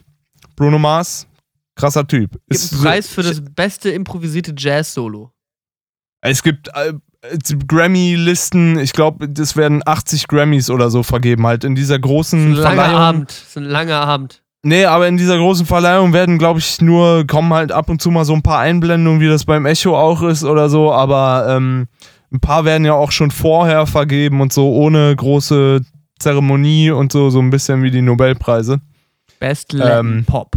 Bruno 0.55 0.79
Mars, 0.79 1.27
krasser 1.75 2.07
Typ. 2.07 2.33
Gibt 2.33 2.43
Ist- 2.49 2.73
einen 2.75 2.83
Preis 2.83 3.09
für 3.09 3.23
das 3.23 3.41
beste 3.43 3.91
improvisierte 3.91 4.55
Jazz-Solo. 4.57 5.33
Es 6.23 6.43
gibt 6.43 6.69
äh, 6.69 6.95
Grammy-Listen, 7.69 8.79
ich 8.79 8.93
glaube, 8.93 9.29
das 9.29 9.57
werden 9.57 9.83
80 9.85 10.29
Grammys 10.29 10.71
oder 10.71 10.91
so 10.91 11.03
vergeben, 11.03 11.47
halt 11.47 11.65
in 11.65 11.75
dieser 11.75 11.97
Ein 11.97 12.01
großen 12.01 12.55
langer 12.55 12.63
Verleihung. 12.75 12.97
Abend. 13.01 13.31
Das 13.31 13.49
ist 13.49 13.59
ein 13.59 13.65
langer 13.65 14.01
Abend. 14.01 14.43
Nee, 14.65 14.85
aber 14.85 15.09
in 15.09 15.17
dieser 15.17 15.37
großen 15.37 15.67
Verleihung 15.67 16.13
werden, 16.13 16.39
glaube 16.39 16.61
ich, 16.61 16.81
nur, 16.81 17.27
kommen 17.27 17.53
halt 17.53 17.73
ab 17.73 17.89
und 17.91 18.01
zu 18.01 18.11
mal 18.11 18.25
so 18.25 18.33
ein 18.33 18.43
paar 18.43 18.61
Einblendungen, 18.61 19.21
wie 19.21 19.29
das 19.29 19.45
beim 19.45 19.67
Echo 19.67 19.99
auch 19.99 20.23
ist 20.23 20.45
oder 20.45 20.69
so, 20.69 20.93
aber 20.93 21.47
ähm, 21.49 21.89
ein 22.33 22.41
paar 22.41 22.65
werden 22.65 22.85
ja 22.85 22.95
auch 22.95 23.11
schon 23.11 23.33
vorher 23.33 23.87
vergeben 23.87 24.41
und 24.41 24.53
so 24.53 24.73
ohne 24.73 25.15
große 25.15 25.81
Zeremonie 26.19 26.91
und 26.93 27.11
so, 27.11 27.31
so 27.31 27.41
ein 27.41 27.51
bisschen 27.51 27.83
wie 27.83 27.91
die 27.91 28.03
Nobelpreise. 28.03 28.81
Best 29.41 29.73
Latin 29.73 30.19
Ähm, 30.19 30.25
Pop. 30.25 30.57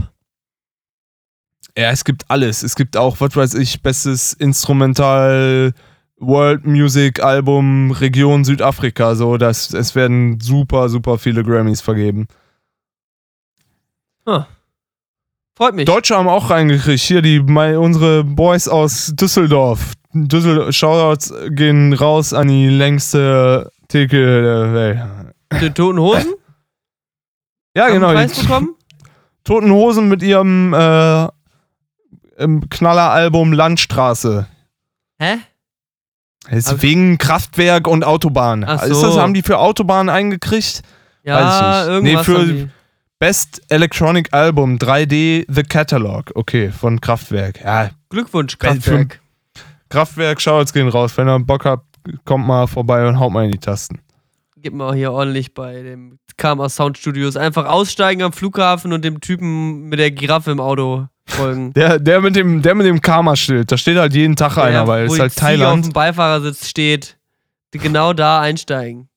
Ja, 1.78 1.91
es 1.91 2.05
gibt 2.05 2.30
alles. 2.30 2.63
Es 2.63 2.76
gibt 2.76 2.95
auch, 2.95 3.19
was 3.19 3.36
weiß 3.36 3.53
ich, 3.55 3.82
bestes 3.82 4.34
Instrumental 4.34 5.73
World 6.17 6.65
Music 6.65 7.21
Album 7.21 7.91
Region 7.91 8.45
Südafrika. 8.45 9.15
So, 9.15 9.38
das, 9.38 9.73
es 9.73 9.95
werden 9.95 10.39
super, 10.39 10.88
super 10.89 11.17
viele 11.17 11.43
Grammys 11.43 11.82
vergeben. 11.82 12.28
Freut 15.57 15.76
mich. 15.76 15.86
Deutsche 15.86 16.15
haben 16.15 16.28
auch 16.28 16.49
reingekriegt. 16.49 17.01
Hier, 17.01 17.21
die, 17.21 17.39
mein, 17.39 17.78
unsere 17.78 18.23
Boys 18.23 18.67
aus 18.67 19.13
Düsseldorf. 19.15 19.93
Düssel 20.13 20.71
Shoutouts 20.71 21.34
gehen 21.49 21.93
raus 21.93 22.34
an 22.34 22.47
die 22.47 22.69
längste 22.69 23.71
Theke 23.89 24.41
der 24.41 24.73
Welt. 24.73 25.61
Die 25.61 25.69
Toten 25.69 25.99
Hosen? 25.99 26.34
Ja, 27.76 27.86
haben 27.86 27.93
genau. 27.93 28.11
Preis 28.11 28.39
bekommen? 28.39 28.76
Toten 29.43 29.71
Hosen 29.71 30.07
mit 30.07 30.23
ihrem 30.23 30.73
äh, 30.73 31.28
ähm, 32.38 32.69
Knalleralbum 32.69 33.53
Landstraße. 33.53 34.47
Hä? 35.19 35.38
Ist 36.49 36.69
Hab- 36.71 36.81
wegen 36.81 37.17
Kraftwerk 37.17 37.88
und 37.88 38.03
Autobahn. 38.03 38.63
Ach 38.63 38.83
Ist 38.83 38.89
das, 38.91 38.99
so. 38.99 39.19
haben 39.21 39.33
die 39.33 39.41
für 39.41 39.57
Autobahn 39.57 40.09
eingekriegt? 40.09 40.81
Ja, 41.23 41.36
Weiß 41.38 41.55
ich 41.55 41.89
nicht. 41.89 42.03
Nee, 42.03 42.09
irgendwas 42.11 42.25
für- 42.25 42.38
haben 42.38 42.47
die. 42.49 42.69
Best 43.17 43.61
Electronic 43.69 44.33
Album 44.33 44.77
3D 44.77 45.45
The 45.47 45.63
Catalog. 45.63 46.31
Okay, 46.36 46.69
von 46.71 46.99
Kraftwerk. 47.01 47.61
Ja, 47.63 47.89
Glückwunsch, 48.09 48.53
für- 48.53 48.57
Kraftwerk. 48.59 49.21
Kraftwerk, 49.89 50.41
Shoutouts 50.41 50.73
gehen 50.73 50.89
raus. 50.89 51.17
Wenn 51.17 51.27
ihr 51.29 51.39
Bock 51.39 51.65
habt, 51.65 51.86
kommt 52.25 52.45
mal 52.45 52.67
vorbei 52.67 53.07
und 53.07 53.19
haut 53.19 53.31
mal 53.31 53.45
in 53.45 53.51
die 53.51 53.57
Tasten. 53.57 53.99
Gib 54.57 54.73
mal 54.73 54.93
hier 54.93 55.13
ordentlich 55.13 55.53
bei 55.53 55.81
dem 55.81 56.19
Karma 56.38 56.67
Sound 56.69 56.97
Studios. 56.97 57.38
Einfach 57.38 57.65
aussteigen 57.65 58.21
am 58.21 58.33
Flughafen 58.33 58.91
und 58.93 59.05
dem 59.05 59.21
Typen 59.21 59.83
mit 59.89 59.97
der 59.99 60.11
Giraffe 60.11 60.51
im 60.51 60.59
Auto 60.59 61.07
folgen. 61.28 61.73
Der, 61.73 61.99
der 61.99 62.21
mit 62.21 62.36
dem, 62.36 62.61
der 62.61 62.76
mit 62.76 62.86
dem 62.86 63.01
Karma-Schild, 63.01 63.71
da 63.71 63.78
steht 63.78 63.97
halt 63.97 64.13
jeden 64.13 64.36
Tag 64.36 64.57
einer, 64.57 64.71
Der, 64.71 64.88
weil 64.88 65.05
es 65.05 65.13
die 65.13 65.19
halt 65.21 65.32
Ziege 65.34 65.45
auf 65.45 65.49
Thailand. 65.49 65.86
dem 65.86 65.93
Beifahrersitz 65.93 66.67
steht. 66.69 67.17
Die 67.73 67.80
genau 67.80 68.13
da 68.13 68.41
einsteigen. 68.41 69.09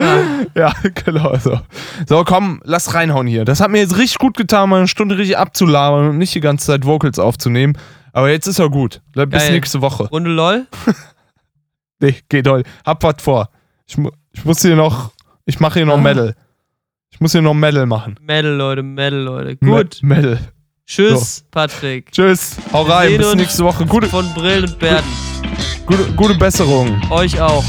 Ja, 0.00 0.22
Ja, 0.54 0.72
genau 1.04 1.36
so. 1.38 1.60
So, 2.08 2.24
komm, 2.24 2.60
lass 2.64 2.94
reinhauen 2.94 3.26
hier. 3.26 3.44
Das 3.44 3.60
hat 3.60 3.70
mir 3.70 3.78
jetzt 3.80 3.96
richtig 3.98 4.18
gut 4.18 4.36
getan, 4.36 4.68
mal 4.68 4.78
eine 4.78 4.88
Stunde 4.88 5.18
richtig 5.18 5.36
abzulabern 5.38 6.08
und 6.10 6.18
nicht 6.18 6.34
die 6.34 6.40
ganze 6.40 6.66
Zeit 6.66 6.84
Vocals 6.86 7.18
aufzunehmen. 7.18 7.76
Aber 8.12 8.30
jetzt 8.30 8.46
ist 8.46 8.58
er 8.58 8.70
gut. 8.70 9.02
Bis 9.12 9.28
Geil. 9.28 9.52
nächste 9.52 9.80
Woche. 9.82 10.04
Runde 10.08 10.30
LOL. 10.30 10.66
Nee, 11.98 12.14
geht 12.28 12.46
doll. 12.46 12.62
Hab 12.84 13.02
was 13.02 13.14
vor. 13.22 13.48
Ich, 13.86 13.96
mu 13.96 14.10
ich 14.32 14.44
muss 14.44 14.60
hier 14.60 14.76
noch. 14.76 15.12
Ich 15.46 15.60
mache 15.60 15.78
hier 15.78 15.86
noch 15.86 15.94
Ah. 15.96 16.00
Metal. 16.02 16.34
Ich 17.16 17.20
muss 17.22 17.32
hier 17.32 17.40
noch 17.40 17.54
Metal 17.54 17.86
machen. 17.86 18.18
Metal, 18.20 18.52
Leute, 18.52 18.82
Metal, 18.82 19.18
Leute. 19.20 19.56
Me- 19.60 19.70
Gut. 19.78 19.98
Metal. 20.02 20.38
Tschüss, 20.86 21.44
Patrick. 21.50 22.12
Tschüss. 22.12 22.56
Hau 22.74 22.86
Wir 22.86 22.94
rein. 22.94 23.16
Bis 23.16 23.34
nächste 23.34 23.64
Woche. 23.64 23.86
Gute, 23.86 24.06
Von 24.06 24.32
Brillen 24.34 24.64
und 24.64 24.78
Bärten. 24.78 25.08
gute, 25.86 26.04
gute 26.12 26.34
Besserung. 26.34 27.00
Euch 27.10 27.40
auch. 27.40 27.64